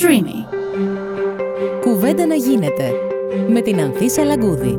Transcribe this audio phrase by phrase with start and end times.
[0.00, 0.56] Streamy.
[1.80, 2.92] Κουβέντα να γίνεται
[3.48, 4.78] με την Ανθίσα Λαγκούδη.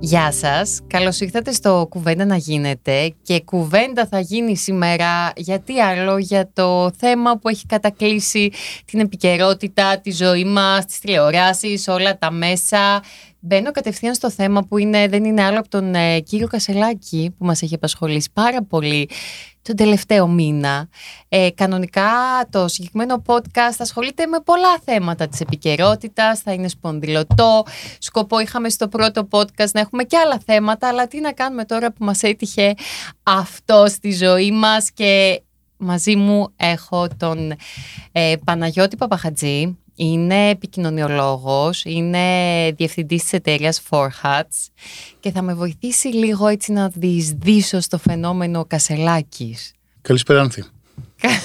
[0.00, 6.18] Γεια σας, καλώς ήρθατε στο Κουβέντα να γίνεται και κουβέντα θα γίνει σήμερα γιατί άλλο
[6.18, 8.52] για το θέμα που έχει κατακλείσει
[8.84, 13.02] την επικαιρότητα, τη ζωή μας, τις τηλεοράσεις, όλα τα μέσα.
[13.40, 17.44] Μπαίνω κατευθείαν στο θέμα που είναι, δεν είναι άλλο από τον ε, κύριο Κασελάκη που
[17.44, 19.08] μας έχει απασχολήσει πάρα πολύ
[19.62, 20.88] τον τελευταίο μήνα.
[21.28, 22.10] Ε, κανονικά
[22.50, 27.64] το συγκεκριμένο podcast ασχολείται με πολλά θέματα της επικαιρότητας, θα είναι σπονδυλωτό.
[27.98, 31.92] Σκοπό είχαμε στο πρώτο podcast να έχουμε και άλλα θέματα, αλλά τι να κάνουμε τώρα
[31.92, 32.74] που μας έτυχε
[33.22, 35.42] αυτό στη ζωή μας και
[35.76, 37.52] μαζί μου έχω τον
[38.12, 42.20] ε, Παναγιώτη Παπαχατζή, είναι επικοινωνιολόγος, είναι
[42.76, 44.68] διευθυντής της εταιρείας Hats
[45.20, 49.72] και θα με βοηθήσει λίγο έτσι να διεισδύσω στο φαινόμενο Κασελάκης.
[50.00, 50.64] Καλησπέρα Άνθη.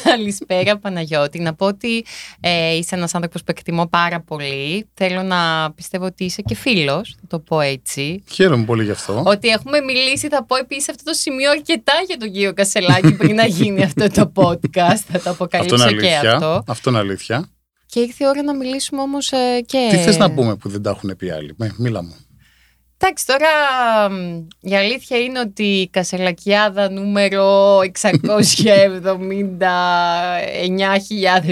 [0.03, 1.39] Καλησπέρα Παναγιώτη.
[1.39, 2.05] Να πω ότι
[2.39, 4.89] ε, είσαι ένας άνθρωπος που εκτιμώ πάρα πολύ.
[4.93, 8.23] Θέλω να πιστεύω ότι είσαι και φίλος, θα το πω έτσι.
[8.31, 9.23] Χαίρομαι πολύ γι' αυτό.
[9.25, 13.35] Ότι έχουμε μιλήσει, θα πω επίσης αυτό το σημείο αρκετά για τον κύριο Κασελάκη πριν
[13.35, 15.01] να γίνει αυτό το podcast.
[15.11, 16.63] Θα το αποκαλύψω αυτό και αυτό.
[16.67, 17.47] Αυτό είναι αλήθεια.
[17.93, 19.87] Και ήρθε η ώρα να μιλήσουμε όμως ε, και.
[19.91, 22.15] Τι θες να πούμε που δεν τα έχουν πει άλλοι; Με, μίλα μου.
[22.97, 23.47] Εντάξει, τώρα
[24.59, 27.83] η αλήθεια είναι ότι η Κασελακιάδα νούμερο 679.000,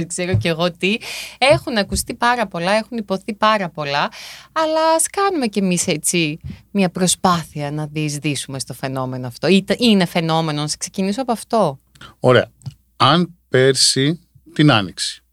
[0.07, 0.97] ξέρω και εγώ τι,
[1.37, 4.09] έχουν ακουστεί πάρα πολλά, έχουν υποθεί πάρα πολλά,
[4.51, 6.39] αλλά ας κάνουμε κι εμείς έτσι
[6.71, 9.47] μια προσπάθεια να διεισδύσουμε στο φαινόμενο αυτό.
[9.77, 11.79] Είναι φαινόμενο, να ξεκινήσω από αυτό.
[12.19, 12.51] Ωραία.
[12.97, 15.23] Αν πέρσι την άνοιξη,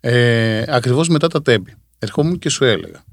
[0.00, 1.74] ε, ακριβώς μετά τα τέμπη.
[1.98, 3.04] Ερχόμουν και σου έλεγα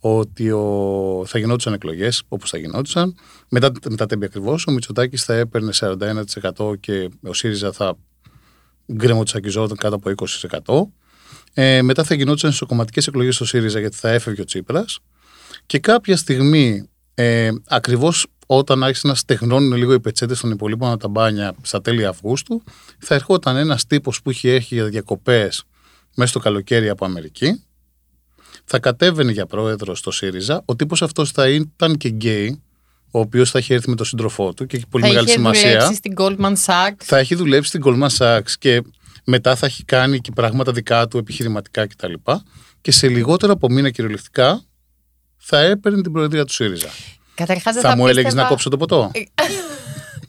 [0.00, 3.14] ότι ο, θα γινόντουσαν εκλογές όπως θα γινόντουσαν.
[3.48, 7.96] Μετά, μετά τα τέμπη ακριβώς, ο Μητσοτάκης θα έπαιρνε 41% και ο ΣΥΡΙΖΑ θα
[8.92, 10.92] γκρεμοτσακιζόταν κάτω από 20%.
[11.54, 14.98] Ε, μετά θα γινόντουσαν ισοκομματικές εκλογές στο ΣΥΡΙΖΑ γιατί θα έφευγε ο Τσίπρας.
[15.66, 21.08] Και κάποια στιγμή, ε, ακριβώς όταν άρχισαν να στεγνώνουν λίγο οι πετσέτες των υπολείπων τα
[21.08, 22.62] μπάνια στα τέλη Αυγούστου,
[22.98, 25.64] θα ερχόταν ένας τύπος που είχε έρχει για διακοπές
[26.16, 27.64] μέσα στο καλοκαίρι από Αμερική.
[28.64, 30.62] Θα κατέβαινε για πρόεδρο στο ΣΥΡΙΖΑ.
[30.64, 32.62] Ο τύπος αυτός θα ήταν και γκέι,
[33.10, 35.70] ο οποίος θα έχει έρθει με τον σύντροφό του και έχει πολύ θα μεγάλη σημασία.
[35.70, 37.04] Θα έχει δουλέψει στην Goldman Sachs.
[37.04, 38.82] Θα έχει δουλέψει στην Goldman Sachs και
[39.24, 42.12] μετά θα έχει κάνει και πράγματα δικά του επιχειρηματικά κτλ.
[42.80, 44.64] Και σε λιγότερο από μήνα κυριολεκτικά
[45.36, 46.88] θα έπαιρνε την προεδρία του ΣΥΡΙΖΑ.
[47.34, 49.10] Καταρχάς, θα, θα μου έλεγες να κόψω το ποτό;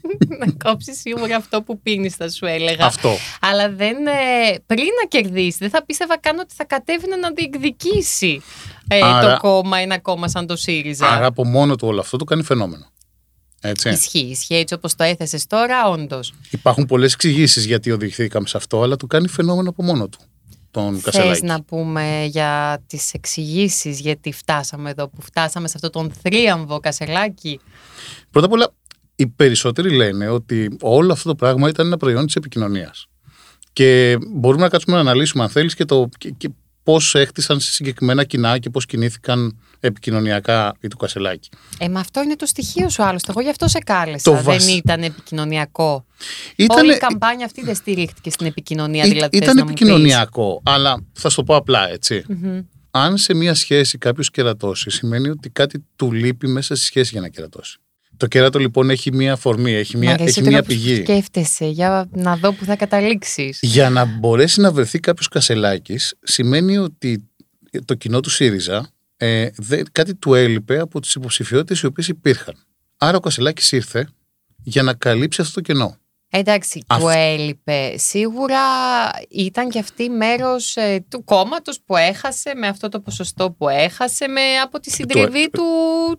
[0.02, 2.86] Ε, να κόψεις σίγουρα αυτό που πίνεις, θα σου έλεγα.
[2.86, 3.16] Αυτό.
[3.42, 8.42] Αλλά δεν, ε, πριν να κερδίσεις, δεν θα πίστευα καν ότι θα κατέβει να διεκδικήσει
[8.88, 11.08] ε, το κόμμα, ένα κόμμα σαν το ΣΥΡΙΖΑ.
[11.08, 12.86] Άρα από μόνο του όλο αυτό το κάνει φαινόμενο.
[13.62, 13.90] Έτσι.
[13.90, 16.34] Ισχύει, ισχύει έτσι όπως το έθεσες τώρα, όντως.
[16.50, 20.20] Υπάρχουν πολλές εξηγήσεις γιατί οδηγηθήκαμε σε αυτό, αλλά το κάνει φαινόμενο από μόνο του.
[20.72, 26.12] Τον Θες να πούμε για τις εξηγήσεις γιατί φτάσαμε εδώ που φτάσαμε σε αυτό τον
[26.22, 27.60] θρίαμβο Κασελάκη;
[28.32, 28.74] Πρώτα απ' όλα
[29.22, 33.08] οι περισσότεροι λένε ότι όλο αυτό το πράγμα ήταν ένα προϊόν της επικοινωνίας.
[33.74, 36.50] Και μπορούμε να κάτσουμε να αναλύσουμε, αν θέλεις, και, το, και, και
[36.84, 41.50] πώς έχτισαν σε συγκεκριμένα κοινά και πώς κινήθηκαν επικοινωνιακά οι του Κασελάκη.
[41.80, 43.32] Ε, μα αυτό είναι το στοιχείο σου άλλωστε.
[43.32, 44.42] Εγώ γι' αυτό σε κάλεσα.
[44.42, 46.06] δεν ήταν επικοινωνιακό.
[46.56, 46.82] Ήτανε...
[46.82, 49.38] Όλη η καμπάνια αυτή δεν στηρίχτηκε στην επικοινωνία, δηλαδή.
[49.38, 51.88] Ήταν επικοινωνιακό, αλλά θα σου το πω απλά
[52.92, 57.22] Αν σε μία σχέση κάποιος κερατώσει, σημαίνει ότι κάτι του λείπει μέσα στη σχέση για
[57.22, 57.80] να κερατώσει.
[58.22, 60.96] Το κέρατο λοιπόν έχει μία φορμή, έχει μία, έχει μία πηγή.
[60.96, 63.60] σκέφτεσαι για να δω που θα καταλήξεις.
[63.62, 67.30] Για να μπορέσει να βρεθεί κάποιος Κασελάκης σημαίνει ότι
[67.86, 72.56] το κοινό του ΣΥΡΙΖΑ ε, δε, κάτι του έλειπε από τις υποψηφιότητες οι οποίες υπήρχαν.
[72.98, 74.08] Άρα ο Κασελάκης ήρθε
[74.64, 75.98] για να καλύψει αυτό το κενό.
[76.34, 77.94] Εντάξει, του έλειπε.
[77.98, 78.60] Σίγουρα
[79.30, 84.28] ήταν και αυτή μέρος ε, του κόμματος που έχασε με αυτό το ποσοστό που έχασε
[84.28, 85.64] με, από τη συντριβή του,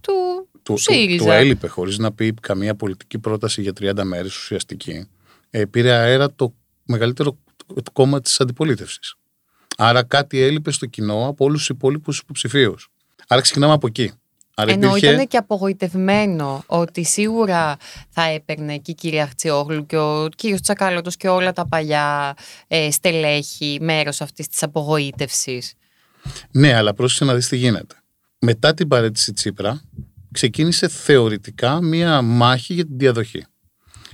[0.00, 1.24] του, του, ΣΥΡΙΖΑ.
[1.24, 5.08] Του, έλειπε χωρίς να πει καμία πολιτική πρόταση για 30 μέρες ουσιαστική.
[5.50, 7.38] Ε, πήρε αέρα το μεγαλύτερο
[7.92, 9.14] κόμμα της αντιπολίτευσης.
[9.76, 12.88] Άρα κάτι έλειπε στο κοινό από όλους τους υπόλοιπους υποψηφίους.
[13.28, 14.12] Άρα ξεκινάμε από εκεί.
[14.54, 15.12] Άρα Ενώ υπήρχε...
[15.12, 17.76] ήταν και απογοητευμένο ότι σίγουρα
[18.08, 22.34] θα έπαιρνε και η κυρία Χτσιόγλου και ο κύριος Τσακάλωτος και όλα τα παλιά
[22.66, 25.74] ε, στελέχη μέρος αυτής της απογοήτευσης.
[26.50, 27.94] Ναι, αλλά πρόσεξε να δεις τι γίνεται.
[28.38, 29.82] Μετά την παρέτηση Τσίπρα
[30.32, 33.44] ξεκίνησε θεωρητικά μία μάχη για την διαδοχή.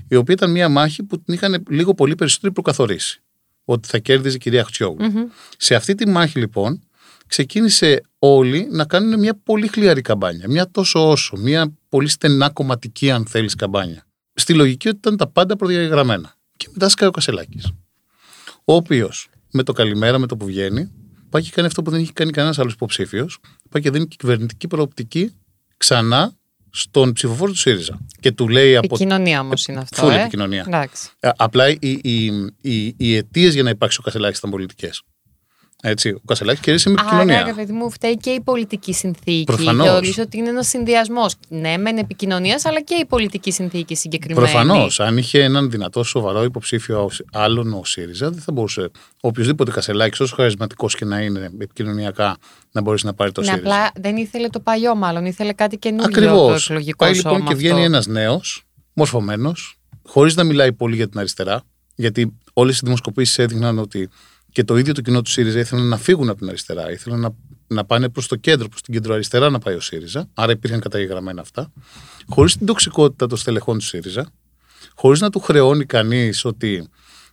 [0.08, 3.22] Η οποία ήταν μία μάχη που την είχαν λίγο πολύ περισσότερο προκαθορίσει.
[3.64, 4.66] Ότι θα κέρδιζε η κυρία
[5.56, 6.87] Σε αυτή τη μάχη λοιπόν
[7.28, 10.48] ξεκίνησε όλοι να κάνουν μια πολύ χλιαρή καμπάνια.
[10.48, 14.06] Μια τόσο όσο, μια πολύ στενά κομματική, αν θέλεις, καμπάνια.
[14.34, 16.34] Στη λογική ότι ήταν τα πάντα προδιαγραμμένα.
[16.56, 17.72] Και μετά σκάει ο Κασελάκης.
[18.64, 20.90] Ο οποίος με το καλημέρα, με το που βγαίνει,
[21.30, 23.38] πάει και κάνει αυτό που δεν έχει κάνει κανένας άλλος υποψήφιος.
[23.70, 25.32] Πάει και δίνει και κυβερνητική προοπτική
[25.76, 26.32] ξανά
[26.70, 27.98] στον ψηφοφόρο του ΣΥΡΙΖΑ.
[28.20, 28.86] Και του λέει από.
[28.86, 30.00] Επικοινωνία όμως είναι αυτό.
[30.00, 30.64] Φούλη ε; επικοινωνία.
[30.66, 31.10] Εντάξει.
[31.20, 32.24] Ε, Απλά οι, οι,
[32.60, 35.02] οι, οι αιτίες για να υπάρξει ο Κασελάκης ήταν πολιτικές.
[35.82, 37.36] Έτσι, ο Κασελάκης κέρδισε με επικοινωνία.
[37.36, 39.44] Άρα, ρε παιδί μου, φταίει και η πολιτική συνθήκη.
[39.44, 39.86] Προφανώς.
[39.86, 41.34] Θεωρείς ότι είναι ένας συνδυασμός.
[41.48, 44.48] Ναι, μεν επικοινωνίας, αλλά και η πολιτική συνθήκη συγκεκριμένη.
[44.48, 45.00] Προφανώς.
[45.00, 48.90] Αν είχε έναν δυνατό, σοβαρό υποψήφιο άλλον ο ΣΥΡΙΖΑ, δεν θα μπορούσε
[49.20, 52.36] οποιοδήποτε Κασελάκης, όσο χαρισματικός και να είναι επικοινωνιακά,
[52.72, 53.66] να μπορέσει να πάρει το Ναι, ΣΥΡΙΖΑ.
[53.68, 55.24] απλά δεν ήθελε το παλιό, μάλλον.
[55.24, 56.66] Ήθελε κάτι καινούργιο Ακριβώς.
[56.66, 57.66] το εκλογικό Πάει σώμα λοιπόν και αυτό.
[57.66, 61.62] βγαίνει ένας νέος, μορφωμένος, χωρίς να μιλάει πολύ για την αριστερά,
[61.94, 64.08] γιατί όλες οι δημοσκοπήσεις έδειχναν ότι
[64.58, 67.30] και το ίδιο το κοινό του ΣΥΡΙΖΑ ήθελαν να φύγουν από την αριστερά, ήθελαν να,
[67.66, 70.28] να πάνε προς το κέντρο, προς την κεντροαριστερά να πάει ο ΣΥΡΙΖΑ.
[70.34, 71.72] Άρα υπήρχαν καταγεγραμμένα αυτά.
[72.28, 74.32] Χωρίς την τοξικότητα των στελεχών του ΣΥΡΙΖΑ,
[74.94, 76.88] χωρίς να του χρεώνει κανείς ότι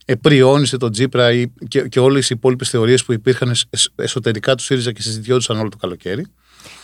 [0.06, 4.56] επριώνησε τον Τζίπρα ή και, και όλες οι υπόλοιπες θεωρίες που υπήρχαν εσ- εσ- εσωτερικά
[4.56, 6.26] του ΣΥΡΙΖΑ και συζητιόντουσαν όλο το καλοκαίρι.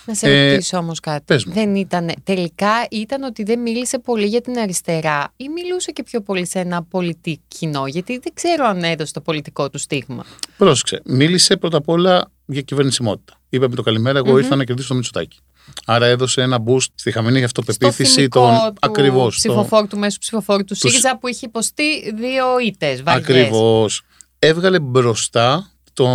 [0.06, 1.24] Να σε Ε, ρωτήσω όμως κάτι.
[1.26, 1.54] πες μου.
[1.54, 2.12] Δεν ήταν.
[2.24, 6.60] Τελικά ήταν ότι δεν μίλησε πολύ για την αριστερά ή μιλούσε και πιο πολύ σε
[6.60, 10.26] ένα πολιτικό κοινό, γιατί δεν ξέρω αν έδωσε το πολιτικό του στίγμα.
[10.58, 11.02] Πρόσεξε.
[11.06, 13.34] Μίλησε πρώτα απ' όλα για κυβερνησιμότητα.
[13.50, 15.38] Είπε με το καλημέρα, εγώ ήρθα να κερδίσω το Μητσοτάκι.
[15.86, 18.48] Άρα έδωσε ένα boost στη χαμένη αυτοπεποίθηση στο των.
[18.48, 19.36] θυμικό του Ακριβώς.
[19.36, 23.02] ψηφοφόρου του μέσου ψηφοφόρου του ΣΥΡΙΖΑ που είχε υποστεί δύο ήττες.
[23.04, 24.02] Ακριβώς.
[24.40, 26.08] Έβγαλε μπροστά το,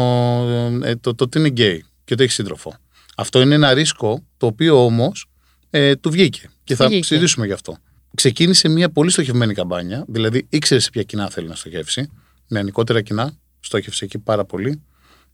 [0.85, 2.75] ε, το, το, ότι είναι γκέι και ότι έχει σύντροφο.
[3.19, 5.27] Αυτό είναι ένα ρίσκο το οποίο όμως
[5.71, 6.51] ε, του βγήκε.
[6.65, 7.05] Και θα Βγήκε.
[7.05, 7.77] συζητήσουμε γι' αυτό.
[8.15, 12.11] Ξεκίνησε μια πολύ στοχευμένη καμπάνια, δηλαδή ήξερε σε ποια κοινά θέλει να στοχεύσει.
[12.49, 14.83] Νεανικότερα κοινά, στόχευσε εκεί πάρα πολύ.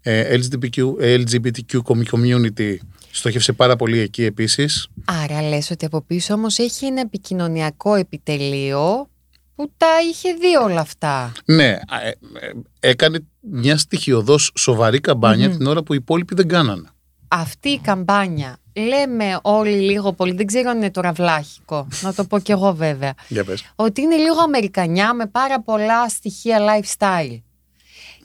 [0.01, 1.81] Ε, LGBTQ, LGBTQ
[2.11, 2.77] community
[3.11, 4.89] στόχευσε πάρα πολύ εκεί επίσης.
[5.05, 9.11] Άρα λες ότι από πίσω όμως έχει ένα επικοινωνιακό επιτελείο
[9.55, 11.33] που τα είχε δει όλα αυτά.
[11.45, 16.89] Ναι, ε, ε, έκανε μια στοιχειοδός σοβαρή καμπάνια την ώρα που οι υπόλοιποι δεν κάνανε.
[17.35, 22.25] Αυτή η καμπάνια, λέμε όλοι λίγο πολύ, δεν ξέρω αν είναι τώρα βλάχικο, να το
[22.25, 23.73] πω κι εγώ βέβαια, Για πες.
[23.77, 27.41] ότι είναι λίγο αμερικανιά με πάρα πολλά στοιχεία lifestyle.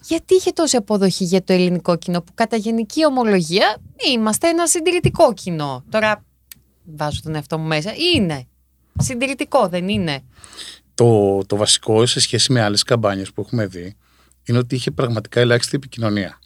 [0.08, 3.78] Γιατί είχε τόση αποδοχή για το ελληνικό κοινό που κατά γενική ομολογία
[4.14, 5.84] είμαστε ένα συντηρητικό κοινό.
[5.90, 6.24] Τώρα
[6.84, 7.94] βάζω τον εαυτό μου μέσα.
[8.16, 8.48] Είναι.
[9.00, 10.20] Συντηρητικό δεν είναι.
[10.96, 13.96] Το, το βασικό σε σχέση με άλλες καμπάνιες που έχουμε δει
[14.44, 16.40] είναι ότι είχε πραγματικά ελάχιστη επικοινωνία.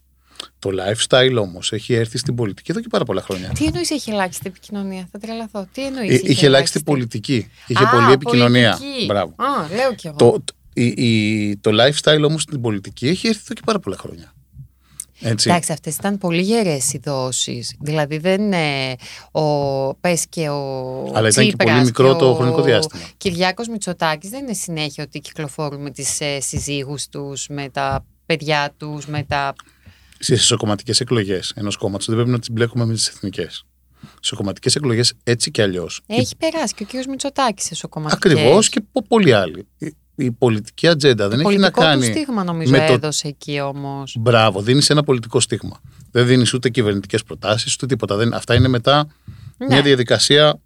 [0.59, 3.49] Το lifestyle όμως έχει έρθει στην πολιτική εδώ και πάρα πολλά χρόνια.
[3.49, 5.67] Τι εννοείς έχει ελάχιστη επικοινωνία, θα τρελαθώ.
[5.73, 6.15] Τι εννοείς.
[6.15, 7.47] Ε, είχε ελάχιστη πολιτική.
[7.67, 8.79] Είχε πολλή επικοινωνία.
[9.07, 9.33] Μπράβο.
[9.37, 10.15] Α, λέω κι εγώ.
[10.15, 13.97] Το, το, η, η- το lifestyle όμως στην πολιτική έχει έρθει εδώ και πάρα πολλά
[13.97, 14.33] χρόνια.
[15.23, 15.49] Έτσι.
[15.49, 17.75] Εντάξει, αυτές ήταν πολύ γερές οι δόσεις.
[17.79, 18.95] Δηλαδή δεν είναι
[19.31, 19.93] ο.
[19.93, 20.57] Πες και ο.
[21.13, 23.01] Αλλά ήταν και Τσίπρας πολύ μικρό το ο χρονικό διάστημα.
[23.17, 28.73] Κυριάκος Μητσοτάκης δεν είναι συνέχεια ότι κυκλοφορούν με τις ε, συζύγους τους, με τα παιδιά
[28.77, 29.53] τους, με τα.
[30.23, 33.63] Στι εσωκομματικέ εκλογές ενός κόμματος δεν πρέπει να τις μπλέκουμε με τις εθνικές.
[34.19, 36.01] Σε κομματικέ εκλογές έτσι κι αλλιώς.
[36.05, 38.31] Έχει περάσει και ο κύριος Μητσοτάκης σε σοκομματικές.
[38.31, 39.67] Ακριβώς και πο- πολλοί άλλοι.
[39.77, 42.05] Η, η πολιτική ατζέντα δεν Το έχει να πολιτικό κάνει.
[42.05, 44.15] του στίγμα νομίζω με το- έδωσε εκεί όμως.
[44.19, 45.81] Μπράβο, δίνεις ένα πολιτικό στίγμα.
[46.11, 48.15] Δεν δίνεις ούτε κυβερνητικές προτάσεις ούτε τίποτα.
[48.15, 49.07] Δεν, αυτά είναι μετά
[49.57, 49.65] Ναι.
[49.67, 50.59] μια διαδικασία.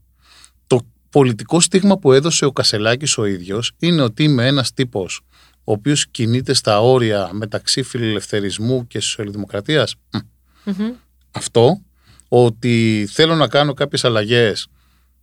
[0.67, 0.79] Το
[1.09, 5.21] πολιτικό στίγμα που έδωσε ο Κασελάκης ο ίδιος είναι ότι είμαι ένας τύπος
[5.67, 9.95] ο οποίος κινείται στα όρια μεταξύ φιλελευθερισμού και σοσιαλδημοκρατίας.
[10.11, 10.17] Μ,
[10.63, 10.91] Μμμ.
[11.31, 11.81] αυτό,
[12.27, 14.67] ότι θέλω να κάνω κάποιες αλλαγές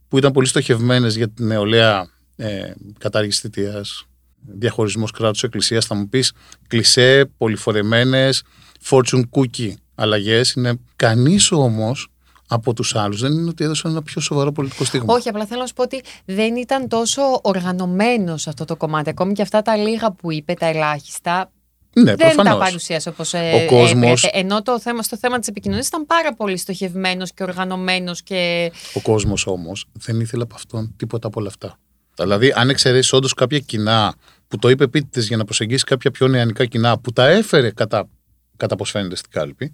[0.09, 4.07] που ήταν πολύ στοχευμένες για την νεολαία ε, κατάργηση θητείας,
[4.41, 6.33] διαχωρισμός κράτους εκκλησίας, θα μου πεις
[6.67, 8.43] κλισέ, πολυφορεμένες,
[8.85, 10.53] fortune cookie αλλαγές.
[10.53, 12.09] Είναι κανείς όμως
[12.53, 15.15] από τους άλλους δεν είναι ότι έδωσαν ένα πιο σοβαρό πολιτικό στίγμα.
[15.15, 19.11] Όχι, απλά θέλω να σου πω ότι δεν ήταν τόσο οργανωμένος σε αυτό το κομμάτι.
[19.11, 21.51] Ακόμη και αυτά τα λίγα που είπε, τα ελάχιστα,
[21.95, 22.59] ναι, δεν τα προφανώς.
[22.59, 24.39] παρουσίασε όπως Ο κόσμος- έπρεπε.
[24.39, 28.73] Ενώ το θέμα, στο θέμα της επικοινωνίας ήταν πάρα πολύ στοχευμένος και οργανωμένος και.
[28.95, 31.79] Ο κόσμος όμως δεν ήθελε από αυτόν τίποτα από όλα αυτά.
[32.15, 34.15] Δηλαδή, αν εξαιρέσεις όντως κάποια κοινά
[34.49, 38.09] που το είπε επίτηδε για να προσεγγίσει κάποια πιο νεανικά κοινά που τα έφερε κατά,
[38.57, 39.73] κατά πώ φαίνεται στην κάλπη,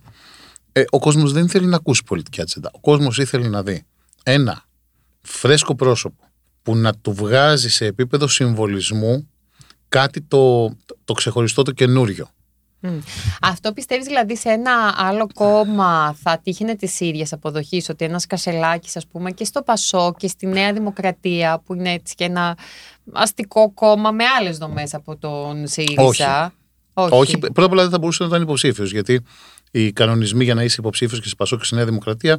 [0.72, 2.70] ε, ο κόσμος δεν ήθελε να ακούσει πολιτική ατζέντα.
[2.72, 3.84] Ο κόσμος ήθελε να δει
[4.22, 4.64] ένα
[5.20, 6.24] φρέσκο πρόσωπο
[6.62, 9.28] που να του βγάζει σε επίπεδο συμβολισμού
[9.88, 10.68] κάτι το,
[11.04, 12.30] το ξεχωριστό, το καινούριο.
[12.80, 12.98] Μμ.
[13.40, 18.96] Αυτό πιστεύεις δηλαδή σε ένα άλλο κόμμα θα τύχαινε της ίδιας αποδοχής, ότι ένας Κασελάκης,
[18.96, 22.56] ας πούμε, και στο Πασό και στη Νέα Δημοκρατία, που είναι έτσι και ένα
[23.12, 26.52] αστικό κόμμα με άλλες δομές από τον ΣΥΡΙΖΑ.
[26.94, 27.14] Όχι.
[27.14, 29.24] Όχι, πρώτα απ' όλα δεν θα μπορούσε να ήταν υποψήφιος, γιατί
[29.70, 32.38] οι κανονισμοί για να είσαι υποψήφιος και σε Πασό και στη Νέα Δημοκρατία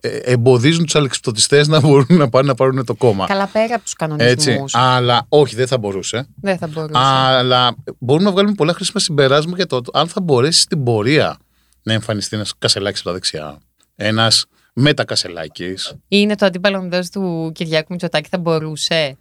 [0.00, 3.26] ε, εμποδίζουν τους αλεξιπτωτιστές να μπορούν να πάνε να πάρουν το κόμμα.
[3.26, 4.32] Καλά, πέρα από τους κανονισμούς.
[4.32, 4.64] Έτσι.
[4.72, 6.28] Αλλά όχι, δεν θα μπορούσε.
[6.40, 6.92] Δεν θα μπορούσε.
[6.98, 11.36] Αλλά μπορούμε να βγάλουμε πολλά χρήσιμα συμπεράσματα για το αν θα μπορέσει στην πορεία
[11.82, 13.58] να εμφανιστεί ένας κασελάκι από τα δεξιά.
[13.94, 15.74] Ένας μετακασελάκι.
[16.08, 19.16] Είναι το αντίπαλο του Κυριάκου Μητσοτάκη, θα μπορούσε;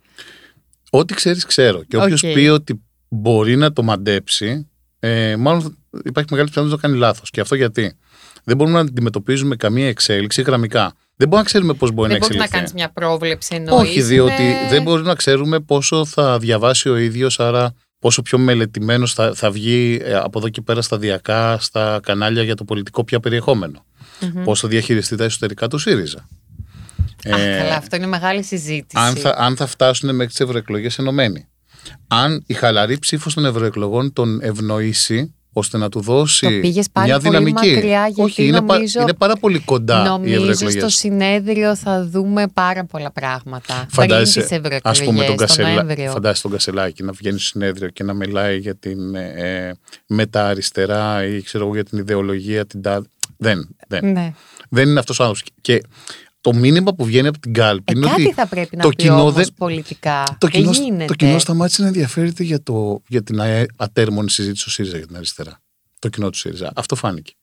[0.90, 1.84] Ό,τι ξέρεις, ξέρω.
[1.84, 2.34] Και όποιος okay.
[2.34, 4.68] πει ότι μπορεί να το μαντέψει,
[5.06, 7.30] ε, μάλλον υπάρχει μεγάλη πιθανότητα να το κάνει λάθος.
[7.30, 7.98] Και αυτό γιατί;
[8.44, 10.94] Δεν μπορούμε να αντιμετωπίζουμε καμία εξέλιξη γραμμικά.
[11.16, 12.50] Δεν μπορούμε να ξέρουμε πώς μπορεί δεν να εξελιχθεί.
[12.50, 16.40] Δεν μπορείς να κάνεις μια πρόβλεψη εννοείς, Όχι, διότι δεν μπορούμε να ξέρουμε πόσο θα
[16.40, 20.82] διαβάσει ο ίδιος, άρα πόσο πιο μελετημένος θα, θα βγει ε, από εδώ και πέρα
[20.82, 23.86] σταδιακά στα κανάλια για το πολιτικό πια περιεχόμενο.
[24.22, 24.44] Mm-hmm.
[24.44, 26.28] Πώς θα διαχειριστεί τα εσωτερικά του ΣΥΡΙΖΑ.
[27.32, 29.06] Αχ, ε, καλά, αυτό είναι μεγάλη συζήτηση.
[29.06, 31.48] Αν θα, αν θα φτάσουν μέχρι τις ευρωεκλογές ενωμένοι.
[32.08, 36.74] Αν η χαλαρή ψήφος των ευρωεκλογών τον ευνοήσει ώστε να του δώσει
[37.04, 37.74] μια δυναμική.
[37.74, 40.80] Μακριά, γιατί Όχι, είναι, νομίζω, είναι πάρα πολύ κοντά νομίζω οι ευρωεκλογέ.
[40.80, 43.86] στο συνέδριο θα δούμε πάρα πολλά πράγματα.
[43.90, 45.86] Φαντάζεσαι, ας πούμε, τον, Κασελα...
[46.10, 49.74] φαντάζεσαι τον Κασελάκη να βγαίνει στο συνέδριο και να μιλάει για την ε,
[50.08, 52.66] μετα-αριστερά ή ξέρω εγώ για την ιδεολογία.
[52.66, 52.82] Την...
[53.38, 54.12] Δεν, δεν.
[54.12, 54.34] Ναι.
[54.70, 55.52] δεν είναι αυτός ο άνθρωπος.
[55.62, 55.82] Και
[56.44, 58.90] το μήνυμα που βγαίνει από την κάλπη ε, είναι κάτι ότι θα πρέπει να το
[58.90, 59.48] πει κοινό δεν...
[59.58, 60.24] πολιτικά.
[60.38, 61.06] Το κοινό, γίνεται.
[61.06, 63.40] το κοινό σταμάτησε να ενδιαφέρεται για, το, για την
[63.76, 65.60] ατέρμονη συζήτηση του ΣΥΡΙΖΑ για την αριστερά.
[66.00, 66.72] Το κοινό του ΣΥΡΙΖΑ.
[66.76, 67.34] Αυτό φάνηκε.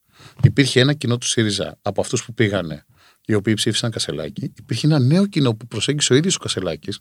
[0.42, 2.84] Υπήρχε ένα κοινό του ΣΥΡΙΖΑ από αυτούς που πήγανε,
[3.24, 4.52] οι οποίοι ψήφισαν Κασελάκη.
[4.56, 7.00] Υπήρχε ένα νέο κοινό που προσέγγισε ο ίδιος ο Κασελάκης,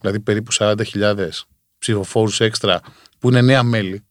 [0.00, 1.28] δηλαδή περίπου 40.000
[1.78, 2.80] ψηφοφόρους έξτρα
[3.18, 4.04] που είναι νέα μέλη.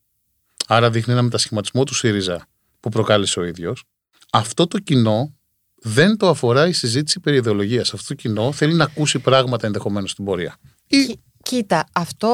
[0.67, 2.47] Άρα δείχνει ένα μετασχηματισμό του ΣΥΡΙΖΑ
[2.79, 3.83] που προκάλεσε ο ίδιος.
[4.31, 5.33] Αυτό το κοινό
[5.83, 7.93] δεν το αφορά η συζήτηση περί ιδεολογίας.
[7.93, 10.57] Αυτό το κοινό θέλει να ακούσει πράγματα ενδεχομένως στην πορεία.
[11.43, 12.29] Κοίτα, αυτό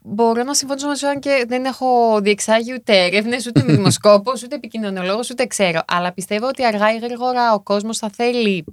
[0.00, 4.54] μπορώ να συμφωνήσω μαζί σου, αν και δεν έχω διεξάγει ούτε έρευνες, ούτε δημοσκόπο, ούτε
[4.54, 5.80] επικοινωνιολόγο, ούτε ξέρω.
[5.86, 8.64] Αλλά πιστεύω ότι αργά ή γρήγορα ο κόσμος θα θέλει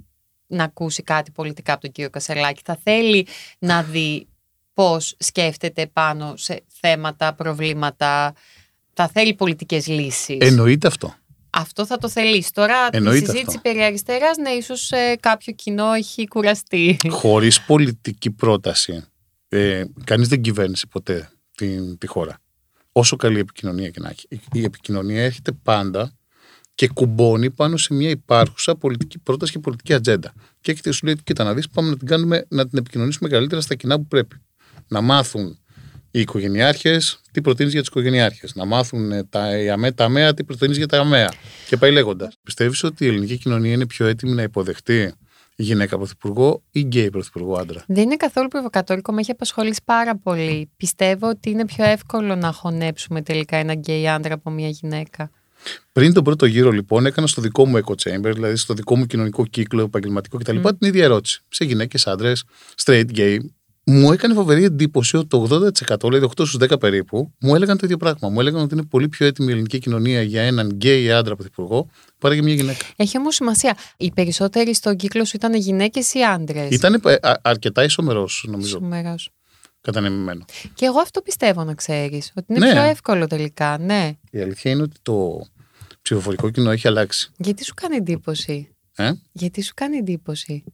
[0.46, 2.60] να ακούσει κάτι πολιτικά από τον κύριο Κασελάκη.
[2.64, 3.26] Θα θέλει
[3.58, 4.26] να δει
[4.74, 8.32] πώς σκέφτεται πάνω σε θέματα, προβλήματα.
[8.92, 10.38] Θα θέλει πολιτικές λύσεις.
[10.40, 11.14] Εννοείται αυτό.
[11.58, 12.52] Αυτό θα το θελήσει.
[12.52, 13.60] Τώρα Εννοείται τη συζήτηση αυτό.
[13.60, 16.98] περί αριστεράς, ναι, ίσως ε, κάποιο κοινό έχει κουραστεί.
[17.08, 19.04] Χωρίς πολιτική πρόταση,
[19.48, 22.38] ε, κανείς δεν κυβέρνησε ποτέ την, τη χώρα.
[22.92, 24.26] Όσο καλή επικοινωνία και να έχει.
[24.52, 26.12] Η επικοινωνία έρχεται πάντα
[26.74, 30.32] και κουμπώνει πάνω σε μια υπάρχουσα πολιτική πρόταση και πολιτική ατζέντα.
[30.60, 33.60] Και έχετε σου λέει: Κοίτα, να δεις, πάμε να την, κάνουμε, να την επικοινωνήσουμε καλύτερα
[33.60, 34.36] στα κοινά που πρέπει.
[34.88, 35.58] Να μάθουν
[36.16, 40.34] οι οικογενειάρχες τι προτείνεις για τις οικογενειάρχες; Να μάθουν ε, τα, οι ΑΜΕ, τα ΑΜΕΑ
[40.34, 41.32] τι προτείνεις για τα ΑΜΕΑ.
[41.68, 42.34] Και πάει λέγοντας.
[42.42, 45.14] Πιστεύεις ότι η ελληνική κοινωνία είναι πιο έτοιμη να υποδεχτεί
[45.56, 50.70] γυναίκα πρωθυπουργό ή γκέι πρωθυπουργό άντρα; Δεν είναι καθόλου προβοκατόρικο, με έχει απασχολήσει πάρα πολύ.
[50.76, 55.30] Πιστεύω ότι είναι πιο εύκολο να χωνέψουμε τελικά ένα γκέι άντρα από μια γυναίκα.
[55.92, 59.06] Πριν τον πρώτο γύρο, λοιπόν, έκανα στο δικό μου echo chamber, δηλαδή στο δικό μου
[59.06, 60.58] κοινωνικό κύκλο, επαγγελματικό κτλ.
[60.62, 60.78] Mm.
[60.78, 61.42] την ίδια ερώτηση.
[61.48, 62.44] Σε γυναίκες, άντρες,
[62.84, 63.38] straight, gay,
[63.88, 67.82] μου έκανε φοβερή εντύπωση ότι το 80%, δηλαδή 8 στους 10 περίπου, μου έλεγαν το
[67.84, 68.28] ίδιο πράγμα.
[68.28, 71.88] Μου έλεγαν ότι είναι πολύ πιο έτοιμη η ελληνική κοινωνία για έναν γκέι άντρα πρωθυπουργό
[72.18, 72.86] παρά για μια γυναίκα.
[72.96, 73.76] Έχει όμως σημασία.
[73.96, 78.76] Οι περισσότεροι στον κύκλο σου ήταν γυναίκες ή άντρες; Ήταν ε, αρκετά ισομερός, νομίζω.
[78.76, 79.30] Ισομερός.
[79.80, 80.44] Κατανεμημένο.
[80.74, 82.32] Και εγώ αυτό πιστεύω να ξέρεις.
[82.36, 82.72] Ότι είναι ναι.
[82.72, 84.12] πιο εύκολο τελικά, ναι.
[84.30, 85.46] Η αλήθεια είναι ότι το
[86.02, 87.30] ψηφοφορικό κοινό έχει αλλάξει.
[87.36, 90.64] Γιατί σου κάνει εντύπωση; Ε; Γιατί σου κάνει εντύπωση;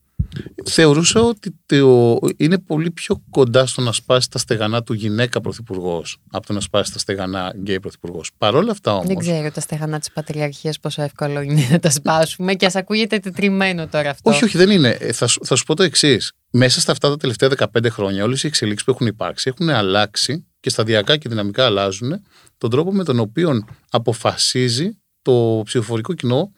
[0.64, 6.18] Θεωρούσα ότι το, είναι πολύ πιο κοντά στο να σπάσει τα στεγανά του γυναίκα πρωθυπουργός
[6.30, 8.30] από το να σπάσει τα στεγανά γκέι πρωθυπουργός.
[8.38, 9.04] Παρ' όλα αυτά όμω.
[9.06, 13.18] Δεν ξέρω τα στεγανά της πατριαρχίας πόσο εύκολο είναι να τα σπάσουμε και ας ακούγεται
[13.18, 14.30] τετριμένο τώρα αυτό.
[14.30, 14.88] Όχι, όχι, δεν είναι.
[14.88, 16.32] Ε, θα, θα σου πω το εξής.
[16.50, 20.46] Μέσα στα αυτά τα τελευταία 15 χρόνια, όλες οι εξελίξεις που έχουν υπάρξει έχουν αλλάξει
[20.60, 22.22] και σταδιακά και δυναμικά αλλάζουν
[22.58, 26.52] τον τρόπο με τον οποίο αποφασίζει το ψηφοφορικό κοινό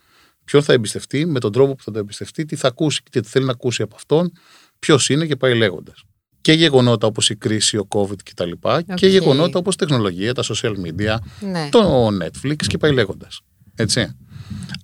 [0.44, 3.28] ποιον θα εμπιστευτεί, με τον τρόπο που θα το εμπιστευτεί, τι θα ακούσει και τι
[3.28, 4.32] θέλει να ακούσει από αυτόν,
[4.78, 6.04] ποιος είναι και πάει λέγοντας.
[6.40, 8.50] Και γεγονότα όπως η κρίση, ο COVID κτλ.
[8.60, 8.82] Okay.
[8.94, 11.68] Και γεγονότα όπως τεχνολογία, τα social media, ναι.
[11.70, 13.40] το Netflix και πάει λέγοντας.
[13.74, 14.16] Έτσι.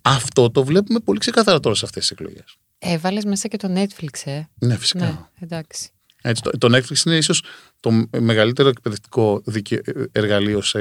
[0.03, 2.57] Αυτό το βλέπουμε πολύ ξεκάθαρα τώρα σε αυτές τις εκλογές.
[2.79, 4.43] Έβαλε μέσα και το Netflix, ε.
[4.59, 5.05] Ναι, φυσικά.
[5.05, 5.89] Ναι, εντάξει.
[6.23, 7.43] Έτσι, το, το Netflix είναι ίσως
[7.81, 9.81] το μεγαλύτερο εκπαιδευτικό δικαι...
[10.13, 10.81] εργαλείο σε,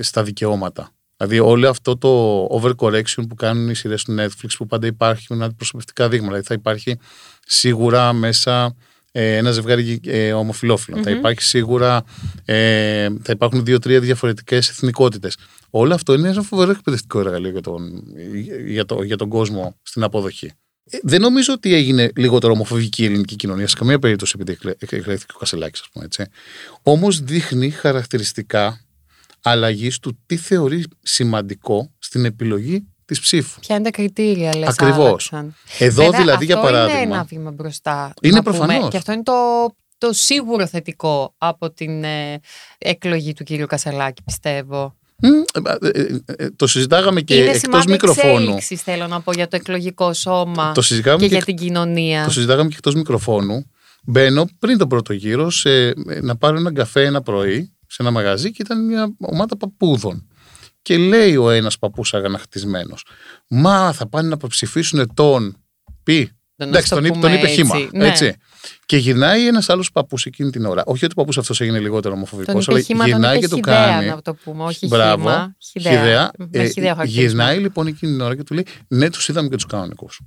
[0.00, 4.86] στα δικαιώματα Δηλαδή όλο αυτό το overcorrection που κάνουν οι σειρές του Netflix που πάντα
[4.86, 6.28] υπάρχουν αντιπροσωπευτικά δείγματα.
[6.28, 6.98] Δηλαδή θα υπάρχει
[7.46, 8.76] σίγουρα μέσα
[9.12, 12.04] ε, ένα ζευγάρι ε, ομοφυλοφιλων Θα υπάρχει σίγουρα,
[12.44, 15.36] ε, θα υπάρχουν δύο-τρία διαφορετικές εθνικότητες.
[15.70, 18.04] Όλο αυτό είναι ένα φοβερό εκπαιδευτικό εργαλείο για τον,
[18.66, 20.52] για, το, για τον κόσμο στην αποδοχή.
[20.90, 25.32] Ε, δεν νομίζω ότι έγινε λιγότερο ομοφοβική η ελληνική κοινωνία σε καμία περίπτωση επειδή εκλέχθηκε
[25.34, 26.24] ο Κασελάκης, ας πούμε έτσι.
[26.82, 28.80] Όμως δείχνει χαρακτηριστικά
[29.42, 33.60] αλλαγής του τι θεωρεί σημαντικό στην επιλογή της ψήφου.
[33.60, 34.68] Ποια είναι τα κριτήρια, λες.
[34.68, 35.32] Ακριβώς.
[35.78, 37.00] Εδώ Βέβαια, δηλαδή, για αυτό παράδειγμα.
[37.00, 38.12] Είναι ένα βήμα μπροστά.
[38.22, 38.56] Είναι να πούμε.
[38.56, 38.90] προφανώς.
[38.90, 39.32] Και αυτό είναι το,
[39.98, 42.40] το σίγουρο θετικό από την ε,
[42.78, 44.96] εκλογή του κύριου Κασελάκη, πιστεύω.
[45.22, 48.40] Μμ, ε, ε, ε, ε, το συζητάγαμε και είναι εκτός σημάδι μικροφώνου.
[48.40, 52.24] εξέλιξης, θέλω να πω, για το εκλογικό σώμα Το συζητάγαμε και και, για την κοινωνία.
[52.24, 53.70] το συζητάγαμε και εκτός μικροφώνου.
[54.02, 58.50] Μπαίνω πριν τον πρώτο γύρο σε, να πάρω ένα καφέ ένα πρωί σε ένα μαγαζί
[58.50, 60.28] και ήταν μια ομάδα παππούδων.
[60.82, 63.04] Και λέει ο ένας παππούς αγανακτισμένος,
[63.48, 65.56] Μα θα πάνε να ψηφίσουν τον.
[66.02, 66.30] Πει.
[66.56, 67.54] Να Εντάξει, το τον, είπε- πούμε τον είπε έτσι.
[67.56, 67.74] χήμα.
[67.92, 68.06] Ναι.
[68.06, 68.34] Έτσι.
[68.86, 70.82] Και γυρνάει ένας άλλος παππούς εκείνη την ώρα.
[70.86, 73.40] Όχι ότι ο παππούς αυτός έγινε λιγότερο ομοφοβικός, Τον είπε αλλά χήμα, τον γυρνάει είπε
[73.40, 74.06] και το χιδέα, κάνει.
[74.06, 75.22] να το πούμε, όχι Μπράβο.
[75.22, 75.56] χήμα.
[75.58, 76.30] Χιδέα.
[76.38, 77.22] Με Ε, χιδαίο χαρακτηρισμό.
[77.28, 80.20] γυρνάει λοιπόν εκείνη την ώρα και του λέει: Ναι, τους είδαμε και τους κανονικούς.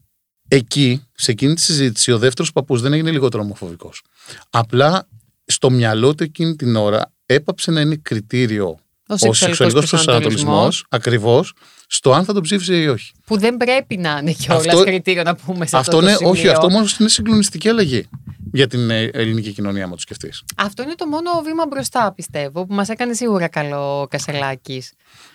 [0.48, 4.02] Εκεί, σε εκείνη τη συζήτηση, ο δεύτερος παππούς δεν έγινε λιγότερο ομοφοβικός.
[4.50, 5.08] Απλά
[5.46, 10.46] στο μυαλό του εκείνη την ώρα έπαψε να είναι κριτήριο Ο ο σεξουαλικός σεξουαλικός προσανατολισμός
[10.46, 11.54] προσανατολισμός, ακριβώς
[11.88, 13.12] στο αν θα τον ψήφισε ή όχι.
[13.26, 16.18] Που δεν πρέπει να είναι κιόλα Αυτό- κριτήριο να πούμε σε Αυτό αυτό, είναι, το
[16.18, 16.32] σημείο.
[16.32, 18.08] όχι, αυτό μόνο είναι συγκλονιστική αλλαγή
[18.54, 20.44] για την ε, ελληνική κοινωνία, άμα το σκεφτείς.
[20.58, 24.94] Αυτό είναι το μόνο βήμα μπροστά, πιστεύω, που μας έκανε σίγουρα καλό ο Κασελάκης.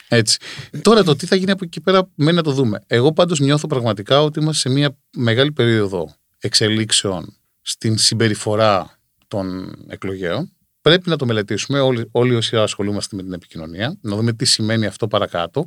[0.08, 0.38] Έτσι.
[0.82, 2.80] Τώρα το τι θα γίνει από εκεί πέρα, μένει να το δούμε.
[2.86, 8.98] Εγώ πάντως νιώθω πραγματικά ότι είμαστε σε μια μεγάλη περίοδο εξελίξεων στην συμπεριφορά
[9.28, 10.55] των εκλογέων.
[10.86, 14.86] Πρέπει να το μελετήσουμε όλοι, όλοι όσοι ασχολούμαστε με την επικοινωνία, να δούμε τι σημαίνει
[14.86, 15.66] αυτό παρακάτω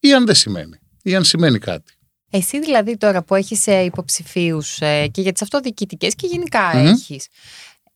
[0.00, 1.92] ή αν δεν σημαίνει, ή αν σημαίνει κάτι.
[2.30, 6.86] Εσύ δηλαδή τώρα που έχεις ε, υποψηφίους ε, και για τις αυτοδιοικητικές και γενικά Μμμ.
[6.86, 7.26] έχεις,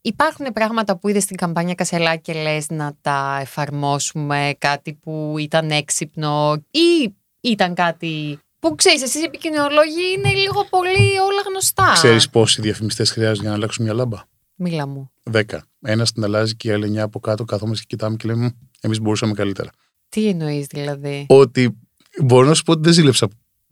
[0.01, 5.71] υπάρχουν πράγματα που είδες στην καμπάνια Κασελάκη και λες να τα εφαρμόσουμε, κάτι που ήταν
[5.71, 12.31] έξυπνο ή ήταν κάτι που ξέρεις εσείς οι επικοινωνιολόγοι είναι λίγο πολύ όλα γνωστά; Ξέρεις
[12.31, 15.11] πόσοι διαφημιστές χρειάζονται για να αλλάξουν μια λάμπα; Μίλα μου.
[15.23, 15.65] Δέκα.
[15.81, 19.01] Ένας την αλλάζει και η άλλη 9 από κάτω καθόμαστε και κοιτάμε και λέμε Εμείς
[19.01, 19.71] μπορούσαμε καλύτερα.
[20.09, 21.79] Τι εννοείς δηλαδή; Ότι
[22.23, 23.29] μπορώ να σου πω ότι δεν ζήλεψα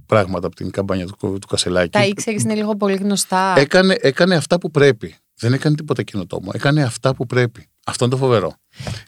[0.07, 1.91] πράγματα από την καμπάνια του, του Κασελάκη.
[1.91, 3.55] Τα ήξερες είναι λίγο πολύ γνωστά.
[3.59, 5.15] έκανε, έκανε αυτά που πρέπει.
[5.35, 6.51] Δεν έκανε τίποτα καινοτόμο.
[6.55, 7.67] Έκανε αυτά που πρέπει.
[7.87, 8.55] Αυτό είναι το φοβερό.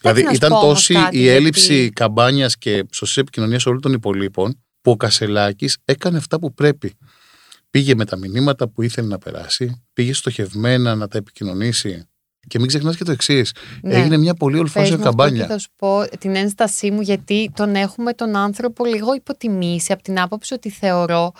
[0.01, 3.67] δηλαδή να σου ήταν πω όμως τόση κάτι, η έλλειψη γιατί- καμπάνιας και σωστής επικοινωνίας
[3.67, 6.95] όλων των υπολείπων που ο Κασελάκης έκανε αυτά που πρέπει.
[7.75, 12.09] Πήγε με τα μηνύματα που ήθελε να περάσει, πήγε στοχευμένα να τα επικοινωνήσει.
[12.47, 13.55] Και μην ξεχνάς και το εξής.
[13.83, 13.95] Ναι.
[13.95, 15.43] Έγινε μια πολύ Πες ολφάζια μου αυτό καμπάνια.
[15.43, 20.03] Και θα σου πω την ένστασή μου γιατί τον έχουμε τον άνθρωπο λίγο υποτιμήσει από
[20.03, 21.33] την άποψη ότι θεωρώ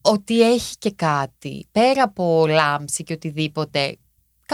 [0.00, 1.66] ότι έχει και κάτι.
[1.72, 3.96] Πέρα από λάμψη και οτιδήποτε.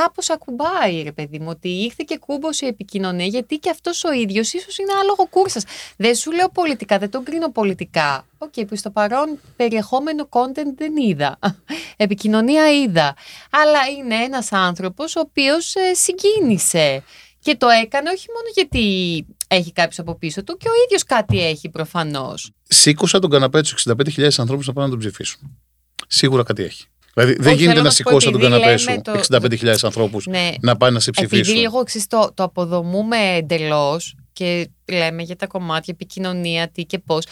[0.03, 4.13] Κάπως ακουμπάει ρε παιδί μου ότι ήρθε και κούμπωσε η επικοινωνία γιατί και αυτός ο
[4.13, 5.65] ίδιος ίσως είναι άλογο κούρσας.
[5.97, 8.27] Δεν σου λέω πολιτικά, δεν τον κρίνω πολιτικά.
[8.39, 11.39] Οκ, που στο παρόν περιεχόμενο content δεν είδα.
[11.97, 13.17] Επικοινωνία είδα.
[13.51, 17.03] Αλλά είναι ένας άνθρωπος ο οποίος ε, συγκίνησε.
[17.39, 21.45] Και το έκανε όχι μόνο γιατί έχει κάποιος από πίσω του και ο ίδιος κάτι
[21.47, 22.51] έχει προφανώς.
[22.63, 25.59] Σήκωσα τον καναπέ τους 65.000 ανθρώπους να πάνε να τον ψηφίσουν.
[26.07, 26.87] Σίγουρα κάτι έχει.
[27.19, 29.03] Δηλαδή δεν Όχι, γίνεται θέλω να να σου πω, σηκώσει τον επειδή καναπέ λέμε σου
[29.03, 31.39] το- 65.000 ανθρώπους Ναι, να πάνε να σε ψηφίσουν.
[31.39, 36.99] Επειδή λίγο εξής το, το αποδομούμε εντελώς και λέμε για τα κομμάτια επικοινωνία, τι και
[36.99, 37.27] πώς,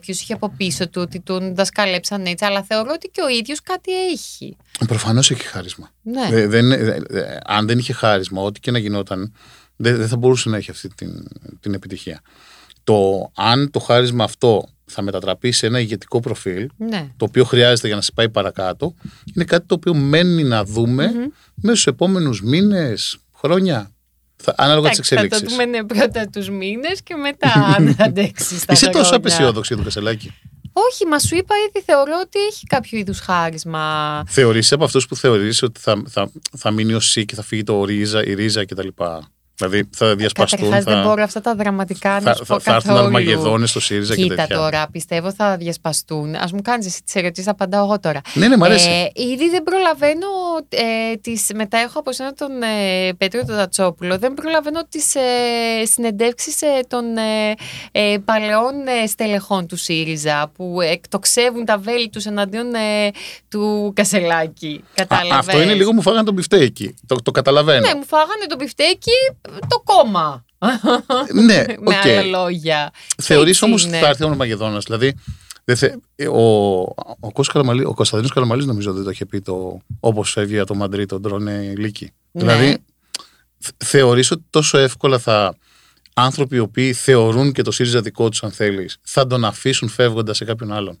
[0.00, 3.60] ποιος είχε από πίσω του, ότι τον δασκαλέψαν έτσι, αλλά θεωρώ ότι και ο ίδιος
[3.60, 4.56] κάτι έχει.
[4.86, 5.90] Προφανώς έχει χάρισμα.
[6.02, 6.28] Ναι.
[6.30, 9.34] Ε, δεν, ε, ε, αν δεν είχε χάρισμα, ό,τι και να γινόταν,
[9.76, 11.10] δεν, δεν θα μπορούσε να έχει αυτή την,
[11.60, 12.20] την επιτυχία.
[12.84, 17.08] Το αν το χάρισμα αυτό θα μετατραπεί σε ένα ηγετικό προφίλ, ναι.
[17.16, 18.94] το οποίο χρειάζεται για να σε πάει παρακάτω,
[19.34, 21.18] είναι κάτι το οποίο μένει να δούμε Μμμ.
[21.54, 23.90] μέσα στους επόμενους μήνες, χρόνια.
[24.36, 25.56] Θα, ανάλογα τις Εντάξει, θα το εξελίξεις.
[25.58, 28.58] δούμε ναι, πρώτα τους μήνες και μετά αν θα αντέξει.
[28.58, 29.16] στα Είσαι τόσο χρόνια.
[29.16, 30.34] απεσιόδοξη για τον Κασελάκη.
[30.72, 34.22] Όχι, μα σου είπα ήδη θεωρώ ότι έχει κάποιο είδους χάρισμα.
[34.28, 37.62] Θεωρείς από αυτούς που θεωρείς ότι θα, θα, θα μείνει ο ΣΥ και θα φύγει
[37.62, 38.88] το ρίζα, η ρίζα κτλ.
[39.68, 40.58] Δηλαδή θα διασπαστούν.
[40.58, 43.06] Καταρχάς δεν Θα, μπορώ αυτά τα δραματικά να θα, σου πω θα, θα έρθουν καθόλου.
[43.06, 44.56] αρμαγεδόνες στο ΣΥΡΙΖΑ και Κοίτα τέτοια.
[44.56, 46.34] τώρα, πιστεύω θα διασπαστούν.
[46.34, 48.20] Α μου κάνεις εσύ τις ερωτήσεις, θα απαντάω εγώ τώρα.
[48.34, 48.88] Ναι, ναι, μ' αρέσει.
[48.88, 50.26] Ε, ήδη δεν προλαβαίνω
[50.68, 55.20] ε, τις, μετά έχω από σένα τον ε, Πέτρο τον Τατσόπουλο, δεν προλαβαίνω τις ε,
[55.84, 57.54] συνεντεύξεις ε, των ε,
[57.92, 63.10] ε, παλαιών ε, στελεχών του ΣΥΡΙΖΑ που εκτοξεύουν τα βέλη τους εναντίον ε,
[63.48, 64.84] του Κασελάκη.
[64.84, 66.94] Α, Κατάλαβες; αυτό είναι λίγο μου φάγανε το μπιφτέκι.
[67.06, 67.86] Το, το καταλαβαίνω.
[67.86, 69.10] Ναι, μου φάγανε το μπιφτέκι
[69.68, 70.44] το κόμμα.
[71.34, 72.06] ναι, Με οκ.
[72.06, 72.92] άλλα λόγια.
[73.22, 73.92] Θεωρείς Έτσι όμως είναι.
[73.96, 74.84] ότι θα έρθει ο Αρμαγεδόνας.
[74.84, 75.14] Δηλαδή,
[75.64, 75.90] δεν θε,
[76.28, 80.58] ο, ο, Κώστας Καραμαλή, ο Κωνσταντίνος Καραμαλής νομίζω δεν το είχε πει το, όπως φεύγει
[80.58, 82.12] από το μαντρί τον τρώνε λύκοι.
[82.30, 82.40] Ναι.
[82.42, 82.76] Δηλαδή,
[83.58, 85.56] θε- θεωρείς ότι τόσο εύκολα θα
[86.14, 90.36] άνθρωποι οι οποίοι θεωρούν και το ΣΥΡΙΖΑ δικό τους αν θέλεις θα τον αφήσουν φεύγοντας
[90.36, 90.98] σε κάποιον άλλον;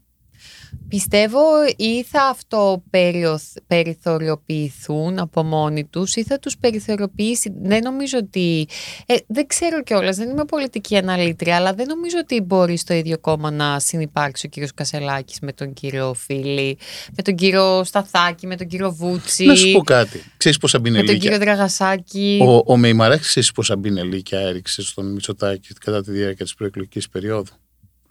[0.88, 1.40] Πιστεύω
[1.76, 7.52] ή θα αυτοπεριθωριοποιηθούν από μόνοι τους ή θα τους περιθωριοποιήσει.
[7.62, 8.68] Δεν νομίζω ότι...
[9.06, 13.18] Ε, δεν ξέρω κιόλας, δεν είμαι πολιτική αναλύτρια, αλλά δεν νομίζω ότι μπορεί στο ίδιο
[13.18, 16.78] κόμμα να συνεπάρξει ο κύριος Κασελάκης με τον κύριο Φίλη,
[17.16, 19.44] με τον κύριο Σταθάκη, με τον κύριο Βούτσι.
[19.44, 20.22] Να σου πω κάτι.
[20.36, 22.38] Ξέρεις πόσα Με τον κύριο Δραγασάκη.
[22.42, 27.52] Ο, ο Μεϊμαράκης ξέρεις πόσα μπινελίκια έριξε στον Μητσοτάκη κατά τη διάρκεια της προεκλογικής περίοδου;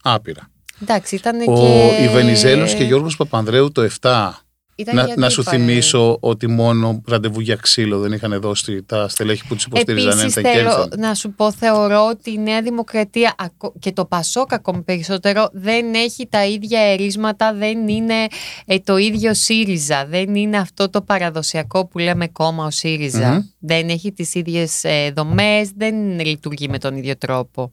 [0.02, 0.50] Άπειρα.
[0.82, 2.04] Εντάξει, ήταν Ο, και...
[2.04, 4.30] Η Βενιζέλος και Γιώργος Παπανδρέου το 7
[4.76, 8.40] Ήταν να, γιατί να σου είπα, ε, θυμίσω ότι μόνο ραντεβού για ξύλο δεν είχαν
[8.42, 11.00] δώσει τα στελέχη που τους υποστήριζαν Επίσης έντα και θέλω ένθεν.
[11.00, 15.94] να σου πω, θεωρώ ότι η Νέα Δημοκρατία ακο- και το Πασόκ ακόμη περισσότερο δεν
[15.94, 18.26] έχει τα ίδια ερίσματα, δεν είναι
[18.66, 23.32] ε, το ίδιο ΣΥΡΙΖΑ, δεν είναι αυτό το παραδοσιακό που λέμε κόμμα ο ΣΥΡΙΖΑ.
[23.32, 23.40] Μμμ.
[23.60, 27.72] Δεν έχει τις ίδιες ε, δομές, δεν λειτουργεί με τον ίδιο τρόπο.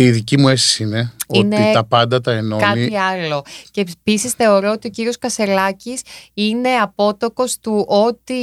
[0.00, 2.62] Η δική μου αίσθηση είναι, Είναι ότι τα πάντα τα ενώνει.
[2.62, 3.44] Κάτι άλλο.
[3.70, 6.02] Και επίσης θεωρώ ότι ο κύριος Κασελάκης
[6.34, 8.42] είναι απότοκος του ότι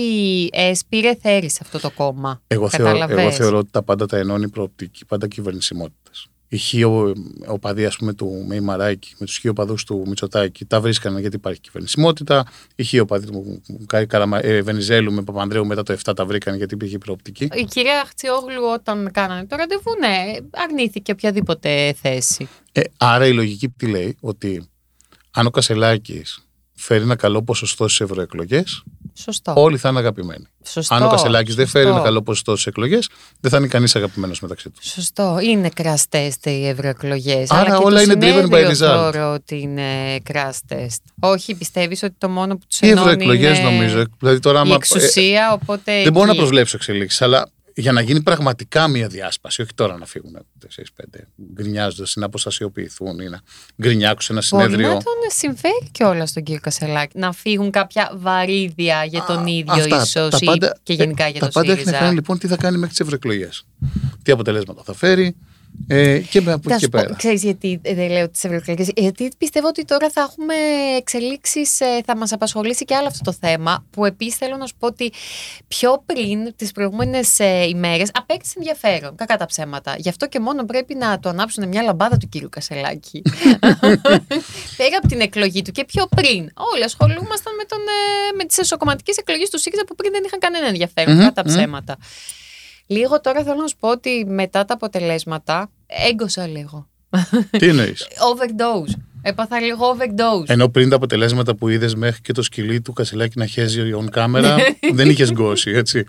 [0.51, 2.41] ε, σπήρε θέρη σε αυτό το κόμμα.
[2.47, 6.04] Εγώ, θεωρώ, Κατάλαβες; εγώ θεωρώ ότι τα πάντα τα ενώνει η προοπτική πάντα κυβερνησιμότητα.
[6.49, 7.13] Οι χείο
[7.47, 11.59] οπαδοί ας πούμε, του Μεϊμαράκη με τους χείο οπαδού του Μητσοτάκη τα βρίσκανε γιατί υπάρχει
[11.59, 12.45] κυβερνησιμότητα.
[12.75, 16.55] Οι χείο οπαδοί του Κα- Καραμα- ε, Βενιζέλου με Παπανδρέου μετά το 7 τα βρήκαν
[16.55, 17.43] γιατί υπήρχε προοπτική.
[17.53, 22.47] Η κυρία Χτσιόγλου όταν κάνανε το ραντεβού, ναι, αρνήθηκε οποιαδήποτε θέση.
[22.71, 24.67] Ε, άρα η λογική τι λέει, ότι
[25.31, 26.21] αν ο Κασελάκη
[26.73, 28.63] φέρει ένα καλό ποσοστό στι ευρωεκλογέ,
[29.17, 29.53] Σωστό.
[29.55, 30.45] όλοι θα είναι αγαπημένοι.
[30.63, 30.95] Σωστό.
[30.95, 31.79] Αν ο Κασελάκης δεν Σωστό.
[31.79, 34.85] φέρει ένα καλό ποσοστό στις εκλογές, δεν θα είναι κανείς αγαπημένος μεταξύ τους.
[34.91, 35.39] Σωστό.
[35.43, 37.51] Είναι crash test οι ευρωεκλογές.
[37.51, 38.75] Άρα Αλλά και όλα το είναι driven by συνέδριο result.
[38.75, 40.97] θεωρώ ότι είναι crash test.
[41.19, 44.03] Όχι, πιστεύεις ότι το μόνο που του Οι ενώνει ευρωεκλογές είναι νομίζω.
[44.19, 46.39] Δηλαδή τώρα, η άμα, εξουσία, οπότε δεν μπορώ να εκεί.
[46.39, 51.19] προσβλέψω εξελίξεις, αλλά για να γίνει πραγματικά μια διάσπαση, όχι τώρα να φύγουν 4-5
[51.53, 53.39] γκρινιάζοντας ή να αποστασιοποιηθούν ή να
[53.81, 54.97] γκρινιάξουν σε ένα Μπορεί συνέδριο.
[54.97, 59.73] να τον συμφέρει κιόλας τον κύριο Κασελάκη να φύγουν κάποια βαρύδια για τον Α, ίδιο
[59.73, 62.03] αυτά, ίσως τα πάντα- και γενικά ε, για τα το πάντα έχει να ΣΥΡΙΖΑ.
[62.03, 63.65] κάνει λοιπόν τι θα κάνει μέχρι τις ευρωεκλογές.
[64.23, 65.35] Τι αποτελέσματα θα φέρει
[65.87, 67.15] ε, και με από Θα εκεί σου και πω, πέρα.
[67.15, 68.89] ξέρεις γιατί δεν λέω τις ευρωεκλογές.
[68.95, 70.53] Γιατί πιστεύω ότι τώρα θα έχουμε
[70.97, 74.75] εξελίξεις, ε, θα μας απασχολήσει και άλλο αυτό το θέμα, που επίσης θέλω να σου
[74.79, 75.11] πω ότι
[75.67, 79.95] πιο πριν τις προηγούμενες ε, ημέρες απέκτησε ενδιαφέρον, κακά τα ψέματα.
[79.97, 83.21] Γι' αυτό και μόνο πρέπει να το ανάψουν μια λαμπάδα του κύριου Κασελάκη.
[84.77, 86.49] Πέρα από την εκλογή του και πιο πριν.
[86.73, 90.39] Όλοι ασχολούμασταν με, τον, ε, με τις εσωκομματικές εκλογές του ΣΥΡΙΖΑ που πριν δεν είχαν
[90.39, 91.55] κανένα ενδιαφέρον, Μμμ, κακά τα μμμ.
[91.55, 91.97] ψέματα.
[92.87, 96.89] Λίγο τώρα θέλω να σου πω ότι μετά τα αποτελέσματα έγκωσα λίγο.
[97.51, 98.99] Τι εννοείς; Overdose.
[99.21, 100.49] Έπαθα λίγο overdose.
[100.49, 104.19] Ενώ πριν τα αποτελέσματα που είδες μέχρι και το σκυλί του Κασελάκη να χέζει on
[104.19, 104.57] camera,
[104.93, 106.05] δεν είχες γκώσει, έτσι.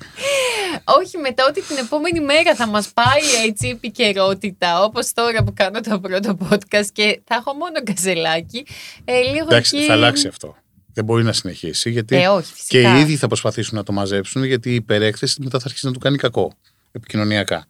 [0.85, 5.53] Όχι, μετά ότι την επόμενη μέρα θα μας πάει έτσι η επικαιρότητα, όπως τώρα που
[5.55, 8.67] κάνω το πρώτο podcast και θα έχω μόνο καζελάκι.
[9.05, 9.87] Ε, λίγο Εντάξει, εκεί...
[9.87, 10.57] θα αλλάξει αυτό.
[10.97, 11.91] Δεν μπορεί να συνεχίσει.
[11.91, 12.97] Γιατί Ε, όχι, και φυσικά.
[12.97, 15.99] οι ίδιοι θα προσπαθήσουν να το μαζέψουν, γιατί η υπερέκθεση μετά θα αρχίσει να του
[15.99, 16.53] κάνει κακό
[16.93, 17.67] επικοινωνιακά.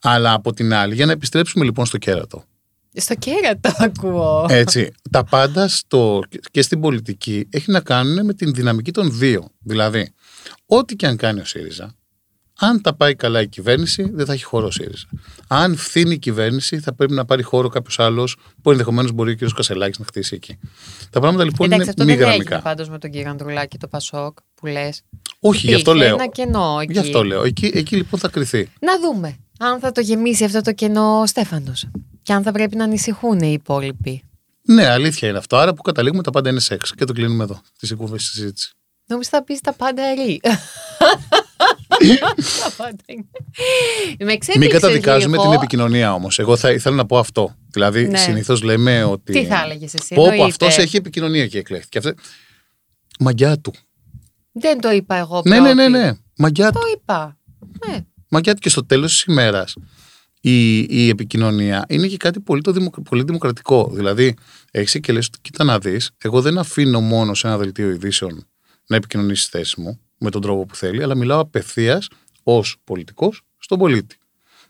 [0.00, 2.44] Αλλά από την άλλη, για να επιστρέψουμε λοιπόν στο κέρατο.
[2.94, 4.46] Στο κέρατο ακούω.
[4.48, 6.20] Έτσι, τα πάντα στο,
[6.50, 9.50] και στην πολιτική έχει να κάνουν με την δυναμική των δύο.
[9.58, 10.12] Δηλαδή,
[10.66, 11.94] ό,τι και αν κάνει ο ΣΥΡΙΖΑ,
[12.66, 15.06] αν τα πάει καλά η κυβέρνηση, δεν θα έχει χώρο ο ΣΥΡΙΖΑ.
[15.46, 19.36] Αν φθήνει η κυβέρνηση, θα πρέπει να πάρει χώρο κάποιος άλλος που ενδεχομένως μπορεί ο
[19.46, 19.52] κ.
[19.54, 20.58] Κασελάκης να χτίσει εκεί.
[21.10, 22.68] Τα πράγματα λοιπόν Εντάξει, αυτό είναι μη δεν έγινε γραμμικά.
[22.68, 25.02] πάντως με τον κύριο Ανδρουλάκη το Πασόκ που λες.
[25.40, 26.18] Όχι, γι' αυτό Υπήρχε λέω.
[26.20, 26.92] ένα κενό εκεί.
[26.92, 27.42] Γι' αυτό λέω.
[27.44, 28.70] Εκεί, εκεί λοιπόν θα κρυθεί.
[28.80, 31.86] Να δούμε αν θα το γεμίσει αυτό το κενό ο Στέφανος.
[32.22, 34.22] Και αν θα πρέπει να ανησυχούν οι υπόλοιποι.
[34.62, 35.56] Ναι, αλήθεια είναι αυτό.
[35.56, 36.94] Άρα που καταλήγουμε τα πάντα είναι σεξ.
[36.94, 37.60] Και το κλείνουμε εδώ.
[37.78, 38.72] Τη συγκούβε στη συζήτηση.
[39.06, 40.40] Νόμιζα θα πεις τα πάντα ρί.
[42.62, 43.24] Τα πάντα είναι.
[44.08, 45.42] Με Μην εξέπληξες καταδικάζουμε λίγο.
[45.48, 46.38] την επικοινωνία όμως.
[46.38, 47.56] Εγώ θα ήθελα να πω αυτό.
[47.70, 48.18] Δηλαδή, Ναι.
[48.18, 49.32] συνήθως λέμε ότι.
[49.32, 50.14] Τι θα έλεγες εσύ.
[50.14, 50.44] Πω, πω εννοείται.
[50.44, 51.98] αυτός έχει επικοινωνία και εκλέχθηκε.
[51.98, 52.14] Αυτή...
[53.18, 53.72] Μαγκιά του.
[54.52, 55.90] Δεν το είπα εγώ Ναι, ναι, ναι, πρώτη.
[55.90, 56.12] ναι.
[56.36, 56.86] Μαγκιά Το του.
[56.96, 57.38] είπα.
[57.86, 57.98] Ναι.
[58.28, 58.60] Μαγκιά του.
[58.60, 59.74] Και στο τέλος της ημέρας
[60.40, 63.90] η, η επικοινωνία είναι και κάτι πολύ, το δημοκ- πολύ δημοκρατικό.
[63.94, 64.34] Δηλαδή,
[64.70, 68.46] έχεις και λες, κοίτα να δεις, εγώ δεν αφήνω μόνο σε ένα δελτίο ειδήσεων
[68.86, 72.08] να επικοινωνήσει τη θέση μου με τον τρόπο που θέλει, αλλά μιλάω απευθείας
[72.42, 74.16] ως πολιτικός στον πολίτη.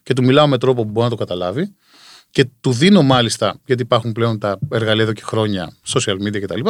[0.03, 1.75] Και του μιλάω με τρόπο που μπορεί να το καταλάβει
[2.31, 6.61] και του δίνω μάλιστα, γιατί υπάρχουν πλέον τα εργαλεία εδώ και χρόνια, social media κτλ.,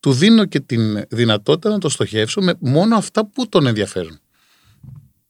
[0.00, 4.20] του δίνω και την δυνατότητα να το στοχεύσω με μόνο αυτά που τον ενδιαφέρουν.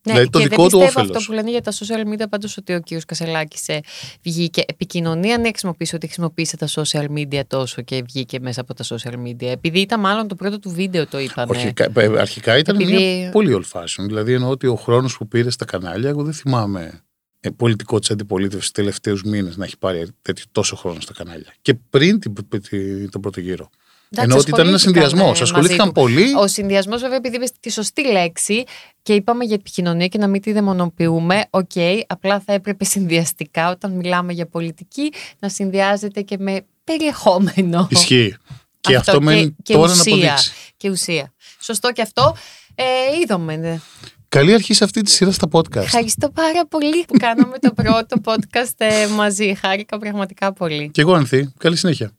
[0.07, 1.17] Ναι, Δηλαδή, το και δικό δεν του πιστεύω όφελος.
[1.17, 3.81] αυτό που λένε για τα social media πάντως ότι ο κύριος Κασελάκης ε,
[4.23, 8.85] βγήκε επικοινωνία ναι χρησιμοποίησε ότι χρησιμοποίησε τα social media τόσο και βγήκε μέσα από τα
[8.85, 12.59] social media επειδή ήταν μάλλον το πρώτο του βίντεο το είπανε Όχι, κα- ε, αρχικά
[12.59, 14.05] ήταν Επειδή- μια πολύ old fashion.
[14.07, 17.01] Δηλαδή εννοώ ότι ο χρόνος που πήρε στα κανάλια, εγώ δεν θυμάμαι
[17.41, 21.55] ε, πολιτικό της αντιπολίτευσης τελευταίους μήνες να έχει πάρει τέτοιο τόσο χρόνο στα κανάλια.
[21.63, 22.33] Και πριν την,
[22.69, 23.71] την- τον πρώτο γύρο.
[24.11, 25.41] Ενώ ότι ήταν ένα συνδυασμός.
[25.41, 26.35] Ασχολήθηκαν πολύ.
[26.35, 28.65] Ο συνδυασμός, βέβαια, επειδή είπε τη σωστή λέξη
[29.03, 33.71] και είπαμε για επικοινωνία και να μην τη δαιμονοποιούμε, OK, okay, απλά θα έπρεπε συνδυαστικά
[33.71, 37.89] όταν μιλάμε για πολιτική να συνδυάζεται και με περιεχόμενο.
[37.91, 38.37] Ισχύει.
[38.81, 40.53] Και αυτό, αυτό μένει τώρα ουσία, να αποδείξει.
[40.77, 41.33] Και ουσία.
[41.61, 42.37] Σωστό και αυτό.
[42.75, 42.85] Ε,
[43.23, 43.83] είδαμε.
[44.35, 44.43] Ναι.
[44.43, 45.77] Καλή αρχή σε αυτή τη σειρά στα podcast.
[45.77, 49.55] Ευχαριστώ πάρα πολύ που κάναμε το πρώτο podcast ε, μαζί.
[49.55, 50.91] Χάρηκα πραγματικά πολύ.
[50.91, 51.53] Και εγώ, Ανθή.
[51.59, 52.11] Καλή συνέχεια.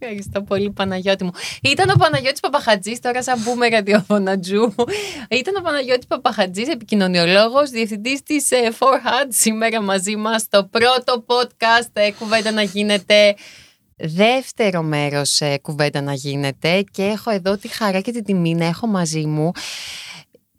[0.00, 1.30] Ευχαριστώ πολύ, Παναγιώτη μου.
[1.62, 4.74] Ήταν ο Παναγιώτης Παπαχατζής, τώρα σαν μπούμε ραδιόφωνα Τζου.
[5.30, 11.90] Ήταν ο Παναγιώτης Παπαχατζής, επικοινωνιολόγος, διευθυντής της ε, Four σήμερα μαζί μας στο πρώτο podcast
[11.92, 13.34] ε, κουβέντα να γίνεται
[13.96, 18.64] δεύτερο μέρος ε, κουβέντα να γίνεται και έχω εδώ τη χαρά και την τιμή να
[18.64, 19.52] έχω μαζί μου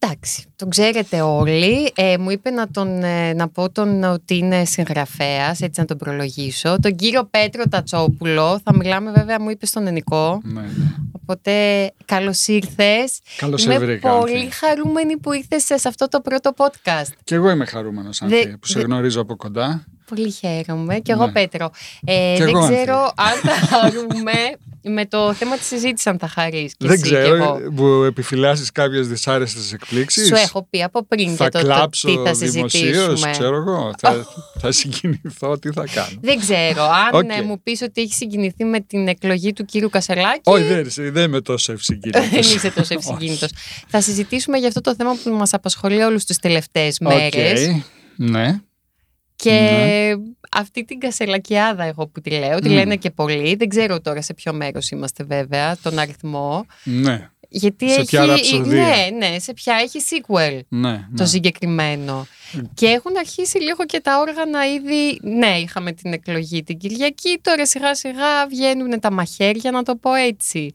[0.06, 1.92] Εντάξει, τον ξέρετε όλοι.
[1.96, 5.98] Ε, μου είπε να, τον, ε, να πω τον ότι είναι συγγραφέας, έτσι να τον
[5.98, 6.80] προλογίσω.
[6.80, 8.60] Τον κύριο Πέτρο Τατσόπουλο.
[8.64, 10.42] Θα μιλάμε βέβαια, μου είπε στον Ενικό.
[10.44, 10.68] Ναι, ναι.
[11.12, 11.52] Οπότε
[12.06, 13.20] καλώς ήρθες.
[13.38, 13.84] Καλώς ήρθε.
[13.84, 17.12] Είμαι πολύ χαρούμενη που ήρθες σε αυτό το πρώτο podcast.
[17.24, 19.86] Και εγώ είμαι χαρούμενος, Ανθή, που σε γνωρίζω από κοντά.
[20.06, 21.00] Πολύ χαίρομαι.
[21.00, 21.32] Και εγώ, ναι.
[21.32, 21.72] Πέτρο.
[22.06, 24.32] Ε, δεν ξέρω αν θα χαρούμε
[24.84, 26.74] με το θέμα της συζήτησης, αν θα χαρείς.
[26.78, 27.60] Δεν ξέρω.
[27.76, 32.18] Που επιφυλάσσεις κάποιες δυσάρεστες εκπλήξεις; Σου έχω πει από πριν θα και το, κλάψω τι
[32.26, 33.32] θα συζητήσουμε.
[33.32, 33.92] ξέρω εγώ.
[34.02, 34.26] θα,
[34.60, 36.20] θα συγκινηθώ, τι θα κάνω.
[36.22, 36.84] Δεν ξέρω.
[36.84, 37.44] Αν okay.
[37.46, 40.42] μου πεις ότι έχεις συγκινηθεί με την εκλογή του κύριου Κασελάκη.
[40.44, 42.20] Όχι, δεν, δεν είμαι τόσο ευσυγκίνητο.
[42.32, 43.48] δεν είσαι τόσο ευσυγκίνητο.
[43.88, 47.82] θα συζητήσουμε για αυτό το θέμα που μας απασχολεί όλους τις τελευταίες μέρες.
[48.16, 48.60] Ναι.
[49.44, 50.14] Και ναι.
[50.52, 54.34] αυτή την κασελακιάδα εγώ που τη λέω, τη λένε και πολλοί, δεν ξέρω τώρα σε
[54.34, 56.66] ποιο μέρος είμαστε βέβαια, τον αριθμό.
[56.84, 57.30] Ναι.
[57.50, 58.26] Γιατί σε έχει, ποια
[58.66, 61.26] ναι, ναι, σε ποια έχει sequel ναι, το ναι.
[61.26, 62.28] συγκεκριμένο.
[62.74, 67.66] Και έχουν αρχίσει λίγο και τα όργανα ήδη, ναι, είχαμε την εκλογή την Κυριακή, τώρα
[67.66, 70.74] σιγά σιγά βγαίνουν τα μαχαίρια να το πω έτσι.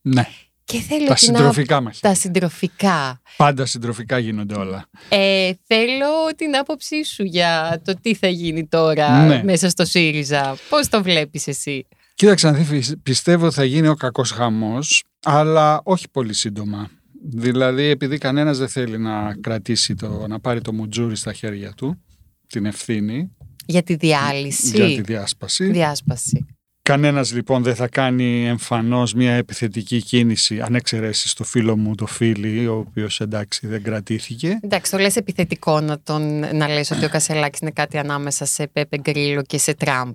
[0.00, 0.26] ναι.
[0.70, 2.00] Και θέλω τα συντροφικά μας.
[2.00, 3.20] Τα συντροφικά.
[3.36, 4.86] Πάντα συντροφικά γίνονται όλα.
[5.08, 6.06] Ε, θέλω
[6.36, 9.42] την άποψή σου για το τι θα γίνει τώρα ναι.
[9.44, 10.56] μέσα στο ΣΥΡΙΖΑ.
[10.68, 11.86] Πώς το βλέπεις εσύ;
[12.20, 16.90] Κοίταξε, Ανθή, πιστεύω θα γίνει ο κακός χαμός, αλλά όχι πολύ σύντομα.
[17.22, 22.02] Δηλαδή, επειδή κανένας δεν θέλει να κρατήσει το, να πάρει το μουτζούρι στα χέρια του,
[22.46, 23.30] την ευθύνη.
[23.66, 24.76] Για τη διάλυση.
[24.76, 25.70] Για τη διάσπαση.
[25.70, 26.46] Διάσπαση.
[26.90, 32.06] Κανένας λοιπόν δεν θα κάνει εμφανώς μια επιθετική κίνηση αν εξαιρέσεις το φίλο μου το
[32.06, 34.58] φίλι ο οποίος εντάξει δεν κρατήθηκε.
[34.62, 38.66] Εντάξει το λες επιθετικό να, τον, να λες ότι ο Κασελάκης είναι κάτι ανάμεσα σε
[38.66, 40.14] Πέπε Γκρίλο και σε Τραμπ.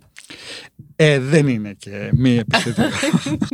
[0.95, 2.87] Ε, δεν είναι και μη επιθετικό.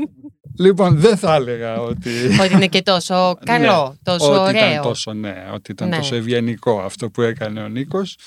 [0.66, 2.10] λοιπόν, δεν θα έλεγα ότι.
[2.42, 3.14] Ότι είναι και τόσο
[3.46, 4.70] καλό, ναι, τόσο ότι ωραίο.
[4.70, 5.98] Ήταν τόσο, ναι, ότι ήταν ναι.
[5.98, 8.18] τόσο ευγενικό αυτό που έκανε ο Νίκος.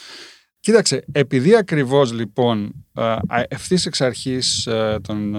[0.64, 2.86] Κοίταξε, επειδή ακριβώς λοιπόν
[3.48, 4.68] ευθύς εξ αρχής
[5.02, 5.36] τον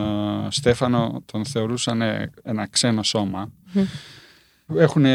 [0.50, 2.02] Στέφανο τον θεωρούσαν
[2.44, 3.52] ένα ξένο σώμα,
[4.76, 5.06] έχουν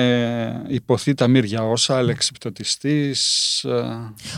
[0.69, 3.65] υποθεί τα μύρια όσα, αλεξιπτωτιστής,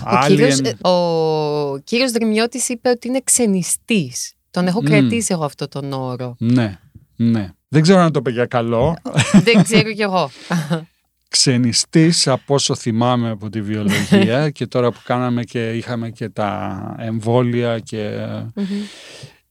[0.04, 4.34] ο κύριος, ο κύριος Δρυμιώτης είπε ότι είναι ξενιστής.
[4.50, 6.36] Τον έχω κρατήσει εγώ αυτό τον όρο.
[6.38, 6.78] Ναι,
[7.16, 7.50] ναι.
[7.68, 8.96] Δεν ξέρω αν το είπε για καλό.
[9.42, 10.30] Δεν ξέρω κι εγώ
[11.32, 16.94] ξενιστής από όσο θυμάμαι από τη βιολογία και τώρα που κάναμε και είχαμε και τα
[16.98, 18.28] εμβόλια και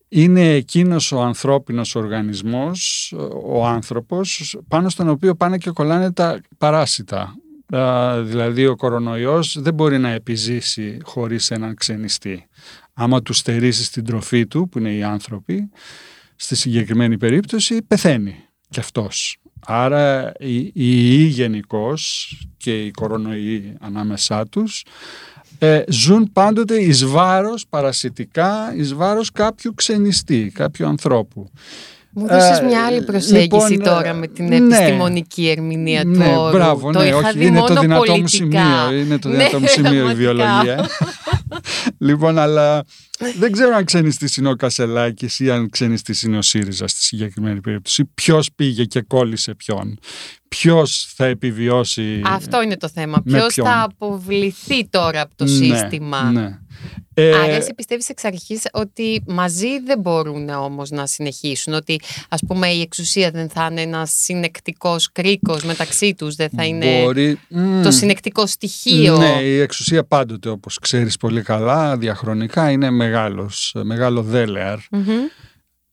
[0.07, 3.13] είναι εκείνος ο ανθρώπινος οργανισμός,
[3.45, 7.35] ο άνθρωπος, πάνω στον οποίο πάνε και κολλάνε τα παράσιτα.
[8.23, 12.47] Δηλαδή ο κορονοϊός δεν μπορεί να επιζήσει χωρίς έναν ξενιστή.
[12.93, 15.69] Άμα του στερήσεις την τροφή του, που είναι οι άνθρωποι,
[16.35, 18.35] στη συγκεκριμένη περίπτωση πεθαίνει
[18.69, 19.40] κι αυτός.
[19.65, 24.83] Άρα οι ιοί γενικώς και οι κορονοϊοί ανάμεσά τους
[25.59, 31.49] ε, ζουν πάντοτε εις βάρος παρασιτικά, εις βάρος κάποιου ξενιστή, κάποιου ανθρώπου.
[32.13, 36.31] Μου δώσεις ε, μια άλλη προσέγγιση λοιπόν, τώρα με την ναι, επιστημονική ερμηνεία ναι, του
[36.37, 36.57] όρου.
[36.57, 38.21] Μπράβο, το ναι, είχα όχι, δει είναι μόνο το δυνατό πολιτικά.
[38.21, 38.99] μου σημείο.
[38.99, 40.89] Είναι το δυνατό μου σημείο η βιολογία.
[41.97, 42.83] Λοιπόν, αλλά
[43.39, 47.61] δεν ξέρω αν ξενιστή είναι ο Κασελάκης ή αν ξενιστή είναι ο ΣΥΡΙΖΑ στη συγκεκριμένη
[47.61, 48.05] περίπτωση.
[48.05, 49.99] Ποιος πήγε και κόλλησε ποιον;
[50.47, 52.21] Ποιος θα επιβιώσει.
[52.25, 53.21] Αυτό είναι το θέμα.
[53.21, 56.59] Ποιος θα αποβληθεί τώρα από το ναι, σύστημα; Ναι.
[57.13, 62.41] Ε, Άρα εσύ πιστεύεις εξ αρχής ότι μαζί δεν μπορούν όμως να συνεχίσουν, ότι ας
[62.47, 67.39] πούμε η εξουσία δεν θα είναι ένας συνεκτικός κρίκος μεταξύ τους, δεν θα είναι Μπορεί...
[67.83, 74.21] το συνεκτικό στοιχείο; Ναι, η εξουσία πάντοτε όπως ξέρεις πολύ καλά, διαχρονικά είναι μεγάλος, μεγάλο
[74.21, 74.77] δέλεαρ.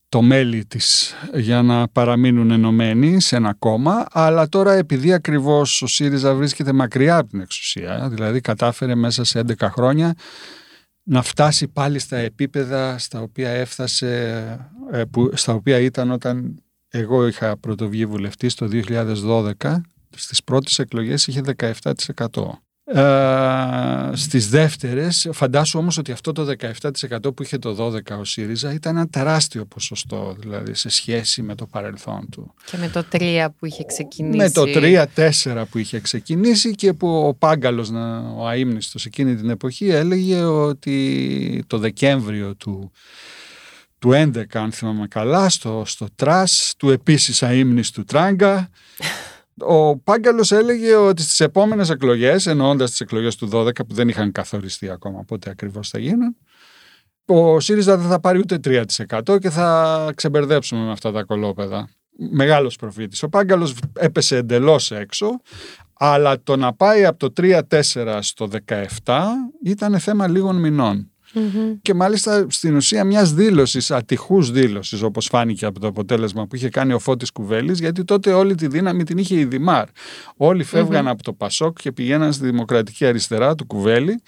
[0.09, 5.87] το μέλη της για να παραμείνουν ενωμένοι σε ένα κόμμα αλλά τώρα επειδή ακριβώς ο
[5.87, 10.15] ΣΥΡΙΖΑ βρίσκεται μακριά από την εξουσία δηλαδή κατάφερε μέσα σε 11 χρόνια
[11.09, 17.27] να φτάσει πάλι στα επίπεδα στα οποία έφτασε, ε, που, στα οποία ήταν όταν εγώ
[17.27, 19.81] είχα πρωτοβγεί βουλευτής το 2012,
[20.15, 22.61] στις πρώτες εκλογές είχε 17%.
[22.93, 28.73] Ε, στις δεύτερες φαντάσου όμως ότι αυτό το 17% που είχε το 12 ο ΣΥΡΙΖΑ
[28.73, 32.53] ήταν ένα τεράστιο ποσοστό δηλαδή σε σχέση με το παρελθόν του.
[32.65, 34.37] Και με το 3 που είχε ξεκινήσει.
[34.37, 34.63] Με το
[35.45, 37.89] 3-4 που είχε ξεκινήσει και που ο Πάγκαλος,
[38.37, 42.91] ο αείμνηστος εκείνη την εποχή έλεγε ότι το Δεκέμβριο του
[43.99, 48.69] του 11 αν θυμάμαι καλά στο, στο trash του επίσης αείμνηστου Τράγκα
[49.61, 54.31] ο Πάγκαλο έλεγε ότι στις επόμενες εκλογές, εννοώντας τις εκλογές του 12 που δεν είχαν
[54.31, 56.35] καθοριστεί ακόμα πότε ακριβώς θα γίνουν,
[57.25, 61.89] ο ΣΥΡΙΖΑ δεν θα πάρει ούτε 3% και θα ξεμπερδέψουμε με αυτά τα κολόπεδα.
[62.31, 63.23] Μεγάλος προφήτης.
[63.23, 65.41] Ο Πάγκαλο έπεσε εντελώς έξω,
[65.93, 67.33] αλλά το να πάει από το
[67.69, 68.47] 3-4 στο
[69.03, 69.13] 17
[69.63, 71.11] ήταν θέμα λίγων μηνών.
[71.81, 76.69] Και μάλιστα στην ουσία μιας δήλωσης, ατυχούς δήλωσης, όπως φάνηκε από το αποτέλεσμα που είχε
[76.69, 79.85] κάνει ο Φώτης Κουβέλης, γιατί τότε όλη τη δύναμη την είχε η Δημάρ.
[80.37, 80.65] Όλοι
[81.05, 84.21] από το Πασόκ και πηγαίναν στη Δημοκρατική Αριστερά του Κουβέλη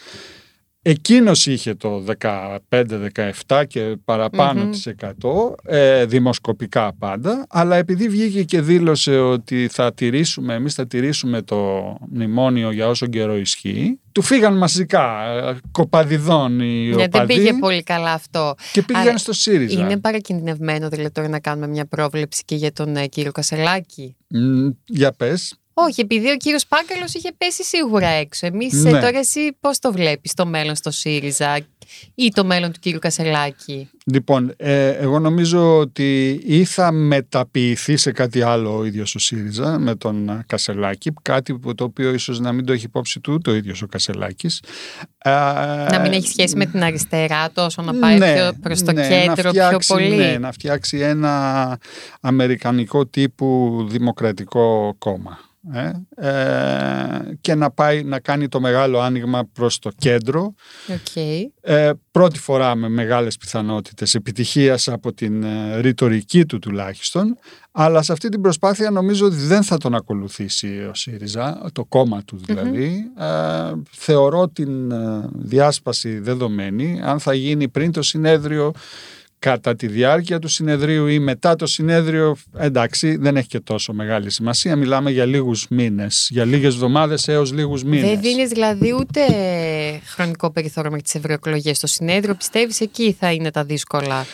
[0.83, 2.03] Εκείνος είχε το
[3.47, 9.93] 15-17 και παραπάνω της 100, ε, δημοσκοπικά πάντα, αλλά επειδή βγήκε και δήλωσε ότι θα
[9.93, 11.57] τηρήσουμε, εμείς θα τηρήσουμε το
[12.11, 17.83] μνημόνιο για όσο καιρό ισχύει, του φύγαν μαζικά, ε, κοπαδιδών οι Γιατί δεν πήγε πολύ
[17.83, 18.55] καλά αυτό.
[18.71, 19.81] Και πήγαν στο ΣΥΡΙΖΑ.
[19.81, 24.15] Είναι παρακινδυνευμένο δηλαδή τώρα να κάνουμε μια πρόβλεψη και για τον ε, κύριο Κασελάκη;
[24.85, 25.55] για πες.
[25.87, 28.45] Όχι, επειδή ο κύριος Πάγκαλος είχε πέσει σίγουρα έξω.
[28.45, 28.99] Εμείς ε, ναι.
[28.99, 31.59] τώρα εσύ πώς το βλέπεις το μέλλον στο ΣΥΡΙΖΑ
[32.15, 38.11] ή το μέλλον του κύριου Κασελάκη; Λοιπόν, ε, εγώ νομίζω ότι ή θα μεταποιηθεί σε
[38.11, 42.51] κάτι άλλο ο ίδιος ο ΣΥΡΙΖΑ με τον Κασελάκη, κάτι που το οποίο ίσως να
[42.51, 44.61] μην το έχει υπόψη του το ίδιος ο Κασελάκης.
[45.91, 49.07] Να μην έχει σχέση με την αριστερά τόσο να πάει ναι, πιο προς το ναι,
[49.07, 50.15] κέντρο φτιάξει, πιο πολύ.
[50.15, 51.77] Ναι, να φτιάξει ένα
[52.21, 55.39] αμερικανικό τύπου δημοκρατικό κόμμα.
[55.73, 60.53] Ε, ε, και να πάει να κάνει το μεγάλο άνοιγμα προς το κέντρο.
[60.87, 61.41] Okay.
[61.61, 67.37] ε, πρώτη φορά με μεγάλες πιθανότητες επιτυχίας από την ε, ρητορική του τουλάχιστον.
[67.71, 72.23] Αλλά σε αυτή την προσπάθεια νομίζω ότι δεν θα τον ακολουθήσει ο ΣΥΡΙΖΑ το κόμμα
[72.23, 74.93] του δηλαδη ε, θεωρώ την
[75.33, 77.01] διάσπαση δεδομένη.
[77.03, 78.71] Αν θα γίνει πριν το συνέδριο
[79.41, 84.31] κατά τη διάρκεια του συνεδρίου ή μετά το συνέδριο, εντάξει, δεν έχει και τόσο μεγάλη
[84.31, 84.75] σημασία.
[84.75, 88.09] Μιλάμε για λίγους μήνες, για λίγες εβδομάδες έως λίγους μήνες.
[88.09, 89.21] Δεν δίνεις δηλαδή ούτε
[90.05, 91.79] χρονικό περιθώριο με τις ευρωεκλογές.
[91.79, 94.25] Το συνέδριο πιστεύεις εκεί θα είναι τα δύσκολα;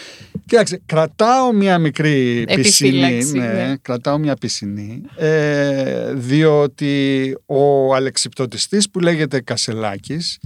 [0.45, 3.23] Κοίταξε, κρατάω μια μικρή πισινή.
[3.23, 5.01] Ναι, ναι, κρατάω μια πισινή.
[5.15, 10.39] Ε, διότι ο αλεξιπτωτιστής που λέγεται Κασελάκης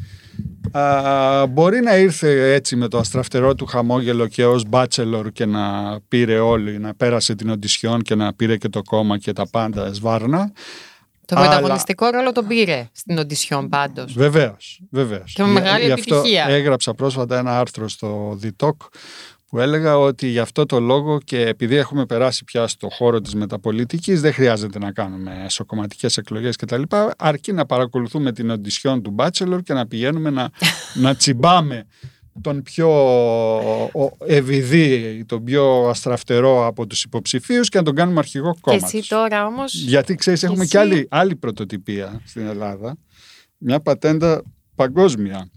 [0.72, 5.98] Α, μπορεί να ήρθε έτσι με το αστραφτερό του χαμόγελο και ως μπάτσελορ και να
[6.08, 9.94] πήρε όλοι, να πέρασε την οντισιόν και να πήρε και το κόμμα και τα πάντα
[9.94, 10.52] σβάρνα.
[11.26, 11.48] Το αλλά...
[11.48, 14.14] πρωταγωνιστικό ρόλο τον πήρε στην οντισιόν πάντως.
[14.14, 15.34] Βεβαίως, βεβαίως.
[15.34, 16.46] Και με μεγάλη επιτυχία.
[16.48, 18.68] έγραψα πρόσφατα ένα άρθρο στο The
[19.52, 23.36] που έλεγα ότι γι' αυτό το λόγο και επειδή έχουμε περάσει πια στο χώρο της
[23.36, 26.82] μεταπολιτικής δεν χρειάζεται να κάνουμε εσωκομματικές εκλογές κτλ.
[27.18, 30.50] Αρκεί να παρακολουθούμε την οντισιόν του Bachelor και να πηγαίνουμε να,
[30.94, 31.86] να τσιμπάμε
[32.42, 32.90] τον πιο
[34.26, 38.78] ευηδή, τον πιο αστραφτερό από τους υποψηφίους και να τον κάνουμε αρχηγό κόμμα.
[38.78, 39.74] Και εσύ τώρα όμως...
[39.74, 42.98] Γιατί ξέρεις έχουμε και άλλη, άλλη πρωτοτυπία στην Ελλάδα.
[43.58, 44.44] Μια πατέντα
[44.76, 45.50] παγκόσμια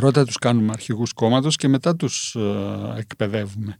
[0.00, 3.78] πρώτα τους κάνουμε αρχηγούς κόμματος και μετά τους ε, εκπαιδεύουμε.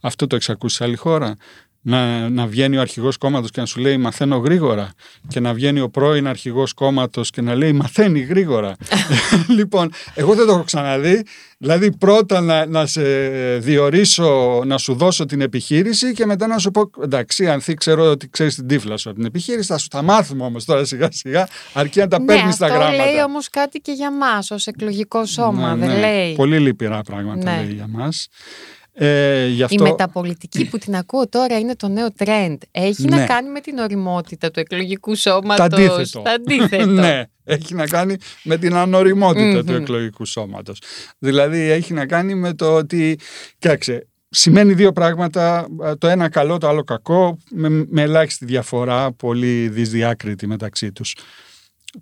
[0.00, 1.36] Αυτό το εξακούσει σε άλλη χώρα;
[1.84, 4.90] Να, να βγαίνει ο αρχηγός κόμματος και να σου λέει μαθαίνω γρήγορα
[5.28, 8.76] και να βγαίνει ο πρώην αρχηγός κόμματος και να λέει μαθαίνει γρήγορα.
[9.58, 11.22] λοιπόν, εγώ δεν το έχω ξαναδεί.
[11.58, 13.02] Δηλαδή πρώτα να, να σε
[13.58, 18.28] διορίσω, να σου δώσω την επιχείρηση και μετά να σου πω εντάξει, αν ξέρω ότι
[18.28, 21.48] ξέρεις την τύφλα σου από την επιχείρηση, θα σου τα μάθουμε όμως τώρα σιγά σιγά,
[21.72, 22.90] αρκεί να τα ναι, παίρνεις τα γράμματα.
[22.90, 26.00] Αυτό λέει όμως κάτι και για μας ως εκλογικό σώμα, ναι, δεν ναι.
[26.00, 26.34] λέει.
[26.34, 27.62] Πολύ λυπηρά πράγματα ναι.
[27.62, 28.28] λέει για μας.
[28.94, 32.56] Ε, Η μεταπολιτική που την ακούω τώρα είναι το νέο trend.
[32.70, 36.10] Έχει να κάνει με την οριμότητα του εκλογικού σώματος.
[36.10, 36.86] Το αντίθετο.
[37.00, 40.78] ναι, έχει να κάνει με την ανοριμοτητα του εκλογικού σώματος.
[41.18, 43.18] Δηλαδή έχει να κάνει με το ότι,
[43.58, 45.66] κοίταξε, σημαίνει δύο πράγματα,
[45.98, 51.16] το ένα καλό, το άλλο κακό, με, με ελάχιστη διαφορά, πολύ δυσδιάκριτη μεταξύ τους.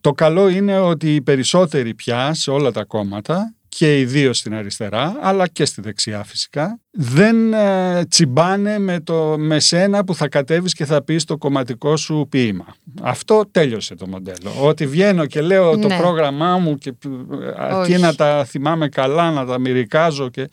[0.00, 5.16] Το καλό είναι ότι οι περισσότεροι πια σε όλα τα κόμματα και ιδίω στην αριστερά,
[5.20, 10.74] αλλά και στη δεξιά φυσικά, δεν ε, τσιμπάνε με, το, με σένα που θα κατέβεις
[10.74, 12.74] και θα πεις το κομματικό σου ποίημα.
[13.02, 14.50] Αυτό τέλειωσε το μοντέλο.
[14.62, 15.98] Ότι βγαίνω και λέω το ναι.
[15.98, 20.48] πρόγραμμά μου και ε, αρκεί να τα θυμάμαι καλά, να τα μυρικάζω και...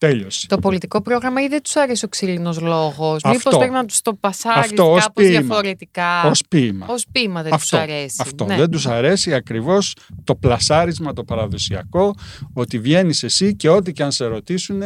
[0.00, 0.46] Τέλειωσε.
[0.46, 3.14] Το πολιτικό πρόγραμμα ή δεν τους αρέσει ο ξύλινος λόγος.
[3.14, 3.28] Αυτό.
[3.28, 5.40] Μήπως πρέπει να τους το πασάρει Αυτό ως κάπως ποίημα.
[5.40, 6.86] διαφορετικά; Ω ποίημα.
[6.88, 8.16] Ω ποίημα δεν αυτό, του αρέσει.
[8.18, 8.44] αυτό.
[8.44, 8.56] Ναι.
[8.56, 12.14] δεν τους αρέσει ακριβώς το πλασάρισμα το παραδοσιακό
[12.52, 14.82] ότι βγαίνεις εσύ και ό,τι και αν σε ρωτήσουν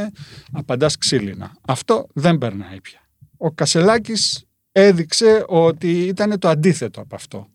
[0.52, 1.52] απαντάς ξύλινα.
[1.68, 2.98] Αυτό δεν περνάει πια.
[3.36, 7.48] Ο Κασελάκης έδειξε ότι ήταν το αντίθετο από αυτό.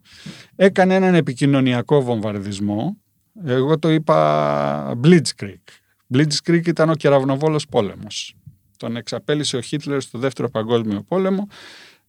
[0.56, 2.98] Έκανε έναν επικοινωνιακό βομβαρδισμό.
[3.46, 5.64] Εγώ το είπα Blitzkrieg.
[6.14, 8.34] Blitzkrieg ήταν ο κεραυνοβόλος πόλεμος.
[8.78, 11.48] Τον εξαπέλυσε ο Χίτλερ στο δεύτερο παγκόσμιο πόλεμο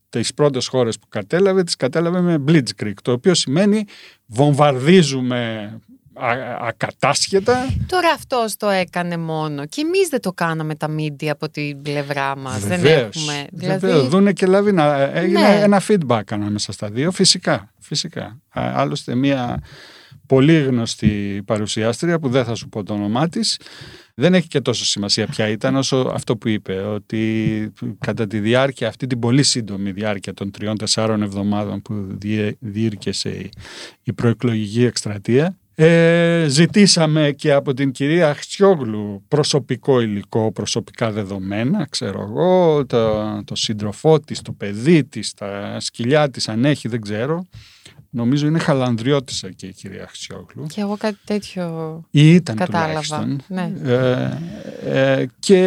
[0.09, 3.85] τις πρώτες χώρες που κατέλαβε, τις κατέλαβε με Blitzkrieg, το οποίο σημαίνει
[4.25, 5.71] βομβαρδίζουμε
[6.13, 7.65] α- ακατάσχετα.
[7.87, 9.65] Τώρα αυτός το έκανε μόνο.
[9.65, 12.59] Και εμεί δεν το κάναμε τα μίντια από την πλευρά μας.
[12.59, 13.45] Δεν Βεβαίως, έχουμε.
[13.53, 13.79] βεβαίως.
[13.81, 14.07] Δηλαδή.
[14.07, 15.15] Δούνε και λαβίνα.
[15.15, 15.59] Έγινε Ναι.
[15.61, 17.11] ένα feedback ανάμεσα στα δύο.
[17.11, 17.71] Φυσικά.
[17.79, 18.23] φυσικά.
[18.49, 19.63] Α, Άλλωστε μια
[20.35, 23.59] πολύ γνωστή παρουσιάστρια που δεν θα σου πω το όνομά της
[24.15, 28.87] δεν έχει και τόσο σημασία ποια ήταν όσο αυτό που είπε ότι κατά τη διάρκεια
[28.87, 33.49] αυτή την πολύ σύντομη διάρκεια των τριών-τεσσάρων εβδομάδων που διέ- διήρκεσε η-
[34.03, 42.21] η προεκλογική εκστρατεία ε, ζητήσαμε και από την κυρία Χτσιόγλου προσωπικό υλικό, προσωπικά δεδομένα, ξέρω
[42.21, 47.47] εγώ, το, το σύντροφό της, το παιδί της, τα σκυλιά της, αν έχει, δεν ξέρω.
[48.13, 50.65] Νομίζω είναι χαλανδριώτησα και η κυρία Χτσιόγλου.
[50.73, 52.87] Και εγώ κάτι τέτοιο Ή ήταν κατάλαβα.
[52.87, 53.41] τουλάχιστον.
[53.47, 53.71] Ναι.
[53.85, 55.59] Ε, ε, και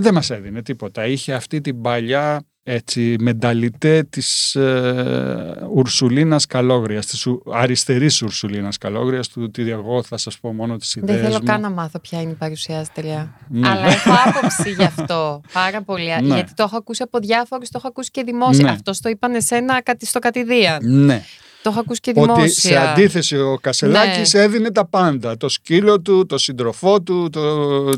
[0.00, 1.06] δεν μας έδινε τίποτα.
[1.06, 9.28] Είχε αυτή την παλιά έτσι, μενταλιτέ της ε, Ουρσουλίνας Καλόγριας, της ου- αριστερής Ουρσουλίνας Καλόγριας,
[9.28, 11.44] του ότι εγώ θα σας πω μόνο τις ιδέες Δεν θέλω μου.
[11.46, 13.34] καν να μάθω ποια είναι η παρουσιάστρια.
[13.48, 13.68] Ναι.
[13.68, 15.40] Αλλά έχω άποψη γι' αυτό.
[15.52, 16.08] Πάρα πολύ.
[16.22, 16.34] Ναι.
[16.34, 18.64] Γιατί το έχω ακούσει από διάφορους, το έχω ακούσει και δημόσια.
[18.64, 18.70] Ναι.
[18.70, 20.80] Αυτός το είπαν εσένα κάτι στο κατηδίαν.
[21.04, 21.22] Ναι.
[21.62, 22.42] Το έχω ακούσει και δημόσια.
[22.42, 24.40] Ότι σε αντίθεση ο Κασελάκης Ναι.
[24.40, 25.36] έδινε τα πάντα.
[25.36, 27.40] Το σκύλο του, το σύντροφό του, το,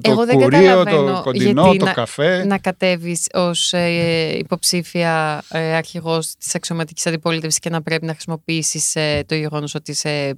[0.00, 2.44] το Εγώ δεν κουρίο, καταλαβαίνω το κοντινό, γιατί το να- καφέ.
[2.44, 8.94] να κατέβεις ως ε, υποψήφια ε, αρχηγός της αξιωματικής αντιπολίτευσης και να πρέπει να χρησιμοποιήσεις
[8.96, 10.34] ε, το γεγονός ότι είσαι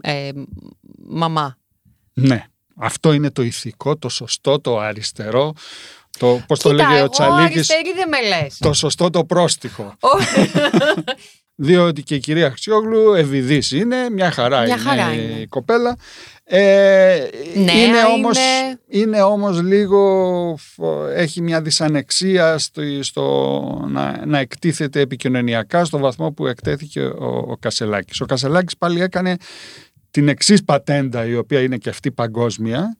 [0.00, 0.28] ε,
[1.08, 1.56] μαμά.
[2.12, 2.44] Ναι.
[2.76, 5.52] Αυτό είναι το ηθικό, το σωστό, το αριστερό.
[6.18, 8.56] Το, πώς το Κοίτα, λέγε ο εγώ Τσαλίκης, αριστερή δεν με λες.
[8.58, 9.94] το σωστό το πρόστιχο.
[11.56, 15.46] Διότι και η κυρία Αξιόγλου ευηδής είναι, μια χαρά, Μια είναι, χαρά η είναι.
[15.48, 15.96] κοπέλα.
[16.44, 18.78] Ε, Νέα είναι, όμως, είναι.
[18.88, 20.80] είναι όμως λίγο, φ-
[21.14, 27.56] έχει μια δυσανεξία στο, στο να, να εκτίθεται επικοινωνιακά στο βαθμό που εκτέθηκε ο, ο
[27.60, 28.20] Κασελάκης.
[28.20, 29.36] Ο Κασελάκης πάλι έκανε
[30.10, 32.98] την εξής πατέντα η οποία είναι και αυτή παγκόσμια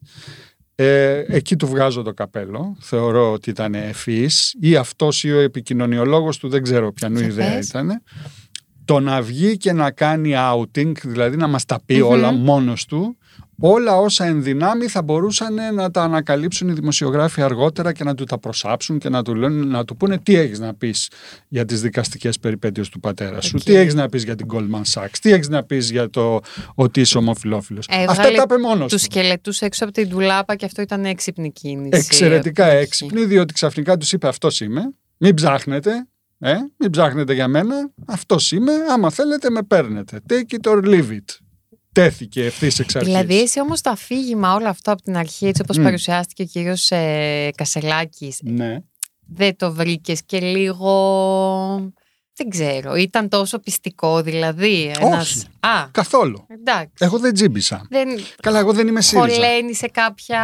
[0.75, 2.77] ε, εκεί του βγάζω το καπέλο.
[2.81, 7.55] Θεωρώ ότι ήταν ευφύης ή αυτός ή ο επικοινωνιολόγος του δεν ξέρω ποιανού Για ιδέα
[7.55, 7.69] πες.
[7.69, 8.03] ήταν.
[8.85, 12.07] Το να βγει και να κάνει outing, δηλαδή να μας τα πει Μμμ.
[12.07, 13.17] όλα μόνος του,
[13.61, 18.39] όλα όσα ενδυνάμει θα μπορούσαν να τα ανακαλύψουν οι δημοσιογράφοι αργότερα και να του τα
[18.39, 21.11] προσάψουν και να του, λένε, να του πούνε τι έχεις να πεις
[21.49, 23.65] για τις δικαστικές περιπέτειες του πατέρα σου, Εκεί.
[23.65, 26.41] τι έχεις να πεις για την Goldman Sachs, τι έχεις να πεις για το
[26.75, 27.87] ότι είσαι ομοφιλόφιλος.
[27.89, 29.11] Αυτά Έβγαλε τα είπε μόνος Τους του.
[29.13, 32.03] σκελετούς έξω από την ντουλάπα και αυτό ήταν έξυπνη κίνηση.
[32.07, 32.77] Εξαιρετικά Όχι.
[32.77, 34.83] έξυπνη, διότι ξαφνικά τους είπε αυτός είμαι.
[35.17, 35.91] Μην ψάχνετε.
[36.39, 37.91] Ε, μην ψάχνετε για μένα.
[38.07, 38.73] Αυτός είμαι.
[38.91, 40.21] Άμα θέλετε, με παίρνετε.
[40.31, 41.25] Take it or leave it.
[41.93, 43.13] Τέθηκε ευθύς εξ αρχής.
[43.13, 45.83] Δηλαδή, εσύ όμως το αφήγημα όλο αυτό από την αρχή, έτσι όπως Μμ.
[45.83, 48.79] παρουσιάστηκε ο κύριο ε, Κασελάκης, Ναι.
[49.27, 50.93] δεν το βρήκες και λίγο.
[52.37, 52.95] Δεν ξέρω.
[52.95, 54.93] Ήταν τόσο πιστικό, δηλαδή.
[55.01, 55.31] Ένας...
[55.35, 55.45] Όχι.
[55.61, 56.47] Α, Καθόλου.
[56.49, 56.93] εντάξει.
[56.99, 57.87] Εγώ δεν τζίμπησα.
[57.91, 58.09] Δεν
[58.43, 59.27] Καλά, εγώ δεν είμαι ΣΥΡΙΖΑ.
[59.35, 60.43] χωλαίνει σε κάποια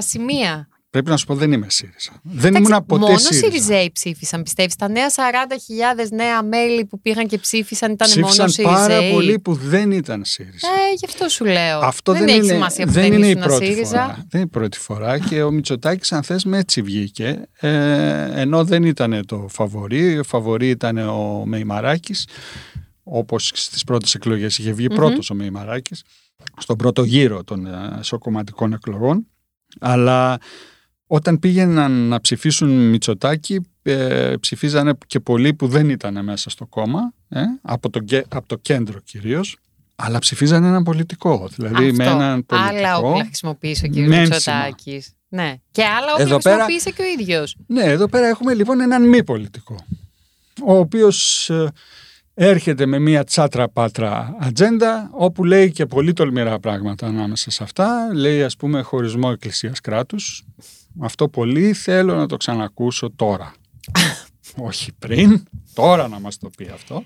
[0.00, 0.68] σημεία.
[0.96, 2.10] Πρέπει να σου πω δεν είμαι ΣΥΡΙΖΑ.
[2.22, 3.44] Δεν Εντάξει, ήμουν ποτέ μόνο ΣΥΡΙΖΑ.
[3.46, 4.76] ΣΥΡΙΖΑΙ ψήφισαν, πιστεύεις.
[4.76, 8.74] Τα νέα 40.000 νέα μέλη που πήγαν και ψήφισαν ήταν Ψήφισαν μόνο ΣΥΡΙΖΑΙ.
[8.74, 10.68] πάρα πολλοί που δεν ήταν ΣΥΡΙΖΑ.
[10.68, 11.78] Ε, γι' αυτό σου λέω.
[11.78, 14.00] Αυτό δεν, έχει είναι, σημασία που δεν δεν, είναι η ήσουν πρώτη ΣΥΡΙΖΑ.
[14.02, 14.14] φορά.
[14.14, 18.64] Δεν είναι η πρώτη φορά και ο Μητσοτάκης αν θες με έτσι βγήκε ε, ενώ
[18.64, 22.28] δεν ήταν το φαβορή, ο φαβορή ήταν ο Μεϊμαράκης
[23.02, 24.96] όπως στις πρώτες εκλογές είχε βγει Μμμ.
[24.96, 26.02] πρώτος ο Μεϊμαράκης
[26.58, 29.26] στον πρώτο γύρο των ε, σοκομματικών εκλογών
[29.80, 30.38] αλλά
[31.06, 37.12] όταν πήγαιναν να ψηφίσουν Μητσοτάκη ε, ψηφίζανε και πολλοί που δεν ήταν μέσα στο κόμμα
[37.28, 39.56] ε, από, το, κε- από το κέντρο κυρίως
[39.96, 41.48] αλλά ψηφίζανε έναν πολιτικό.
[41.56, 42.16] Δηλαδή με Αυτό.
[42.16, 42.76] έναν πολιτικό.
[42.76, 43.96] Άλλα όπλα χρησιμοποίησε ο κ.
[43.96, 45.12] με Μητσοτάκης.
[45.28, 45.54] Ναι.
[45.70, 47.56] Και άλλα όπλα Εδώ πέρα- χρησιμοποίησε και ο ίδιος.
[47.66, 49.76] Ναι, εδώ πέρα έχουμε λοιπόν έναν μη πολιτικό.
[50.64, 51.72] Ο οποίος ε,
[52.34, 58.08] έρχεται με μία τσάτρα πάτρα ατζέντα όπου λέει και πολύ τολμηρά πράγματα ανάμεσα σε αυτά.
[58.14, 60.44] Λέει ας πούμε χωρισμό εκκλησίας κράτους.
[61.00, 63.52] Αυτό πολύ θέλω να το ξανακούσω τώρα.
[64.68, 65.42] όχι πριν,
[65.74, 67.04] τώρα να μας το πει αυτό.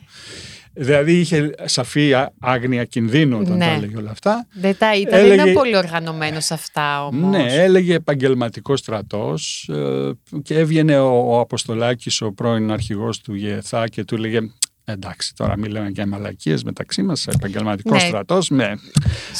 [0.72, 3.64] Δηλαδή είχε σαφή άγνοια κινδύνου όταν Ναι.
[3.64, 4.46] τα έλεγε όλα αυτά.
[4.52, 7.30] Δεν τα ήταν, δεν Έλεγε- ήταν πολύ οργανωμένος σε αυτά όμως.
[7.30, 10.10] Ναι, έλεγε επαγγελματικός στρατός ε,
[10.42, 14.40] και έβγαινε ο, ο Αποστολάκης, ο πρώην αρχηγός του ΓΕΘΑ και του έλεγε
[14.90, 18.08] εντάξει τώρα μην λέμε και μαλακίες μεταξύ μας, επαγγελματικός Ναι.
[18.08, 18.78] στρατός με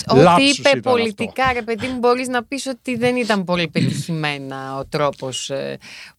[0.07, 3.69] Ό,τι λάψους είπε ήταν πολιτικά, ρε παιδί μου, μπορείς να πεις ότι δεν ήταν πολύ
[3.69, 5.51] πετυχημένα ο τρόπος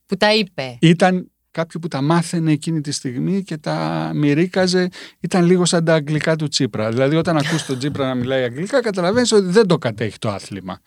[0.05, 0.77] που τα είπε.
[0.81, 5.93] ήταν κάποιο που τα μάθαινε εκείνη τη στιγμή και τα μυρίκαζε, ήταν λίγο σαν τα
[5.93, 6.89] αγγλικά του Τσίπρα.
[6.89, 10.81] Δηλαδή όταν ακούς τον Τσίπρα να μιλάει αγγλικά καταλαβαίνεις ότι δεν το κατέχει το άθλημα.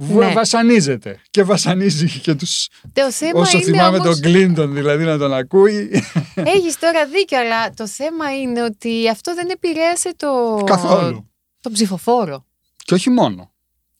[0.00, 0.32] Β- Ναι.
[0.32, 2.68] Βασανίζεται και βασανίζει και τους...
[2.92, 4.08] Το θέμα Όσο είναι θυμάμαι όμως...
[4.08, 5.90] τον Κλίντον δηλαδή να τον ακούει
[6.34, 10.62] Έχεις τώρα δίκιο, αλλά το θέμα είναι ότι αυτό δεν επηρέασε το...
[10.66, 11.30] καθόλου.
[11.60, 12.46] τον ψηφοφόρο.
[12.76, 13.52] Και όχι μόνο.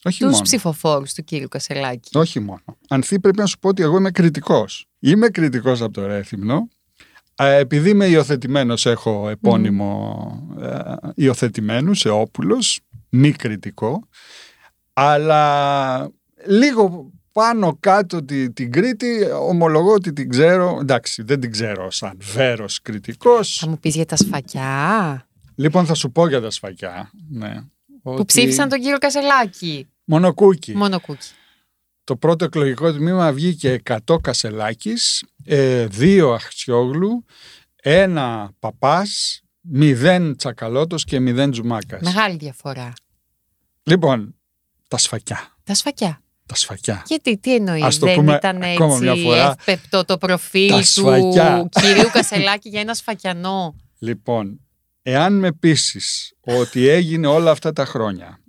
[0.04, 0.42] Όχι Τους μόνο.
[0.42, 2.18] ψηφοφόρους του κύριου Κασελάκη.
[2.18, 2.62] Όχι μόνο.
[2.88, 4.86] Ανθή πρέπει να σου πω ότι εγώ είμαι κριτικός.
[4.98, 6.68] Είμαι κριτικός από το Ρέθυμνο.
[7.34, 10.26] Ε, Επειδή είμαι υιοθετημένος, έχω επώνυμο
[10.60, 10.78] ε,
[11.14, 14.07] υιοθετημένους σε όπουλος, μη κριτικό,
[15.00, 16.10] αλλά
[16.46, 22.18] λίγο πάνω κάτω τη- την Κρήτη ομολογώ ότι την ξέρω, εντάξει δεν την ξέρω σαν
[22.34, 23.58] βέρος κριτικός.
[23.60, 27.10] Θα μου πεις για τα σφακιά Λοιπόν θα σου πω για τα σφακιά.
[27.30, 27.54] Ναι,
[28.02, 29.86] που ότι- ψήφισαν τον κύριο Κασελάκη.
[30.04, 30.76] Μονοκούκι.
[30.76, 31.28] Μόνο κούκι.
[32.04, 35.24] Το πρώτο εκλογικό τμήμα βγήκε 100 Κασελάκης,
[35.98, 37.24] 2 Αχτσιόγλου,
[37.82, 39.40] 1 Παπάς,
[39.72, 42.00] 0 Τσακαλώτος και 0 Τζουμάκας.
[42.02, 42.92] Μεγάλη διαφορά.
[43.82, 44.37] Λοιπόν,
[44.88, 45.56] τα σφακιά.
[45.64, 46.22] Τα σφακιά.
[46.46, 47.02] Τα σφακιά.
[47.06, 49.54] Γιατί, τι εννοείς, Ας το δεν πούμε ήταν ακόμα έτσι μια φορά.
[49.58, 51.68] εύπεπτο το προφίλ Τα του σφακιά.
[51.70, 54.60] κυρίου Κασελάκη για ένα σφακιανό; Λοιπόν,
[55.02, 58.40] εάν με πείσεις ότι έγινε όλα αυτά τα χρόνια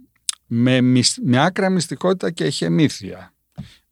[0.45, 3.33] με, μυσ- με άκρα μυστικότητα και εχεμήθεια,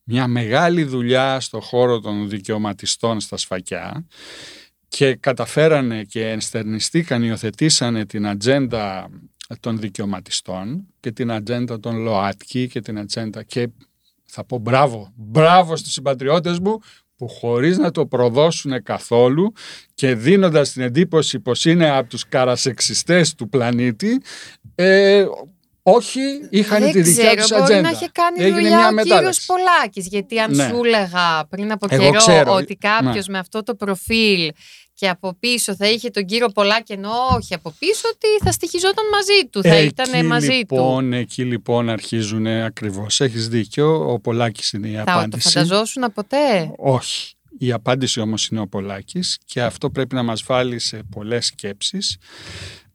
[0.03, 4.05] μια μεγάλη δουλειά στο χώρο των δικαιωματιστών στα σφακιά
[4.87, 9.09] και καταφέρανε και ενστερνιστήκαν, υιοθετήσανε την ατζέντα
[9.59, 13.67] των δικαιωματιστών και την ατζέντα των ΛΟΑΤΚΙ και την ατζέντα και
[14.25, 16.79] θα πω μπράβο, μπράβο στους συμπατριώτες μου
[17.15, 19.51] που χωρίς να το προδώσουν καθόλου
[19.93, 24.21] και δίνοντας την εντύπωση πως είναι από τους καρασεξιστές του πλανήτη
[24.75, 25.25] ε,
[25.81, 27.81] όχι είχαν δεν τη δικιά ξέρω, τους μπορεί ατζέντα.
[27.81, 29.45] να είχε κάνει Έγινε δουλειά μια ο κύριος μετάλλαξη.
[29.45, 30.07] Πολάκης.
[30.07, 30.67] Γιατί αν Ναι.
[30.67, 32.53] σου έλεγα πριν από Εγώ καιρό ξέρω.
[32.53, 33.33] ότι κάποιος Ναι.
[33.33, 34.51] με αυτό το προφίλ
[34.99, 39.05] και από πίσω θα είχε τον κύριο Πολάκη, ενώ όχι από πίσω, ότι θα στοιχιζόταν
[39.11, 40.53] μαζί του, θα Εκεί ήταν μαζί του.
[40.75, 43.19] λοιπόν, Εκεί λοιπόν αρχίζουν ακριβώς.
[43.21, 45.49] Έχεις δίκιο, ο Πολάκης είναι η Θα το απάντηση.
[45.51, 47.31] φανταζόσουν ποτέ; Όχι.
[47.59, 52.17] Η απάντηση όμως είναι ο Πολάκης και αυτό πρέπει να μας βάλει σε πολλές σκέψεις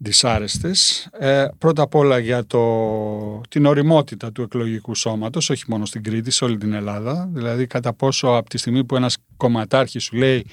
[0.02, 1.08] δυσάρεστες.
[1.18, 6.30] Ε, πρώτα απ' όλα για το, την οριμότητα του εκλογικού σώματος, όχι μόνο στην Κρήτη,
[6.30, 7.28] σε όλη την Ελλάδα.
[7.32, 10.46] Δηλαδή κατά πόσο από τη στιγμή που ένας κομματάρχης σου λέει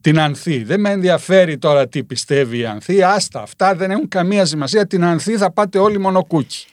[0.00, 4.44] την Ανθή, δεν με ενδιαφέρει τώρα τι πιστεύει η Ανθή, άστα, αυτά δεν έχουν καμία
[4.44, 6.66] σημασία, την Ανθή θα πάτε όλοι μονοκούκι.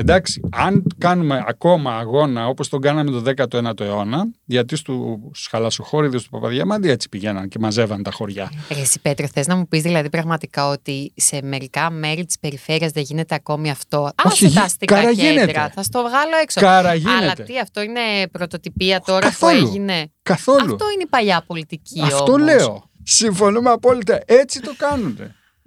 [0.00, 3.22] Εντάξει, αν κάνουμε ακόμα αγώνα όπως τον κάναμε το
[3.52, 8.50] 19ο αιώνα, γιατί στους χαλασοχώριδες του Παπαδιαμάντη έτσι πηγαίναν και μαζεύαν τα χωριά.
[8.74, 12.92] Ρε εσύ Πέτρο, θες να μου πεις δηλαδή πραγματικά ότι σε μερικά μέρη της περιφέρειας
[12.92, 15.70] δεν γίνεται ακόμη αυτό; Όχι, Άσε τα αστικά κάρα κέντρα, γίνεται.
[15.74, 16.60] θα στο βγάλω έξω.
[16.60, 17.42] Κάρα Αλλά γίνεται.
[17.42, 18.00] τι, αυτό είναι
[18.32, 19.60] πρωτοτυπία τώρα καθόλου.
[19.60, 20.72] που έγινε; Καθόλου.
[20.72, 22.44] Αυτό είναι η παλιά πολιτική Αυτό όμως.
[22.44, 22.90] λέω.
[23.02, 24.20] Συμφωνούμε απόλυτα.
[24.26, 25.18] Έτσι το κάνουν.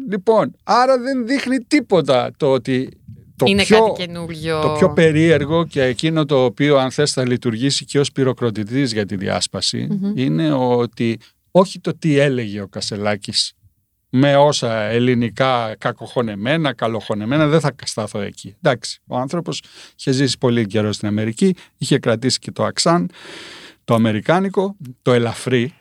[0.09, 3.00] Λοιπόν, άρα δεν δείχνει τίποτα το ότι
[3.45, 4.61] το είναι πιο, κάτι καινούριο.
[4.61, 9.05] το πιο περίεργο και εκείνο το οποίο αν θες θα λειτουργήσει και ως πυροκροτητής για
[9.05, 10.17] τη διασπαση Μμμ.
[10.17, 11.19] είναι ότι
[11.51, 13.53] όχι το τι έλεγε ο Κασελάκης
[14.09, 18.55] με όσα ελληνικά κακοχωνεμένα, καλοχωνεμένα, δεν θα στάθω εκεί.
[18.61, 19.63] Εντάξει, ο άνθρωπος
[19.99, 23.09] είχε ζήσει πολύ καιρό στην Αμερική, είχε κρατήσει και το αξάν,
[23.83, 25.73] το αμερικάνικο, το ελαφρύ,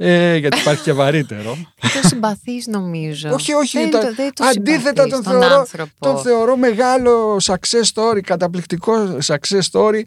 [0.00, 1.56] ε, γιατί υπάρχει και βαρύτερο.
[2.02, 3.30] Το συμπαθείς νομίζω.
[3.32, 5.90] όχι, όχι, Δεν τα- το- δεν το αντίθετα συμπαθείς τον τον θεωρώ, άνθρωπο.
[5.98, 8.92] τον θεωρώ μεγάλο success story, καταπληκτικό
[9.26, 10.00] success story,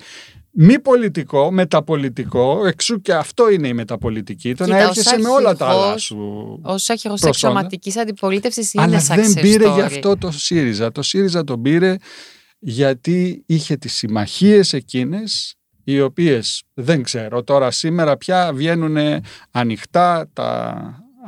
[0.53, 5.29] μη πολιτικό, μεταπολιτικό, εξού και αυτό είναι η μεταπολιτική, το να Κοίτα, έρχεσαι ως με
[5.29, 6.59] όλα τα άλλα αρχηγός, σου.
[6.63, 7.29] Ως αρχηγός προσόντα.
[7.47, 9.73] αξιωματικής αντιπολίτευσης είναι Αλλά success δεν πήρε story.
[9.73, 10.91] γι' αυτό το ΣΥΡΙΖΑ.
[10.91, 11.95] Το ΣΥΡΙΖΑ τον πήρε
[12.59, 19.21] γιατί είχε τις συμμαχίες εκείνες οι οποίες δεν ξέρω τώρα σήμερα πια βγαίνουν
[19.51, 20.47] ανοιχτά τα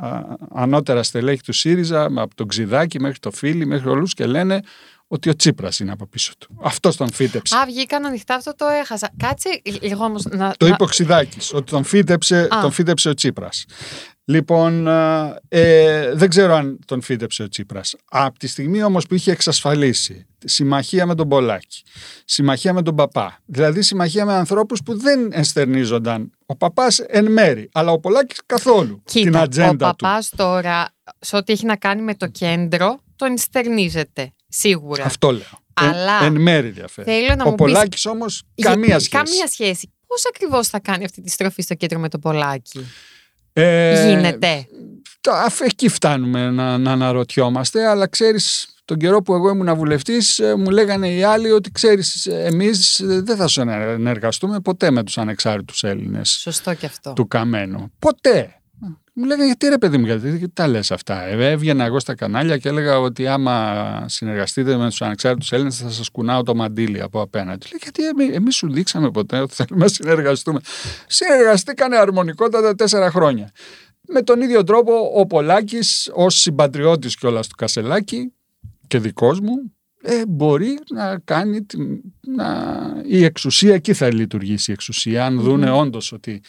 [0.00, 0.20] α,
[0.54, 4.60] ανώτερα στελέχη του ΣΥΡΙΖΑ από τον Ξιδάκη μέχρι το Φίλι μέχρι όλους και λένε
[5.06, 6.58] ότι ο Τσίπρας είναι από πίσω του.
[6.62, 7.56] Αυτός τον φύτεψε.
[7.56, 9.10] Α, βγήκαν ανοιχτά, αυτό το έχασα.
[9.16, 10.54] Κάτσε λίγο όμως να...
[10.56, 12.60] το να- είπε ο Ξιδάκης, ότι τον φύτεψε, Α.
[12.60, 13.64] τον φύτεψε ο Τσίπρας.
[14.26, 14.86] Λοιπόν,
[15.48, 17.94] ε, δεν ξέρω αν τον φύτεψε ο Τσίπρας.
[18.10, 21.82] Από τη στιγμή όμως που είχε εξασφαλίσει συμμαχία με τον Πολάκη,
[22.24, 27.68] συμμαχία με τον Παπά, δηλαδή συμμαχία με ανθρώπους που δεν ενστερνίζονταν ο Παπάς εν μέρη,
[27.72, 32.02] αλλά ο Πολάκης καθόλου Κοίτα, την ατζέντα ο Παπάς τώρα, σε ό,τι έχει να κάνει
[32.02, 35.04] με το κέντρο, τον ενστερνίζεται, σίγουρα.
[35.04, 35.62] Αυτό λέω.
[35.74, 37.10] Αλλά εν, εν μέρη διαφέρει.
[37.10, 39.08] Θέλω να ο μου πεις- Πολάκης όμως Για- καμία σχέση.
[39.24, 39.92] Καμία σχέση.
[40.06, 42.86] Πώς ακριβώς θα κάνει αυτή τη στροφή στο κέντρο με τον Πολάκη;
[43.56, 44.66] Ε, Γίνεται.
[45.20, 50.38] τα- αφ- εκεί φτάνουμε να, να αναρωτιόμαστε, αλλά ξέρεις, τον καιρό που εγώ ήμουν βουλευτής
[50.38, 55.02] ε, μου λέγανε οι άλλοι ότι ξέρεις ε, εμείς ε, δεν θα συνεργαστούμε ποτέ με
[55.02, 57.12] τους ανεξάρτητους Έλληνες Σωστό και αυτό.
[57.12, 57.92] του Καμένου.
[57.98, 58.54] Ποτέ.
[59.16, 61.22] Μου λέγανε γιατί ρε παιδί μου, γιατί, γιατί τα λες αυτά.
[61.22, 65.90] Ε, έβγαινα εγώ στα κανάλια και έλεγα ότι άμα συνεργαστείτε με τους ανεξάρτητους Έλληνες θα
[65.90, 67.66] σας κουνάω το μαντίλι από απέναντι.
[67.70, 70.60] Λέει γιατί εμεί, εμείς σου δείξαμε ποτέ ότι θέλουμε να συνεργαστούμε.
[71.06, 73.50] Συνεργαστήκανε αρμονικότατα τέσσερα χρόνια.
[74.08, 78.32] Με τον ίδιο τρόπο ο Πολάκης ως συμπατριώτης κιόλας του Κασελάκη
[78.86, 82.46] και δικός μου ε, μπορεί να κάνει την, να,
[83.06, 86.42] η εξουσία εκεί θα λειτουργήσει η εξουσία αν δούνε όντως ότι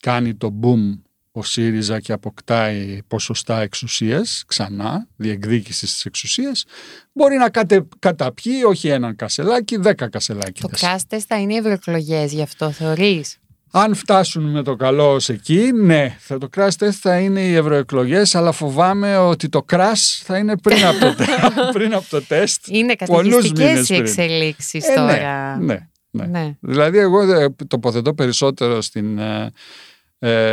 [0.00, 1.05] κάνει το boom
[1.38, 6.64] ο ΣΥΡΙΖΑ και αποκτάει ποσοστά εξουσίας ξανά, διεκδίκησης της εξουσίας
[7.12, 10.80] μπορεί να κατε, καταπιεί όχι έναν κασελάκι, δέκα Το κασελάκιδες.
[10.80, 13.36] κράστες θα είναι ευρωεκλογές γι' αυτό θεωρείς;
[13.70, 17.54] Αν φτάσουν με το καλό ως εκεί, ναι, θα το crash test θα είναι οι
[17.54, 21.14] ευρωεκλογές, αλλά φοβάμαι ότι το crash θα είναι πριν από το,
[21.74, 22.66] πριν από το τεστ.
[22.68, 24.06] Είναι Πολλούς καθηγιστικές μήνες οι πριν.
[24.06, 25.56] εξελίξεις Ε, τώρα.
[25.56, 26.26] Ναι, ναι, ναι.
[26.26, 26.56] Ναι.
[26.60, 29.50] Δηλαδή εγώ ε, τοποθετώ περισσότερο στην ε, ε,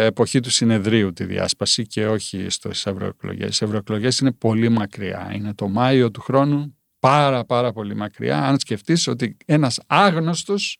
[0.06, 3.60] εποχή του συνεδρίου τη διάσπαση και όχι στις ευρωεκλογές.
[3.60, 5.32] Οι ευρωεκλογές είναι πολύ μακριά.
[5.36, 8.44] Είναι το Μάιο του χρόνου πάρα πάρα πολύ μακριά.
[8.44, 10.78] Αν σκεφτείς ότι ένας άγνωστος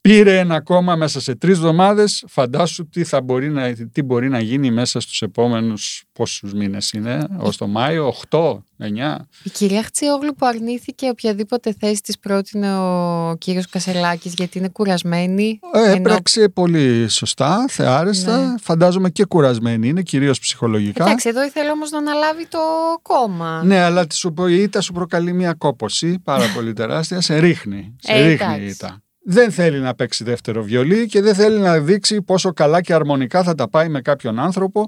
[0.00, 4.40] πήρε ένα κόμμα μέσα σε τρεις εβδομάδες, φαντάσου τι, θα μπορεί να, τι μπορεί να
[4.40, 8.38] γίνει μέσα στους επόμενους πόσους μήνες είναι, ως το Μάιο, 8,
[8.78, 9.16] 9.
[9.42, 15.58] Η κυρία Χτσιόγλου που αρνήθηκε οποιαδήποτε θέση της πρότεινε ο κύριος Κασελάκης γιατί είναι κουρασμένη.
[15.74, 18.46] Ε, ενώ- Έπραξε πολύ σωστά, θεάρεστα.
[18.46, 18.54] Ναι.
[18.60, 21.04] Φαντάζομαι και κουρασμένη είναι, κυρίως ψυχολογικά.
[21.04, 22.58] Εντάξει, εδώ ήθελε όμως να αναλάβει το
[23.02, 23.62] κόμμα.
[23.64, 27.20] Ναι, αλλά τη σου, η ήττα σου προκαλεί μια κόποση πάρα πολύ τεράστια.
[27.20, 27.96] Σε ρίχνει.
[28.00, 28.62] Σε Ε, ρίχνει εντάξει.
[28.62, 29.02] η ήττα.
[29.32, 33.42] Δεν θέλει να παίξει δεύτερο βιολί και δεν θέλει να δείξει πόσο καλά και αρμονικά
[33.42, 34.86] θα τα πάει με κάποιον άνθρωπο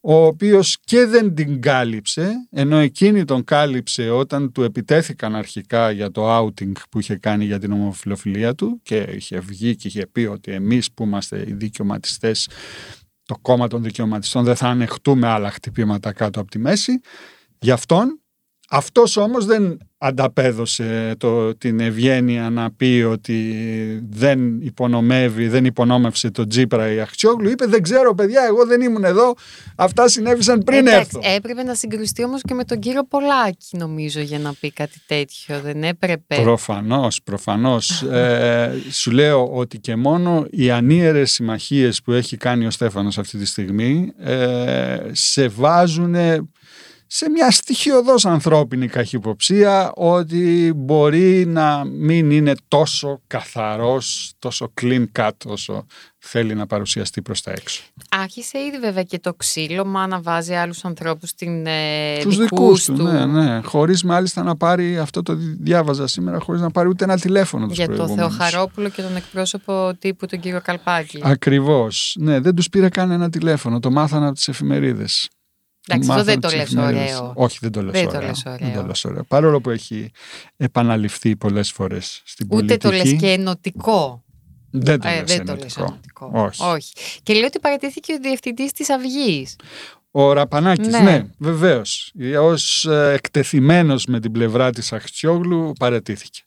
[0.00, 6.10] ο οποίος και δεν την κάλυψε, ενώ εκείνη τον κάλυψε όταν του επιτέθηκαν αρχικά για
[6.10, 10.20] το outing που είχε κάνει για την ομοφιλοφιλία του και είχε βγει και είχε πει
[10.20, 12.48] ότι εμείς που είμαστε οι δικαιωματιστές
[13.24, 17.00] το κόμμα των δικαιωματιστών δεν θα ανεχτούμε άλλα χτυπήματα κάτω από τη μέση.
[17.58, 18.19] Γι' αυτόν,
[18.72, 23.54] αυτός όμως δεν ανταπέδωσε το, την ευγένεια να πει ότι
[24.10, 27.50] δεν υπονομεύει, δεν υπονόμευσε τον Τζίπρα η Αχτσιόγλου.
[27.50, 29.34] Είπε δεν ξέρω παιδιά, εγώ δεν ήμουν εδώ,
[29.76, 31.34] αυτά συνέβησαν πριν Εντάξει, έρθω.
[31.36, 35.60] έπρεπε να συγκρουστεί όμως και με τον κύριο Πολάκη νομίζω για να πει κάτι τέτοιο.
[35.60, 36.36] Δεν έπρεπε.
[36.42, 38.02] Προφανώς, προφανώς.
[38.02, 43.38] ε, σου λέω ότι και μόνο οι ανίερες συμμαχίες που έχει κάνει ο Στέφανος αυτή
[43.38, 46.14] τη στιγμή ε, σε βάζουν
[47.12, 55.30] σε μια στοιχειοδός ανθρώπινη καχυποψία ότι μπορεί να μην είναι τόσο καθαρός, τόσο clean cut
[55.46, 55.86] όσο
[56.18, 57.82] θέλει να παρουσιαστεί προς τα έξω.
[58.10, 63.02] Άρχισε ήδη βέβαια και το ξύλωμα να βάζει άλλους ανθρώπους στην ε, Τους δικούς του,
[63.02, 63.60] ναι, ναι.
[63.64, 67.76] Χωρίς μάλιστα να πάρει, αυτό το διάβαζα σήμερα, χωρίς να πάρει ούτε ένα τηλέφωνο τους
[67.76, 68.36] Για το προηγούμενους.
[68.36, 71.20] Θεοχαρόπουλο και τον εκπρόσωπο τύπου τον κύριο Καλπάκη.
[71.22, 72.16] Ακριβώς.
[72.18, 73.80] Ναι, δεν τους πήρε καν ένα τηλέφωνο.
[73.80, 75.28] Το μάθανα από τις εφημερίδες.
[75.88, 77.18] Εντάξει, αυτό Μάθανε δεν το τις λες εφημερίδες.
[77.18, 77.32] ωραίο.
[77.36, 78.28] Όχι, δεν το λες Δεν το ωραίο.
[78.28, 78.80] λες Δεν ωραίο.
[78.80, 79.24] το λες ωραίο.
[79.24, 80.10] Παρόλο που έχει
[80.56, 82.78] επαναληφθεί πολλές φορές στην Ούτε πολιτική.
[83.02, 84.24] το λες και ενωτικό.
[84.70, 85.80] Δεν το Ε, λες δεν το ενωτικό.
[85.82, 86.30] λες ενωτικό.
[86.72, 86.92] Όχι.
[87.22, 89.56] Και λέει ότι παραιτήθηκε ο διευθυντής της Αυγής.
[90.10, 91.26] Ο Ραπανάκης, ναι, Ναι.
[91.38, 92.12] βεβαίως.
[92.40, 96.40] Ως ε, εκτεθειμένος με την πλευρά της Αχτσιόγλου παρετήθηκε.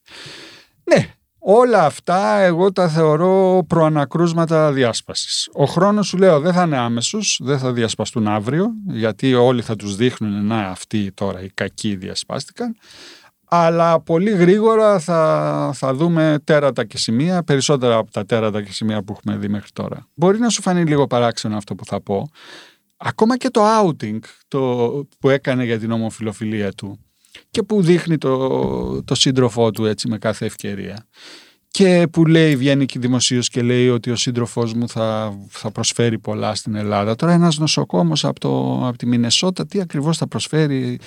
[0.84, 1.14] Ναι,
[1.46, 5.50] όλα αυτά εγώ τα θεωρώ προανακρούσματα διάσπασης.
[5.54, 9.76] Ο χρόνος σου λέω δεν θα είναι άμεσος, δεν θα διασπαστούν αύριο, γιατί όλοι θα
[9.76, 12.76] τους δείχνουν να αυτοί τώρα οι κακοί διασπάστηκαν.
[13.46, 19.04] Αλλά πολύ γρήγορα θα, θα δούμε τέρατα και σημεία, περισσότερα από τα τέρατα και σημεία
[19.04, 20.08] που έχουμε δει μέχρι τώρα.
[20.14, 22.30] Μπορεί να σου φανεί λίγο παράξενο αυτό που θα πω.
[22.98, 27.00] Ακόμα και το outing το, που έκανε για την ομοφιλοφιλία του
[27.54, 31.08] και που δείχνει το, το σύντροφό του έτσι με κάθε ευκαιρία
[31.68, 36.20] και που λέει, βγαίνει και δημοσίως και λέει ότι ο σύντροφός μου θα, θα προσφέρει
[36.20, 37.16] πολλά στην Ελλάδα.
[37.16, 41.00] Τώρα ένας νοσοκόμος από, το, από τη Μινεσότα τι ακριβώς θα προσφέρει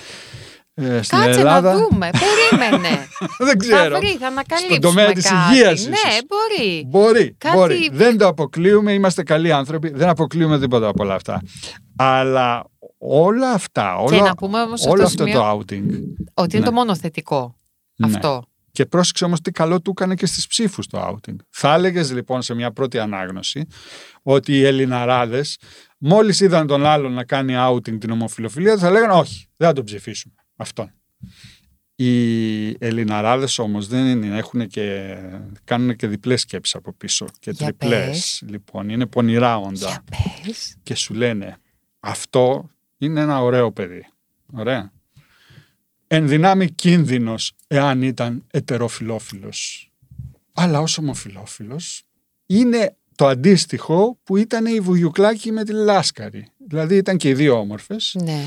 [0.73, 2.09] ε, στην Κάτσε Ελλάδα; να δούμε.
[2.49, 3.07] Περίμενε.
[3.47, 3.93] Δεν ξέρω.
[3.93, 5.35] Θα βρει, θα ανακαλύψουμε Στον τομέα της κάτι.
[5.53, 6.19] υγείας Ναι, ίσως.
[6.27, 6.83] μπορεί.
[6.87, 7.89] Μπορεί, Κάτι- μπορεί.
[7.93, 11.41] Δεν το αποκλείουμε, είμαστε καλοί άνθρωποι, δεν αποκλείουμε τίποτα από όλα αυτά.
[11.95, 12.63] Αλλά
[12.97, 15.85] όλα αυτά, όλα, να πούμε όμως σε όλο αυτό αυτό το το outing.
[16.33, 16.69] Ότι είναι Ναι.
[16.69, 17.57] το μόνο θετικό.
[17.95, 18.07] Ναι.
[18.07, 18.43] Αυτό.
[18.71, 21.35] Και πρόσεξε όμως τι καλό του έκανε και στις ψήφους το outing.
[21.49, 23.65] Θα έλεγες λοιπόν σε μια πρώτη ανάγνωση
[24.21, 25.57] ότι οι Ελληναράδες
[25.97, 29.83] μόλις είδαν τον άλλον να κάνει outing την ομοφιλοφιλία θα λέγανε όχι, δεν θα τον
[29.83, 30.33] ψηφίσουμε.
[30.55, 30.91] Αυτόν.
[31.95, 35.15] Οι Ελληναράδες όμως δεν είναι, έχουν και,
[35.63, 38.07] κάνουν και διπλές σκέψεις από πίσω και Για τριπλές.
[38.09, 38.43] πες.
[38.47, 40.03] Λοιπόν, είναι πονηρά όντα Για
[40.45, 40.75] πες.
[40.83, 41.57] και σου λένε
[41.99, 44.07] αυτό είναι ένα ωραίο παιδί.
[44.53, 44.91] Ωραία.
[46.07, 49.91] Εν δυνάμει κίνδυνος εάν ήταν ετεροφιλόφιλος.
[50.53, 52.03] Αλλά ως ομοφιλόφιλος
[52.45, 56.47] είναι το αντίστοιχο που ήταν η Βουγιουκλάκη με τη Λάσκαρη.
[56.67, 58.15] Δηλαδή ήταν και οι δύο όμορφες.
[58.23, 58.43] Ναι.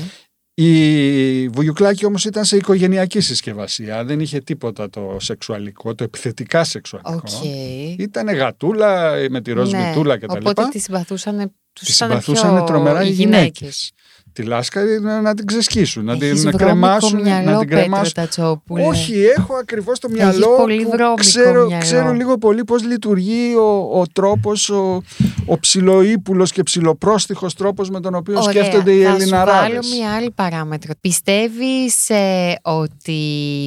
[0.53, 4.03] Η Βουγιουκλάκη όμως ήταν σε οικογενειακή συσκευασία.
[4.05, 7.13] Δεν είχε τίποτα το σεξουαλικό, το επιθετικά σεξουαλικό.
[7.15, 7.45] Οκ.
[7.97, 10.37] Ήταν γατούλα με τη ροζ Ναι, μυτούλα κτλ.
[10.37, 11.53] Οπότε τη συμπαθούσαν.
[11.73, 13.91] Τους Τη ήταν συμπαθούσαν πιο τρομερά οι οι γυναίκες.
[14.33, 17.81] Τη Λάσκαρη να, να την ξεσκίσουν, να Έχεις την βρώμικο κρεμάσουν, μυαλό, να την Πέτρο
[17.81, 18.13] κρεμάσουν.
[18.13, 18.85] Τατσόπουλε.
[18.87, 21.81] Όχι, έχω ακριβώς το Έχεις μυαλό πολύ που βρώμικο ξέρω, μυαλό.
[21.83, 25.01] ξέρω λίγο πολύ πώς λειτουργεί ο, ο τρόπος, ο,
[25.45, 29.89] ο ψιλούπουλος και ψιλοπρόστιχος τρόπος με τον οποίο Ωραία, σκέφτονται οι θα σου βάλω Ελληναράδες.
[29.97, 30.93] μια άλλη παράμετρο.
[31.01, 33.19] Πιστεύεις ε, ότι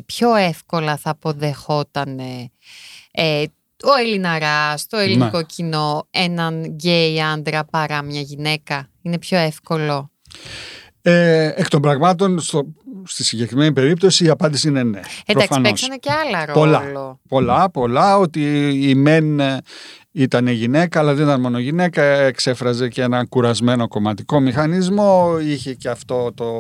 [0.07, 2.19] πιο εύκολα θα αποδεχόταν
[3.13, 3.43] ε,
[3.85, 5.43] ο Ελληναράς, το ελληνικό Ναι.
[5.43, 10.11] κοινό, έναν γκέι άντρα παρά μια γυναίκα; Είναι πιο εύκολο;
[11.03, 12.67] Ε, εκ των πραγμάτων, στο,
[13.05, 15.01] στη συγκεκριμένη περίπτωση η απάντηση είναι ναι.
[15.27, 15.71] Εντάξει, προφανώς.
[15.71, 16.59] παίξανε και άλλα ρόλο.
[16.61, 17.19] Πολλά.
[17.29, 19.59] Πολλά, πολλά, ότι η μεν ε,
[20.13, 25.89] ήταν γυναίκα, αλλά δεν ήταν μόνο γυναίκα, εξέφραζε και ένα κουρασμένο κομματικό μηχανισμό, είχε και
[25.89, 26.55] αυτό το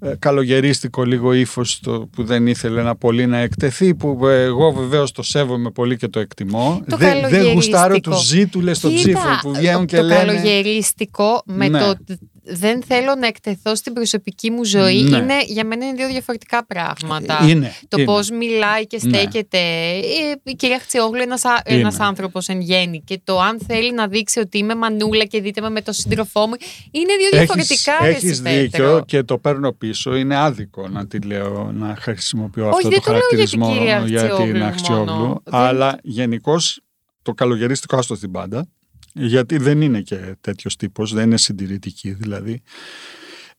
[0.00, 5.12] ε, καλογερίστικο λίγο ύφος που δεν ήθελε να πολύ να εκτεθεί, που ε, εγώ βεβαίως
[5.12, 6.82] το σέβομαι πολύ και το εκτιμώ.
[6.88, 8.16] Το δεν, δεν γουστάρω καλογερίστικο.
[8.16, 10.24] τους ζήτουλες των Κοίτα, ψήφων που βγαίνουν και το λένε...
[10.24, 11.78] καλογερίστικο με Ναι.
[11.78, 12.18] το ότι
[12.48, 15.16] δεν θέλω να εκτεθώ στην προσωπική μου ζωή Ναι.
[15.16, 17.38] είναι, για μένα είναι δύο διαφορετικά πράγματα.
[17.48, 18.06] Είναι, Το είναι.
[18.06, 19.16] πώς μιλάει και Ναι.
[19.18, 21.80] στέκεται ε, η κυρία Χτσιόγλου ένας, α- Είναι.
[21.80, 25.60] ένας άνθρωπος εν γέννη και το αν θέλει να δείξει ότι είμαι μανούλα και δείτε
[25.60, 26.54] με με τον σύντροφό μου
[26.90, 29.04] είναι δύο διαφορετικά ρε Έχεις εσύ, δίκιο Πέτρο.
[29.04, 30.14] και το παίρνω πίσω.
[30.16, 33.72] Είναι άδικο να τη λέω, να χρησιμοποιώ αυτό δεν το το λέω για την χαρακτηρισμό
[33.72, 34.64] κυρία για Αχτσιόγλου την μόνο.
[34.70, 35.42] Αχτσιόγλου.
[35.44, 36.80] Δεν- Αλλά γενικώς
[37.22, 38.68] το καλογερίστικο άστο στην πάντα.
[39.16, 42.60] Γιατί δεν είναι και τέτοιος τύπος, δεν είναι συντηρητική δηλαδή.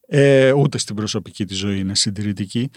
[0.08, 2.70] Ε, ούτε στην προσωπική της ζωή είναι συντηρητική.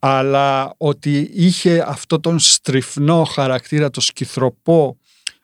[0.00, 4.96] Αλλά ότι είχε αυτό τον στριφνό χαρακτήρα, το σκυθροπό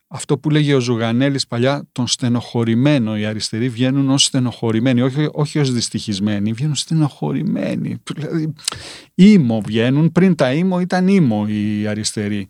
[0.09, 3.19] αυτό που λέγει ο Ζουγανέλης παλιά, τον στενοχωρημένο.
[3.19, 8.03] Οι αριστεροί βγαίνουν ως στενοχωρημένοι, όχι, όχι ως δυστυχισμένοι, βγαίνουν στενοχωρημένοι.
[8.15, 8.53] Δηλαδή,
[9.15, 12.47] ήμο βγαίνουν, πριν τα ήμο ήταν ήμο οι αριστεροί.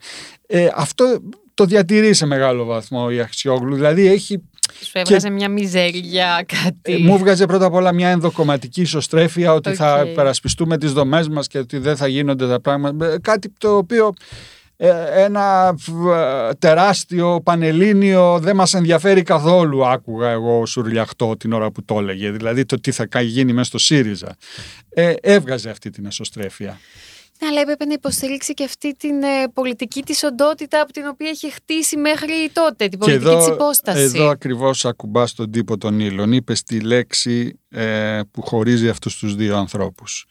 [0.47, 1.19] Ε, αυτό
[1.59, 4.41] το διατηρεί σε μεγάλο βαθμό η Αχτσιόγλου, δηλαδή έχει
[4.81, 6.93] Σου έβγαζε μια μιζέρια κάτι.
[6.93, 10.07] ε, μου βγάζε πρώτα απ' όλα μια ενδοκομματική εσωστρέφεια ότι θα Οκ.
[10.07, 13.05] υπερασπιστούμε τις δομές μας και ότι δεν θα γίνονται τα πράγματα.
[13.13, 14.13] Ε, Κάτι το οποίο
[14.77, 15.75] ε, ένα
[16.49, 22.31] ε, τεράστιο πανελλήνιο δεν μας ενδιαφέρει καθόλου άκουγα εγώ ουρλιαχτό την ώρα που το έλεγε.
[22.31, 24.35] Δηλαδή το τι θα κα- γίνει μέσα στο ΣΥΡΙΖΑ.
[24.89, 26.79] Ε, έβγαζε αυτή την εσωστρέφεια.
[27.41, 31.29] Ναι, αλλά έπρεπε να υποστηρίξει και αυτή την ε, πολιτική της οντότητα από την οποία
[31.29, 34.13] έχει χτίσει μέχρι τότε, την Και πολιτική της υπόστασης.
[34.13, 36.31] εδώ ακριβώς ακουμπάς τον τύπο των ήλων.
[36.31, 40.25] Είπε τη λέξη ε, που χωρίζει αυτούς τους δύο ανθρώπους.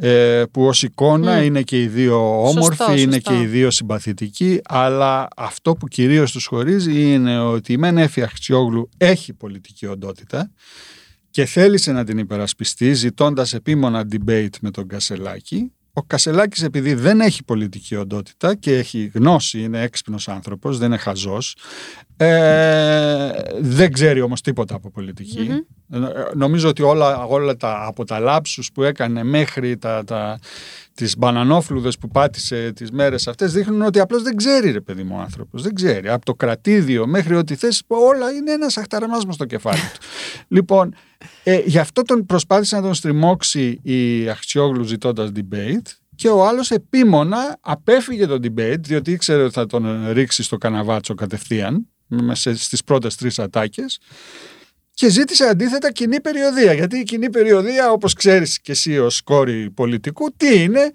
[0.00, 1.42] Ε, που ως εικόνα Μμ.
[1.44, 3.30] είναι και οι δύο όμορφοι, Σωστό, είναι σωστό.
[3.32, 8.22] και οι δύο συμπαθητικοί, αλλά αυτό που κυρίως τους χωρίζει είναι ότι η Μεν Έφη
[8.22, 10.50] Αχτσιόγλου έχει πολιτική οντότητα
[11.30, 15.72] και θέλησε να την υπερασπιστεί ζητώντας επίμονα debate με τον Κασελάκη.
[15.98, 20.96] Ο Κασελάκης επειδή δεν έχει πολιτική οντότητα και έχει γνώση, είναι έξυπνος άνθρωπος, δεν είναι
[20.96, 21.56] χαζός,
[22.16, 23.30] ε,
[23.60, 25.40] δεν ξέρει όμως τίποτα από πολιτική.
[25.90, 26.04] Μμμ.
[26.04, 30.38] Ε, Νομίζω ότι όλα, όλα τα, από τα λάψους που έκανε μέχρι τα, τα,
[30.98, 35.14] τις μπανανόφλουδες που πάτησε τις μέρες αυτές δείχνουν ότι απλώς δεν ξέρει ρε παιδί μου
[35.18, 35.62] ο άνθρωπος.
[35.62, 36.08] Δεν ξέρει.
[36.08, 40.06] Από το κρατήδιο μέχρι ό,τι θες όλα είναι ένας αχταραμάσμος στο κεφάλι του.
[40.56, 40.94] λοιπόν,
[41.42, 46.70] ε, γι' αυτό τον προσπάθησε να τον στριμώξει η Αχτσιόγλου ζητώντας debate και ο άλλος
[46.70, 52.56] επίμονα απέφυγε τον debate διότι ήξερε ότι θα τον ρίξει στο καναβάτσο κατευθείαν με- σε-
[52.56, 53.98] στις πρώτες τρεις ατάκες
[54.98, 56.72] και ζήτησε αντίθετα κοινή περιοδία.
[56.72, 60.90] Γιατί η κοινή περιοδία, όπως ξέρεις και εσύ ως κόρη πολιτικού, τι είναι,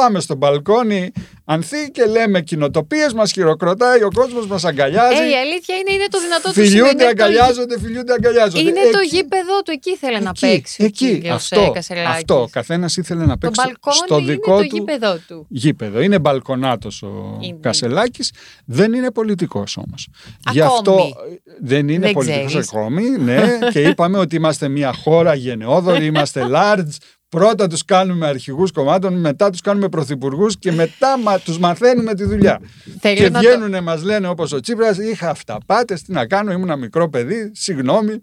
[0.00, 1.12] Πάμε στο μπαλκόνι
[1.44, 5.22] ανθεί και λέμε κοινοτοπίες, μας χειροκροτάει, ο κόσμος μας αγκαλιάζει.
[5.22, 8.60] Ε, η αλήθεια είναι, είναι το δυνατό του Φιλιούνται, είναι το- αγκαλιάζονται, φιλιούνται, αγκαλιάζονται.
[8.60, 10.82] Είναι το Εκεί- γήπεδο του, εκεί ήθελε να εκεί, παίξει.
[10.82, 12.14] ο Εκεί, κύριος, αυτό, ε, Κασελάκης.
[12.16, 12.40] αυτό.
[12.40, 15.46] Ο καθένας ήθελε να Το παίξει μπαλκόνι στο είναι δικό το του γήπεδο του.
[15.48, 16.00] γήπεδο.
[16.00, 17.58] Είναι μπαλκονάτος ο Είναι.
[17.60, 18.32] Κασελάκης,
[18.64, 20.08] δεν είναι πολιτικός όμως.
[20.52, 20.78] Γι' Ακόμη.
[20.78, 22.68] αυτό ε, δεν είναι Δεν πολιτικός ξέρεις.
[22.72, 26.96] ακόμη, ναι, και είπαμε ότι είμαστε μια χώρα γενναιόδορη, είμαστε large,
[27.28, 32.24] πρώτα τους κάνουμε αρχηγούς κομμάτων, μετά τους κάνουμε πρωθυπουργούς και μετά μα, τους μαθαίνουμε τη
[32.24, 32.60] δουλειά.
[33.00, 36.52] Θέλω και να το- βγαίνουν, μας λένε όπως ο Τσίπρας, είχα αυταπάτες, τι να κάνω,
[36.52, 38.22] ήμουν ένα μικρό παιδί, συγγνώμη.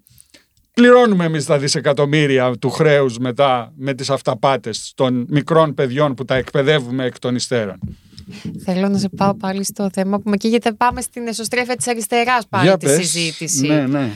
[0.74, 6.36] Πληρώνουμε εμείς τα δισεκατομμύρια του χρέους μετά με τις αυταπάτες των μικρών παιδιών που τα
[6.36, 7.80] εκπαιδεύουμε εκ των υστέρων.
[8.64, 10.72] Θέλω να σε πάω πάλι στο θέμα που με καίγεται.
[10.74, 12.96] Πάμε στην εσωστρέφεια της αριστεράς πάλι Για τη πες.
[12.96, 13.68] συζήτηση.
[13.68, 14.10] Ναι, ναι.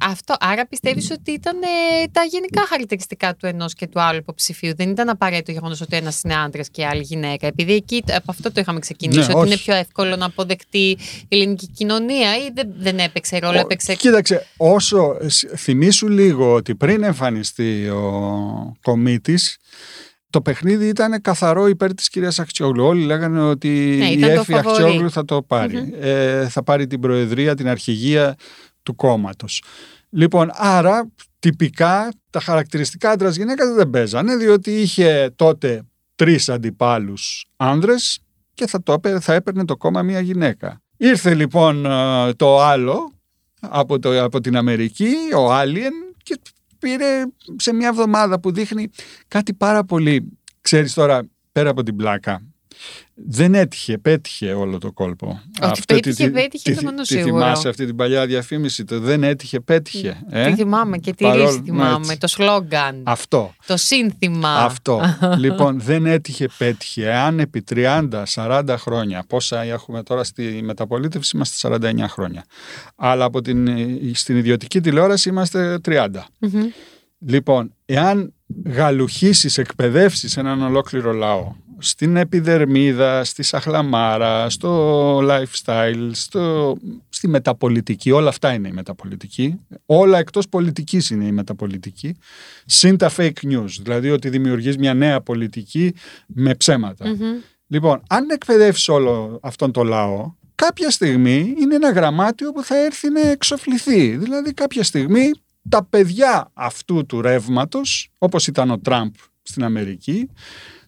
[0.00, 4.74] Αυτό, άρα πιστεύεις ότι ήταν ε, τα γενικά χαρακτηριστικά του ενός και του άλλου υποψηφίου.
[4.76, 7.46] Δεν ήταν απαραίτητο γεγονός ότι ένας είναι άντρας και η άλλη γυναίκα.
[7.46, 9.46] Επειδή εκεί από αυτό το είχαμε ξεκινήσει, Ναι, ότι όχι.
[9.46, 13.94] είναι πιο εύκολο να αποδεχτεί η ελληνική κοινωνία ή δεν, δεν έπαιξε ρόλο, Ο- έπαιξε.
[13.94, 19.56] Κοίταξε, όσο ε, σ- θυμήσου λίγο ότι πριν εμφανιστεί ο κομίτης,
[20.30, 22.84] το παιχνίδι ήταν καθαρό υπέρ της κυρίας Αχτσιόγλου.
[22.84, 23.68] Όλοι λέγανε ότι
[23.98, 24.82] Ναι, η ήταν το Έφη φαβορί.
[24.82, 28.34] Αχτσιόγλου θα το παρει Ε, θα πάρει την προεδρία, την αρχηγία
[28.84, 29.62] του κόμματος.
[30.10, 35.82] Λοιπόν, άρα τυπικά τα χαρακτηριστικά άντρας γυναίκας δεν παίζανε, διότι είχε τότε
[36.14, 38.18] τρεις αντιπάλους άνδρες
[38.54, 40.82] και θα, το, έπαι- θα έπαιρνε το κόμμα μια γυναίκα.
[40.96, 43.12] Ήρθε λοιπόν ε, το άλλο
[43.60, 46.38] από, το, από την Αμερική, ο Alien και
[46.78, 47.22] πήρε
[47.56, 48.88] σε μια εβδομάδα που δείχνει
[49.28, 52.42] κάτι πάρα πολύ, ξέρεις τώρα, πέρα από την πλάκα.
[53.14, 55.40] Δεν έτυχε, πέτυχε όλο το κόλπο.
[55.62, 57.26] Ότι πέτυχε, πέτυχε, τη, το μόνο τη σίγουρο.
[57.32, 60.22] θυμάσαι αυτή την παλιά διαφήμιση, το δεν έτυχε, πέτυχε.
[60.30, 62.18] Ε; Τι θυμάμαι και τη Παρόλο- ρίση θυμάμαι, έτσι.
[62.18, 63.54] το σλόγκαν, Αυτό.
[63.66, 64.54] το σύνθημα.
[64.54, 65.00] Αυτό.
[65.38, 67.06] λοιπόν, δεν έτυχε, πέτυχε.
[67.10, 72.44] Εάν επί 30-40 χρόνια, πόσα έχουμε τώρα στη μεταπολίτευση, είμαστε 49 χρόνια.
[72.96, 73.68] Αλλά από την,
[74.14, 76.08] στην ιδιωτική τηλεόραση είμαστε 30.
[76.38, 76.62] Μμμ.
[77.26, 78.32] Λοιπόν, εάν
[78.66, 86.76] γαλουχίσεις, εκπαιδεύσεις έναν ολόκληρο λαό στην επιδερμίδα, στη σαχλαμάρα, στο lifestyle, στο,
[87.08, 92.16] στη μεταπολιτική, όλα αυτά είναι η μεταπολιτική, όλα εκτός πολιτικής είναι η μεταπολιτική,
[92.66, 95.94] συν τα fake news, δηλαδή ότι δημιουργείς μια νέα πολιτική
[96.26, 97.06] με ψέματα.
[97.08, 97.34] Μμμ.
[97.66, 103.10] Λοιπόν, αν εκπαιδεύσεις όλο αυτόν τον λαό, κάποια στιγμή είναι ένα γραμμάτιο που θα έρθει
[103.10, 104.16] να εξοφληθεί.
[104.16, 105.30] Δηλαδή, κάποια στιγμή
[105.68, 109.12] τα παιδιά αυτού του ρεύματος, όπως ήταν ο Τραμπ
[109.42, 110.28] στην Αμερική,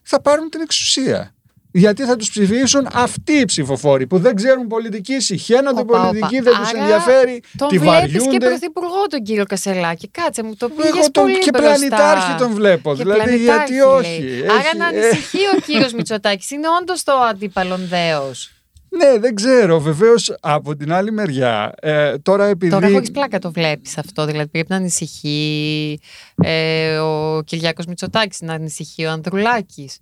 [0.09, 1.31] θα πάρουν την εξουσία.
[1.71, 6.07] Γιατί θα τους ψηφίσουν αυτοί οι ψηφοφόροι που δεν ξέρουν πολιτική, συχαίνονται Οπα, οπα.
[6.07, 8.45] πολιτική, δεν τους Άρα, ενδιαφέρει, Τον τη βλέπεις και βαριούνται.
[8.47, 10.07] πρωθυπουργό τον κύριο Κασελάκη.
[10.07, 11.69] Κάτσε μου, το πήγες Εγώ τον πολύ και μπροστά.
[11.75, 12.95] πλανητάρχη τον βλέπω.
[12.95, 14.19] Και δηλαδή, πλανητάρχη, γιατί όχι.
[14.21, 14.39] λέει.
[14.39, 16.51] Έχει- Άρα να ε, ανησυχεί ο κύριος Μητσοτάκης.
[16.51, 18.51] Είναι όντως το αντίπαλον δέος.
[18.89, 19.79] Ναι, δεν ξέρω.
[19.79, 21.73] Βεβαίως από την άλλη μεριά.
[21.79, 22.71] Ε, τώρα επειδή.
[22.71, 24.25] Τώρα χωρίς πλάκα το βλέπεις αυτό.
[24.25, 25.99] Δηλαδή πρέπει να ανησυχεί
[26.35, 29.97] ε, ο Κυριάκος Μητσοτάκης, να ανησυχεί ο Ανδρουλάκης.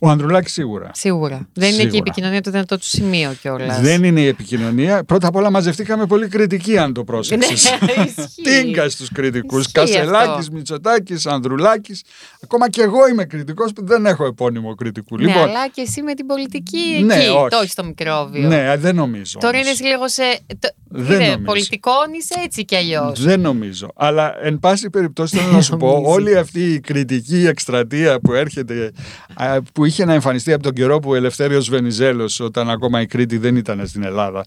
[0.00, 0.90] Ο Ανδρουλάκης σίγουρα.
[0.94, 1.48] Σίγουρα.
[1.52, 1.98] Δεν είναι και η Σίγουρα.
[1.98, 3.80] επικοινωνία του δυνατό του σημείο κιόλας.
[3.80, 5.04] Δεν είναι η επικοινωνία.
[5.04, 7.70] Πρώτα απ' όλα μαζευτήκαμε πολύ κριτικοί, αν το πρόσεξες.
[7.80, 8.42] Ναι, ισχύει.
[8.42, 9.60] Τίγκα στους κριτικούς.
[9.60, 10.52] Ισχύει Κασελάκης, αυτό.
[10.52, 12.02] Μητσοτάκης, Ανδρουλάκης.
[12.44, 15.16] Ακόμα και εγώ είμαι κριτικός που δεν έχω επώνυμο κριτικού.
[15.16, 17.48] Ναι, λοιπόν, αλλά και εσύ με την πολιτική Ναι, εκεί, όχι.
[17.48, 18.48] το όχι στο μικρόβιο.
[18.48, 19.38] ναι, δεν νομίζω.
[19.38, 19.78] Τώρα όμως.
[19.80, 20.22] είναι λίγο σε.
[20.58, 20.68] Το...
[20.90, 21.44] Δεν είναι νομίζω.
[21.44, 23.22] πολιτικών είσαι έτσι κι αλλιώς.
[23.22, 23.88] Δεν νομίζω.
[23.96, 26.12] Αλλά εν πάση περιπτώσει θέλω να σου πω, Νομίζει.
[26.12, 28.92] όλη αυτή η κριτική εκστρατεία που έρχεται,
[29.34, 33.06] α, που είχε να εμφανιστεί από τον καιρό που ο Ελευθέριος Βενιζέλος, όταν ακόμα η
[33.06, 34.44] Κρήτη δεν ήταν στην Ελλάδα,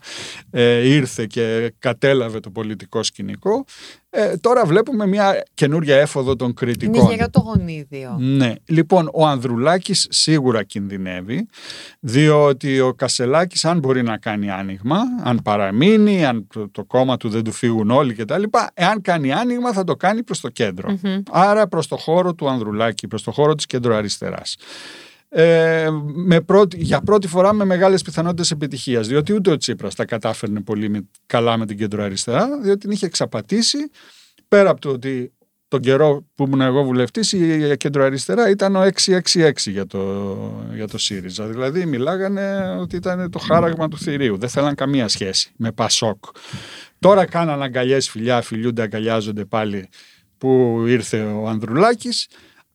[0.52, 3.66] ε, ήρθε και κατέλαβε το πολιτικό σκηνικό,
[4.10, 7.10] ε, τώρα βλέπουμε μια καινούρια έφοδο των Είναι κριτικών.
[7.10, 8.16] γερό το γονίδιο.
[8.20, 8.54] Ναι.
[8.66, 11.48] Λοιπόν, ο Ανδρουλάκης σίγουρα κινδυνεύει,
[12.00, 17.30] διότι ο Κασελάκης αν μπορεί να κάνει άνοιγμα, αν παραμείνει, αν το, το κόμμα του
[17.30, 18.44] δεν του φύγουν όλοι κτλ.
[18.74, 21.22] Εάν κάνει άνοιγμα θα το κάνει προς το κεντρο Μμμ.
[21.32, 24.58] Άρα προς το χώρο του Ανδρουλάκη, προς το χώρο της κεντροαριστεράς.
[25.34, 30.06] Ε, με πρώτη, για πρώτη φορά με μεγάλες πιθανότητες επιτυχίας διότι ούτε ο Τσίπρας τα
[30.06, 33.78] κατάφερνε πολύ με- καλά με την κεντροαριστερά διότι την είχε εξαπατήσει
[34.48, 35.34] πέρα από το ότι
[35.68, 40.38] τον καιρό που ήμουν εγώ βουλευτής η κεντροαριστερά ήταν ο 666 για το,
[40.74, 41.48] για το ΣΥΡΙΖΑ.
[41.48, 44.38] Δηλαδή μιλάγανε ότι ήταν το χάραγμα του θηρίου.
[44.38, 46.24] Δεν θέλαν καμία σχέση με Πασόκ
[47.00, 49.90] τώρα κάναν αγκαλιές φιλιά φιλιούνται αγκαλιάζονται πάλι
[50.38, 52.28] που ήρθε ο Ανδρουλάκης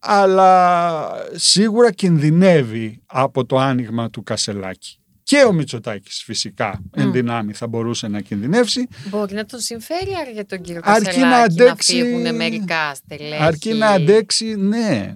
[0.09, 4.99] αλλά σίγουρα κινδυνεύει από το άνοιγμα του Κασελάκη.
[5.23, 10.31] Και ο Μητσοτάκης φυσικά εν δυνάμει θα μπορούσε να κινδυνεύσει Μπορεί να τον συμφέρει άρα
[10.31, 13.43] για τον κύριο Αρκεί Κασελάκη να να, αντέξει- φύγουν μερικά στελέχη.
[13.43, 15.15] αρκεί να αντέξει, ναι.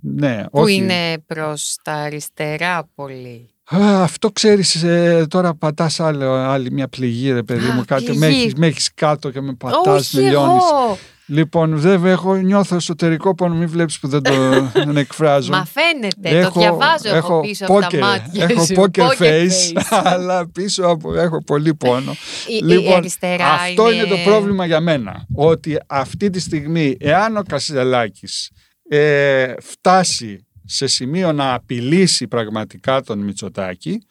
[0.00, 0.74] Ναι, Που όχι.
[0.74, 3.48] είναι προς τα αριστερά πολύ.
[3.70, 8.16] Α, αυτό ξέρεις, ε, τώρα πατάς άλλο, άλλη μια πληγή ρε παιδί Α, μου, κάτι,
[8.16, 8.40] με πληγή.
[8.42, 10.62] έχεις, με έχεις κάτω και με πατάς, Όχι με λιώνεις.
[10.72, 10.98] εγώ.
[11.26, 14.32] Λοιπόν, βέβαια, έχω νιώθω εσωτερικό πόνο, μην βλέπεις που δεν το
[14.84, 15.50] δεν εκφράζω.
[15.50, 18.74] Μα φαίνεται, το διαβάζω έχω, πίσω από τα μάτια έχω σου.
[18.76, 22.12] poker Poker face, αλλά πίσω από, έχω πολύ πόνο.
[22.48, 24.02] Η, η αριστερά αυτό είναι...
[24.02, 25.26] είναι το πρόβλημα για μένα.
[25.34, 28.50] Ότι αυτή τη στιγμή, εάν ο Κασιαλάκης
[28.88, 34.02] ε, φτάσει σε σημείο να απειλήσει πραγματικά τον Μητσοτάκη,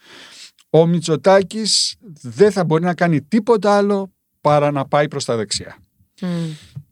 [0.69, 5.77] ο Μητσοτάκης δεν θα μπορεί να κάνει τίποτα άλλο παρά να πάει προς τα δεξιά.
[6.21, 6.27] Μμ.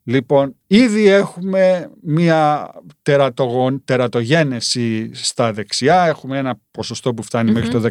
[0.03, 6.05] Λοιπόν, ήδη έχουμε μια τερατογον, τερατογένεση στα δεξιά.
[6.05, 7.89] Έχουμε ένα ποσοστό που φτανει μέχρι το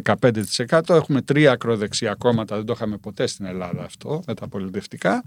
[0.67, 0.89] 15%.
[0.89, 2.55] Έχουμε τρία ακροδεξιά κόμματα.
[2.55, 5.23] Δεν το είχαμε ποτέ στην Ελλάδα αυτό, με τα πολιτευτικά.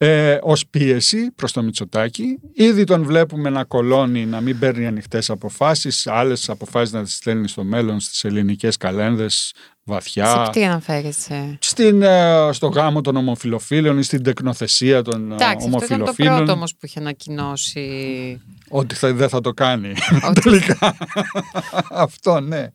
[0.00, 2.38] Ε, ως πίεση προς το Μητσοτάκη.
[2.52, 6.06] Ήδη τον βλέπουμε να κολώνει, να μην παίρνει ανοιχτές αποφάσεις.
[6.06, 9.52] Άλλες αποφάσεις να τις στέλνει στο μέλλον στις ελληνικές καλένδες
[9.88, 10.44] βαθιά.
[10.44, 11.56] Σε τι αναφέρεσαι.
[11.60, 15.94] στην, ε, στο γάμο των ομοφιλοφίλων ή στην τεκνοθεσία των ε, Εντάξει, αυτό ήταν το
[15.94, 16.36] ομοφιλοφίλων.
[16.36, 18.40] πρώτο όμως που είχε ανακοινώσει.
[18.68, 19.92] ότι θα, δεν θα το κάνει.
[20.28, 20.96] Ότι- τελικά.
[21.90, 22.66] Αυτό ναι.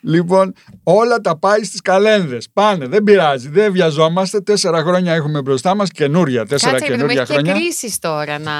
[0.00, 0.52] Λοιπόν
[0.82, 2.48] όλα τα πάει στις καλένδες.
[2.52, 4.40] Πάνε δεν πειράζει δεν βιαζόμαστε.
[4.40, 7.52] Τέσσερα χρόνια έχουμε μπροστά μας καινούρια τέσσερα Κάτσε, γιατί καινούρια έχει και χρόνια.
[7.62, 8.52] κρίσεις τώρα να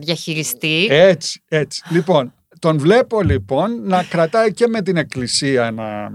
[0.00, 0.86] διαχειριστεί.
[0.90, 1.82] έτσι έτσι.
[1.88, 2.32] Λοιπόν
[2.64, 6.12] τον βλέπω λοιπόν να κρατάει και με την εκκλησία να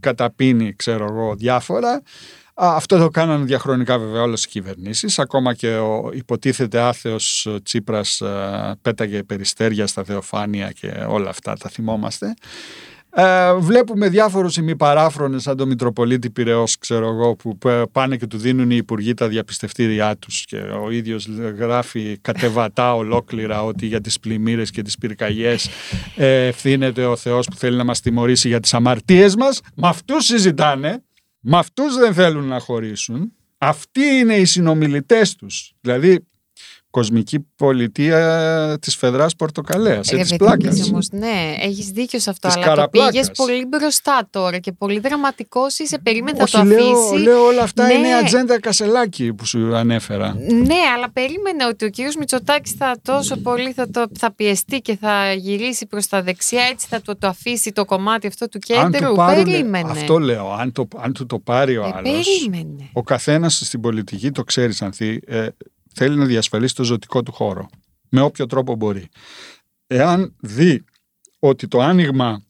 [0.00, 2.02] καταπίνει ξέρω εγώ διάφορα
[2.54, 5.18] Α, Αυτό το κάνανε διαχρονικά βέβαια όλες οι κυβερνήσεις.
[5.18, 11.56] Ακόμα και ο υποτίθεται άθεος ε, Τσίπρας ε, πέταγε περιστέρια στα Θεοφάνεια και όλα αυτά
[11.56, 12.34] τα θυμόμαστε.
[13.14, 18.38] Ε, βλέπουμε διάφορους ημιπαράφρονες σαν τον Μητροπολίτη Πυραιός ξέρω εγώ που π- πάνε και του
[18.38, 21.26] δίνουν οι υπουργοί τα διαπιστευτήριά τους και ο ίδιος
[21.58, 25.68] γράφει κατεβατά ολόκληρα ότι για τις πλημμύρες και τις πυρκαγιές
[26.16, 29.60] ε, ευθύνεται ο Θεός που θέλει να μας τιμωρήσει για τις αμαρτίες μας.
[29.74, 31.02] Με αυτούς συζητάνε
[31.40, 33.32] με αυτούς δεν θέλουν να χωρίσουν.
[33.58, 35.72] Αυτοί είναι οι συνομιλητές τους.
[35.80, 36.26] Δηλαδή
[36.96, 42.18] κοσμική πολιτεία της Φεδράς Πορτοκαλέας ε, Ρε της παιδί μου, πλάκας όμως, ναι, έχεις δίκιο
[42.20, 43.10] σε αυτό, Της αλλά το καραπλάκας.
[43.12, 47.22] πήγες πολύ μπροστά τώρα και πολύ δραματικός είσαι, περίμενε θα Όχι, το λέω, αφήσει.
[47.22, 47.92] λέω όλα αυτά Ναι.
[47.92, 50.34] είναι η ατζέντα Κασελάκη που σου ανέφερα.
[50.34, 54.96] Ναι, αλλά περίμενε ότι ο κύριος Μητσοτάκης θα τόσο πολύ θα, το, θα πιεστεί και
[54.96, 59.14] θα γυρίσει προς τα δεξιά, έτσι θα το, το αφήσει το κομμάτι αυτό του κέντρου.
[59.14, 59.90] πάρουν- περίμενε.
[59.90, 62.88] αυτό λέω, αν, το, αν του το πάρει ο Ε, άλλος, περίμενε.
[62.92, 65.46] ο καθένας στην πολιτική, το ξέρεις Ανθή, ε,
[65.94, 67.70] θέλει να διασφαλίσει το ζωτικό του χώρο.
[68.08, 69.08] Με όποιο τρόπο μπορεί.
[69.86, 70.84] Εάν δει
[71.38, 72.42] ότι το άνοιγμα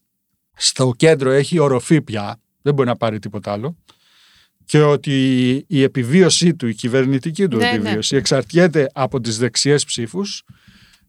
[0.55, 3.77] στο κέντρο έχει οροφή πια, δεν μπορεί να πάρει τίποτα άλλο,
[4.65, 7.75] και ότι η επιβίωσή του, η κυβερνητική του Ναι, ναι.
[7.75, 10.43] επιβίωση εξαρτιέται από τις δεξιές ψήφους,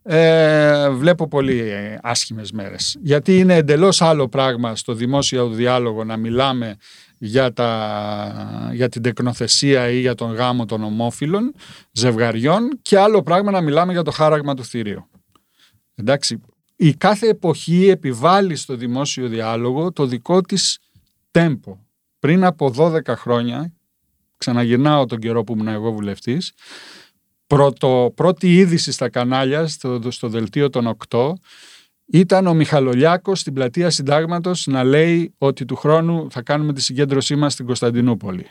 [0.02, 2.96] ε, βλέπω πολύ ε, άσχημες μέρες.
[3.00, 6.76] Γιατί είναι εντελώς άλλο πράγμα στο δημόσιο διάλογο να μιλάμε
[7.18, 11.54] για, τα, για την τεκνοθεσία ή για τον γάμο των ομόφυλων
[11.92, 15.08] ζευγαριών και άλλο πράγμα να μιλάμε για το χάραγμα του θηρίου.
[15.94, 16.40] Εντάξει,
[16.76, 20.78] η κάθε εποχή επιβάλλει στο δημόσιο διάλογο το δικό της
[21.30, 21.78] τέμπο.
[22.18, 23.72] Πριν από 12 χρόνια,
[24.36, 26.52] ξαναγυρνάω τον καιρό που ήμουν εγώ βουλευτής,
[27.46, 31.32] πρώτο, πρώτη είδηση στα κανάλια, στο, στο δελτίο των 8,
[32.06, 37.36] ήταν ο Μιχαλολιάκος στην πλατεία συντάγματος να λέει ότι του χρόνου θα κάνουμε τη συγκέντρωσή
[37.36, 38.50] μας στην Κωνσταντινούπολη.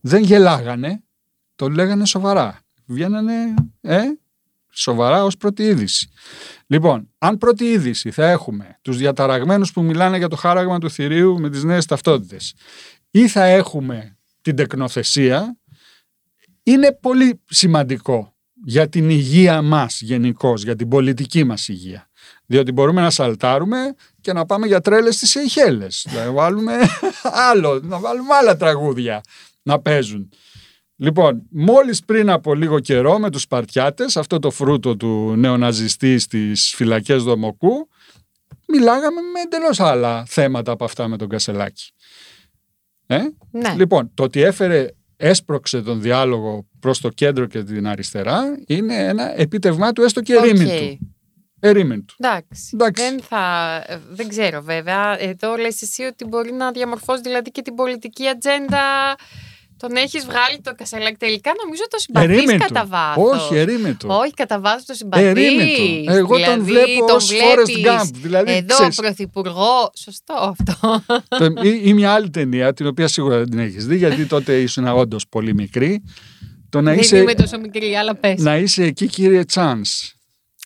[0.00, 1.02] Δεν γελάγανε,
[1.56, 2.60] το λέγανε σοβαρά.
[2.86, 4.00] Βγαίνανε ε,
[4.70, 6.10] σοβαρά ως πρώτη είδηση.
[6.66, 11.40] Λοιπόν, αν πρώτη είδηση θα έχουμε τους διαταραγμένους που μιλάνε για το χάραγμα του θηρίου
[11.40, 12.54] με τις νέες ταυτότητες
[13.10, 15.58] ή θα έχουμε την τεκνοθεσία,
[16.62, 22.10] είναι πολύ σημαντικό για την υγεία μας γενικώς, για την πολιτική μας υγεία.
[22.46, 26.06] Διότι μπορούμε να σαλτάρουμε και να πάμε για τρέλες στις Σεϊχέλες.
[26.14, 26.72] να βάλουμε
[27.50, 29.20] άλλο, να βάλουμε άλλα τραγούδια
[29.62, 30.30] να παίζουν.
[30.96, 36.74] Λοιπόν, μόλις πριν από λίγο καιρό με τους Σπαρτιάτες, αυτό το φρούτο του νεοναζιστή στις
[36.76, 37.88] φυλακές Δομοκού,
[38.68, 41.92] μιλάγαμε με εντελώς άλλα θέματα από αυτά με τον Κασελάκη.
[43.06, 43.18] Ε;
[43.50, 43.74] Ναι.
[43.76, 44.88] Λοιπόν, το ότι έφερε,
[45.20, 50.34] έσπρωξε τον διάλογο προς το κέντρο και την αριστερά είναι ένα επίτευγμά του έστω και
[50.34, 50.78] ερήμην Οκ.
[50.78, 51.14] του.
[51.60, 52.14] Ερήμην του.
[52.18, 52.70] Εντάξει.
[52.72, 53.02] Εντάξει.
[53.02, 55.20] Δεν, θα, ε, δεν ξέρω βέβαια.
[55.22, 59.16] Εδώ λες εσύ ότι μπορεί να διαμορφώσει δηλαδή και την πολιτική ατζέντα.
[59.78, 61.16] Τον έχεις βγάλει τον Κασελάκη.
[61.16, 62.88] Τελικά νομίζω το συμπαθείς Ερήμην κατά του.
[62.88, 63.42] βάθος.
[63.44, 64.06] Όχι, ερήμην του.
[64.10, 65.26] Όχι, κατά βάθος το συμπαθείς.
[65.26, 66.12] Ερήμην του.
[66.12, 68.10] Εγώ τον Δηλαδή, βλέπω τον ως Forrest βλέπεις Gump.
[68.22, 68.96] Δηλαδή, Εδώ ξέρεις.
[68.96, 69.90] πρωθυπουργό.
[69.98, 71.02] Σωστό αυτό.
[71.28, 74.60] Το- ή, ή μια άλλη ταινία, την οποία σίγουρα δεν την έχεις δει, γιατί τότε
[74.60, 76.02] ήσουν όντως πολύ μικρή.
[76.70, 78.40] Το να Δεν είσαι, είμαι τόσο μικρή, αλλά πες.
[78.40, 80.12] να είσαι εκεί κύριε Τσάνς.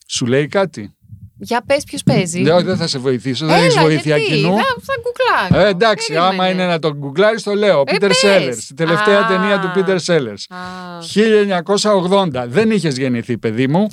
[0.06, 0.96] Σου λέει κάτι;
[1.44, 2.42] Για πες ποιος παίζει.
[2.42, 4.56] Δεν, δεν θα σε βοηθήσω, δεν Έλα, έχει βοήθεια γιατί, κοινού.
[4.56, 5.66] Θα, θα γκουγκλάρω.
[5.66, 6.32] Ε, εντάξει, Περίμενε.
[6.34, 7.78] άμα είναι να τον γκουγκλάρεις, το λέω.
[7.78, 8.18] Ο Ε, Πίτερ πες.
[8.18, 8.52] Σέλλερ.
[8.52, 9.26] Η τελευταία Α.
[9.26, 10.32] ταινία του Πίτερ Σέλλερ.
[10.32, 10.36] Α.
[11.50, 12.44] 1980.
[12.48, 13.86] Δεν είχες γεννηθεί, παιδί μου.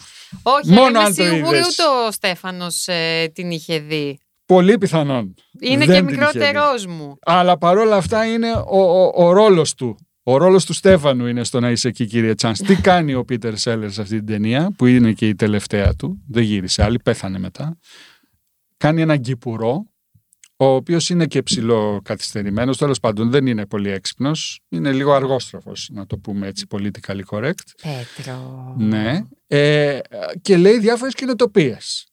[0.44, 1.68] Όχι, Μόνο Μόνο είμαι αν το σίγουρη είδες.
[1.68, 4.20] ούτε ο Στέφανος ε, την είχε δει.
[4.46, 5.34] Πολύ πιθανόν.
[5.60, 6.38] Είναι Δεν και την είχε δει.
[6.40, 7.18] μικρότερός μου.
[7.26, 9.98] Αλλά παρόλα αυτά είναι ο, ο, ο ρόλος του.
[10.24, 12.60] Ο ρόλος του Στέφανου είναι στο να είσαι εκεί, κύριε Τσάνς.
[12.60, 16.24] Τι κάνει ο Πίτερ Σέλλερ σε αυτή την ταινία, που είναι και η τελευταία του.
[16.28, 17.78] Δεν γύρισε άλλη, πέθανε μετά.
[18.78, 19.86] Κάνει έναν κυπουρό,
[20.56, 22.76] ο οποίος είναι και ψηλό καθυστερημένο.
[22.76, 24.62] Τέλος πάντων, δεν είναι πολύ έξυπνος.
[24.70, 27.54] Είναι λίγο αργόστροφος, να το πούμε έτσι, politically correct.
[27.82, 28.76] Πέτρο.
[28.78, 29.22] Ναι.
[29.48, 30.00] Ε,
[30.42, 32.08] και λέει διάφορες κοινοτοπίες.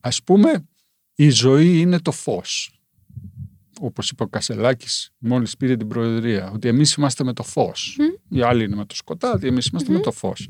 [0.00, 0.68] Ας πούμε,
[1.14, 2.75] η ζωή είναι το φως.
[3.80, 7.96] Όπως είπε ο Κασελάκης μόλις πήρε την προεδρία, ότι εμείς είμαστε με το φως.
[8.28, 10.48] Οι άλλοι είναι με το σκοτάδι, εμείς είμαστε με το φως.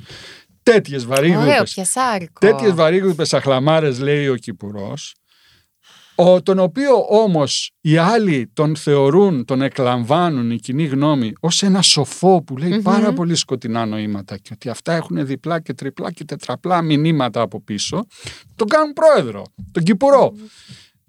[0.62, 2.40] Τέτοιες Ωραίο, βαρύγδουπες, πιασάρικο.
[2.40, 5.14] τέτοιες βαρύγδουπες αχλαμάρες λέει ο Κυπουρός,
[6.14, 11.82] ο, τον οποίο όμως οι άλλοι τον θεωρούν, τον εκλαμβάνουν η κοινή γνώμη ως ένα
[11.82, 12.82] σοφό που λέει Μμμ.
[12.82, 17.62] πάρα πολύ σκοτεινά νοήματα και ότι αυτά έχουν διπλά και τριπλά και τετραπλά μηνύματα από
[17.62, 18.06] πίσω,
[18.54, 20.32] τον κάνουν πρόεδρο, τον κηπουρό.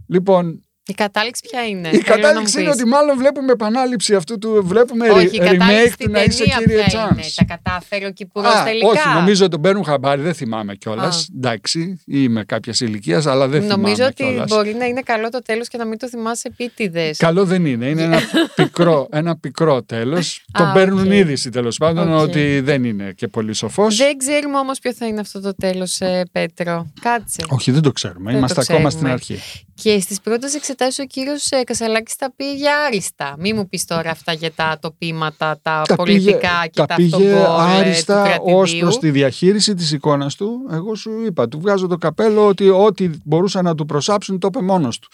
[0.07, 1.87] Λοιπόν, Η κατάληξη ποια είναι.
[1.87, 2.79] η θέλω να μου κατάληξη είναι πεις.
[2.81, 6.23] ότι μάλλον βλέπουμε επανάληψη αυτού του, βλέπουμε Όχι, η re- remake κατάληξη του στην να
[6.23, 7.21] είσαι ταινία κύριε ποια είναι.
[7.21, 7.33] Τσάνς.
[7.35, 11.17] Τα κατάφερε ο κηπουρός Α, τελικά; όχι, νομίζω ότι τον παίρνουν χαμπάρι, δεν θυμάμαι κιόλας.
[11.17, 11.25] Α.
[11.35, 14.49] Εντάξει, είμαι κάποιας ηλικίας, αλλά δεν Νομίζω θυμάμαι ότι κιόλας.
[14.49, 17.17] μπορεί να είναι καλό το τέλος και να μην το θυμάσαι επίτηδες.
[17.17, 17.85] Καλό δεν είναι.
[17.85, 18.19] Είναι ένα
[18.55, 20.45] πικρό, ένα πικρό τέλος.
[20.51, 21.13] Τον Α, παίρνουν οκ.
[21.13, 22.19] είδηση τέλος πάντων Οκ.
[22.19, 23.95] ότι δεν είναι και πολύ σοφός.
[23.97, 26.91] Δεν ξέρουμε όμως ποιο θα είναι αυτό το τέλος, ε, Πέτρο.
[27.01, 27.43] Κάτσε.
[27.49, 28.23] Όχι, δεν το ξέρουμε.
[28.23, 29.11] Δεν το Είμαστε ακόμα στην ξέρουμε.
[29.37, 29.63] αρχή.
[29.81, 33.35] Και στις πρώτες εξετάσεις ο κύριος ε, Κασαλάκης τα πήγε άριστα.
[33.39, 36.95] Μη μου πεις τώρα αυτά για τα τοπήματα, τα, Τα πολιτικά πήγε, και τα τα
[36.95, 38.79] πήγε αυτομπόρ, ε, άριστα του ως κρατηδίου.
[38.79, 40.67] προς τη διαχείριση της εικόνας του.
[40.71, 44.61] Εγώ σου είπα, του βγάζω το καπέλο ότι ό,τι μπορούσαν να του προσάψουν το είπε
[44.61, 45.09] μόνος του.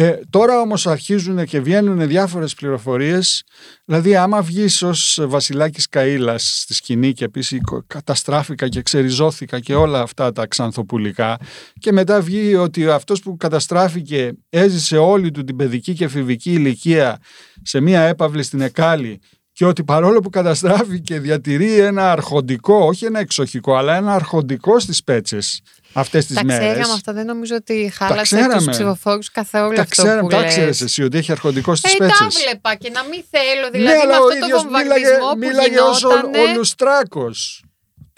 [0.00, 3.42] Ε, τώρα όμως αρχίζουν και βγαίνουν διάφορες πληροφορίες.
[3.84, 9.74] Δηλαδή άμα βγεις ως βασιλάκης Καΐλας στη σκηνή και πεις «Οικο- καταστράφηκα και ξεριζώθηκα και
[9.74, 11.38] όλα αυτά τα ξανθοπουλικά
[11.78, 17.18] και μετά βγει ότι αυτός που καταστράφηκε έζησε όλη του την παιδική και εφηβική ηλικία
[17.62, 19.20] σε μία έπαυλη στην Εκάλη
[19.58, 25.04] και ότι παρόλο που καταστράφηκε διατηρεί ένα αρχοντικό, όχι ένα εξοχικό, αλλά ένα αρχοντικό στις
[25.04, 25.60] πέτσες
[25.92, 26.68] αυτές τις Τα μέρες.
[26.72, 28.54] ξέραμε αυτά, δεν νομίζω ότι χάλασε ξέραμε.
[28.54, 30.48] τους ψηφοφόρους καθόλου Τα αυτό ξέραμε, που τα λες.
[30.48, 32.42] ξέρεις εσύ ότι έχει αρχοντικό στις Ε, τα πέτσες.
[32.44, 35.28] βλέπα και να μην θέλω, Ναι, δηλαδή αλλά με ο αυτό το ίδιος μίλαγε, βομβαρδισμό
[35.30, 36.38] που μίλαγε ως ο, γινότανε.
[36.38, 37.62] ο Λουστράκος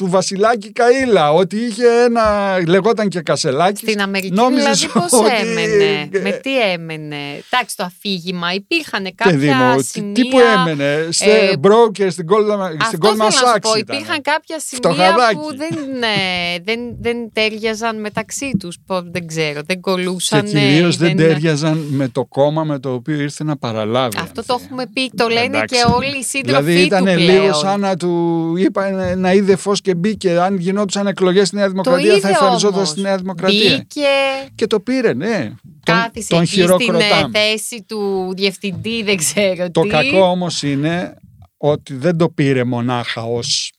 [0.00, 2.22] του Βασιλάκη Καΐλα, ότι είχε ένα,
[2.66, 3.78] λεγόταν και Κασελάκης.
[3.78, 7.16] Στην Αμερική νόμιζες δηλαδή πώς ότι- έμενε, ε, με τι έμενε.
[7.50, 10.12] Εντάξει το αφήγημα, υπήρχαν Παιδί μου, κάποια τι- σημεία...
[10.14, 13.58] τι που έμενε, σε ε, broker στην Goldman, στην Αυτό Goldman θέλω να σου Sachs
[13.62, 13.96] πω, ήταν.
[13.96, 15.34] υπήρχαν κάποια σημεία Φτωχαδάκι.
[15.34, 16.16] που δεν, ναι,
[16.64, 20.44] δεν, δεν τέριαζαν μεταξύ τους, Πω, δεν ξέρω, δεν Και κολούσαν.
[20.44, 24.16] κυρίως δεν τέριαζαν με το κόμμα με το οποίο ήρθε να παραλάβει.
[24.20, 24.64] Αυτό το Ανθή.
[24.64, 25.74] έχουμε πει, το λένε Εντάξει.
[25.74, 27.54] και όλοι οι σύντροφοι Δηλαδή ήταν του λίγο πλέον.
[27.54, 30.38] σαν να του είπα να είδε φως και μπήκε.
[30.40, 32.88] Αν γινόντουσαν εκλογές στη Νέα Το Δημοκρατία, είδε θα εμφανιζόταν όμως.
[32.88, 33.76] στη Νέα Δημοκρατία.
[33.76, 34.06] Μπήκε,
[34.54, 35.52] Και το πήρε, ναι.
[35.84, 37.38] Τον, κάθισε τον εκεί στην ε, χειροκροτάμε.
[37.38, 39.88] θέση του διευθυντή, δεν ξέρω Το τι.
[39.88, 41.14] κακό όμως είναι
[41.56, 43.72] ότι δεν το πήρε μονάχα ως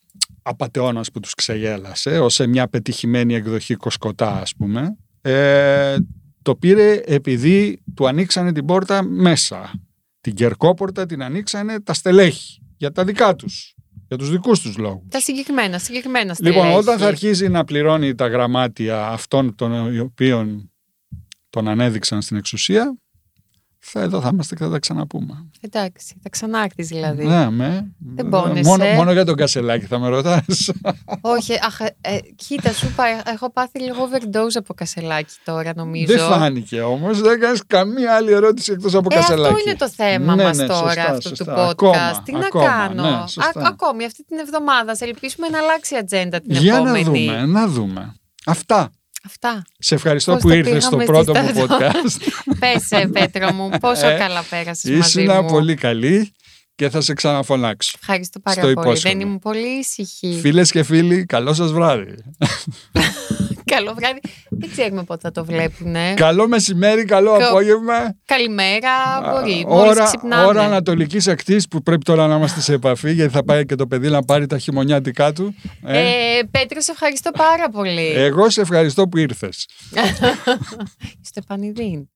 [0.44, 4.98] απατεώνας που τους ξεγέλασε, ως σε μια πετυχημένη εκδοχή κοσκοτά ας πούμε.
[5.22, 5.96] Ε,
[6.42, 9.72] το πήρε επειδή του ανοίξανε την πόρτα μέσα.
[10.22, 13.76] Την κερκόπορτα την ανοίξανε τα στελέχη για τα δικά τους,
[14.12, 15.04] για τους δικούς τους λόγους.
[15.10, 16.78] Τα συγκεκριμένα, συγκεκριμένα Λοιπόν, στελέχη.
[16.78, 20.72] όταν θα αρχίζει να πληρώνει τα γραμμάτια αυτών των οποίων
[21.50, 22.98] τον ανέδειξαν στην εξουσία,
[23.84, 25.46] θα εδώ θα είμαστε και θα τα ξαναπούμε.
[25.62, 27.26] Εντάξει, θα ξανάρθεις δηλαδή.
[27.26, 27.92] Ναι, με.
[28.16, 28.70] Δεν πόνεσαι.
[28.70, 30.72] Μόνο, μόνο για τον Κασελάκη θα με ρωτάς.
[31.22, 36.14] Όχι, αχ, ε, κοίτα, σου είπα, έχω πάθει λίγο overdose από κασελάκι τώρα, νομίζω.
[36.14, 39.54] Δεν φάνηκε όμως, δεν κάνεις καμία άλλη ερώτηση εκτός από Ε, Κασελάκη.
[39.56, 41.44] αυτό είναι το θέμα Ναι, μας ναι, τώρα, σωστά, αυτού σωστά.
[41.46, 41.70] του podcast.
[41.70, 43.60] Ακόμα, Τι να ακόμα, κάνω; ναι, σωστά.
[43.60, 44.96] Α, ακόμη αυτή την εβδομάδα.
[44.96, 47.04] Σε ελπίσουμε να αλλάξει η ατζέντα την Για επόμενη.
[47.04, 48.14] να δούμε, να δούμε.
[48.46, 48.90] Αυτά.
[49.26, 49.64] Αυτά.
[49.78, 51.78] Σε ευχαριστώ Πώς που το ήρθες στο πήγαμε πρώτο στη μου στρατό.
[51.78, 52.32] podcast.
[52.60, 55.50] Πες, ε, Πέτρο μου, πόσο Ε, καλά πέρασες μαζί Ήσουν μου.
[55.52, 56.34] πολύ καλή
[56.76, 57.92] και θα σε ξαναφωνάξω.
[58.02, 58.88] Ευχαριστώ πάρα Στο πολύ.
[58.88, 59.14] υπόσχομαι.
[59.14, 60.38] Δεν ήμουν πολύ ήσυχη.
[60.42, 62.16] Φίλες και φίλοι, καλό σας βράδυ.
[63.66, 64.20] Καλό βράδυ.
[64.50, 65.96] Δεν ξέρουμε πότε θα το βλέπουν.
[66.16, 68.16] Καλό μεσημέρι, καλό Κα- απόγευμα.
[68.26, 68.90] Καλημέρα,
[69.32, 69.66] μπορεί.
[69.68, 70.46] Μόλις Ώρα, ξυπνάμε.
[70.46, 73.88] ώρα ανατολικής ακτής που πρέπει τώρα να είμαστε σε επαφή γιατί θα πάει και το
[73.88, 75.56] παιδί να πάρει τα χειμωνιάτικά του.
[75.86, 78.12] Ε, Ε, Πέτρο, σε ευχαριστώ πάρα πολύ.
[78.16, 79.66] Εγώ σε ευχαριστώ που ήρθες.
[81.28, 82.12] Στο Επανειδήν.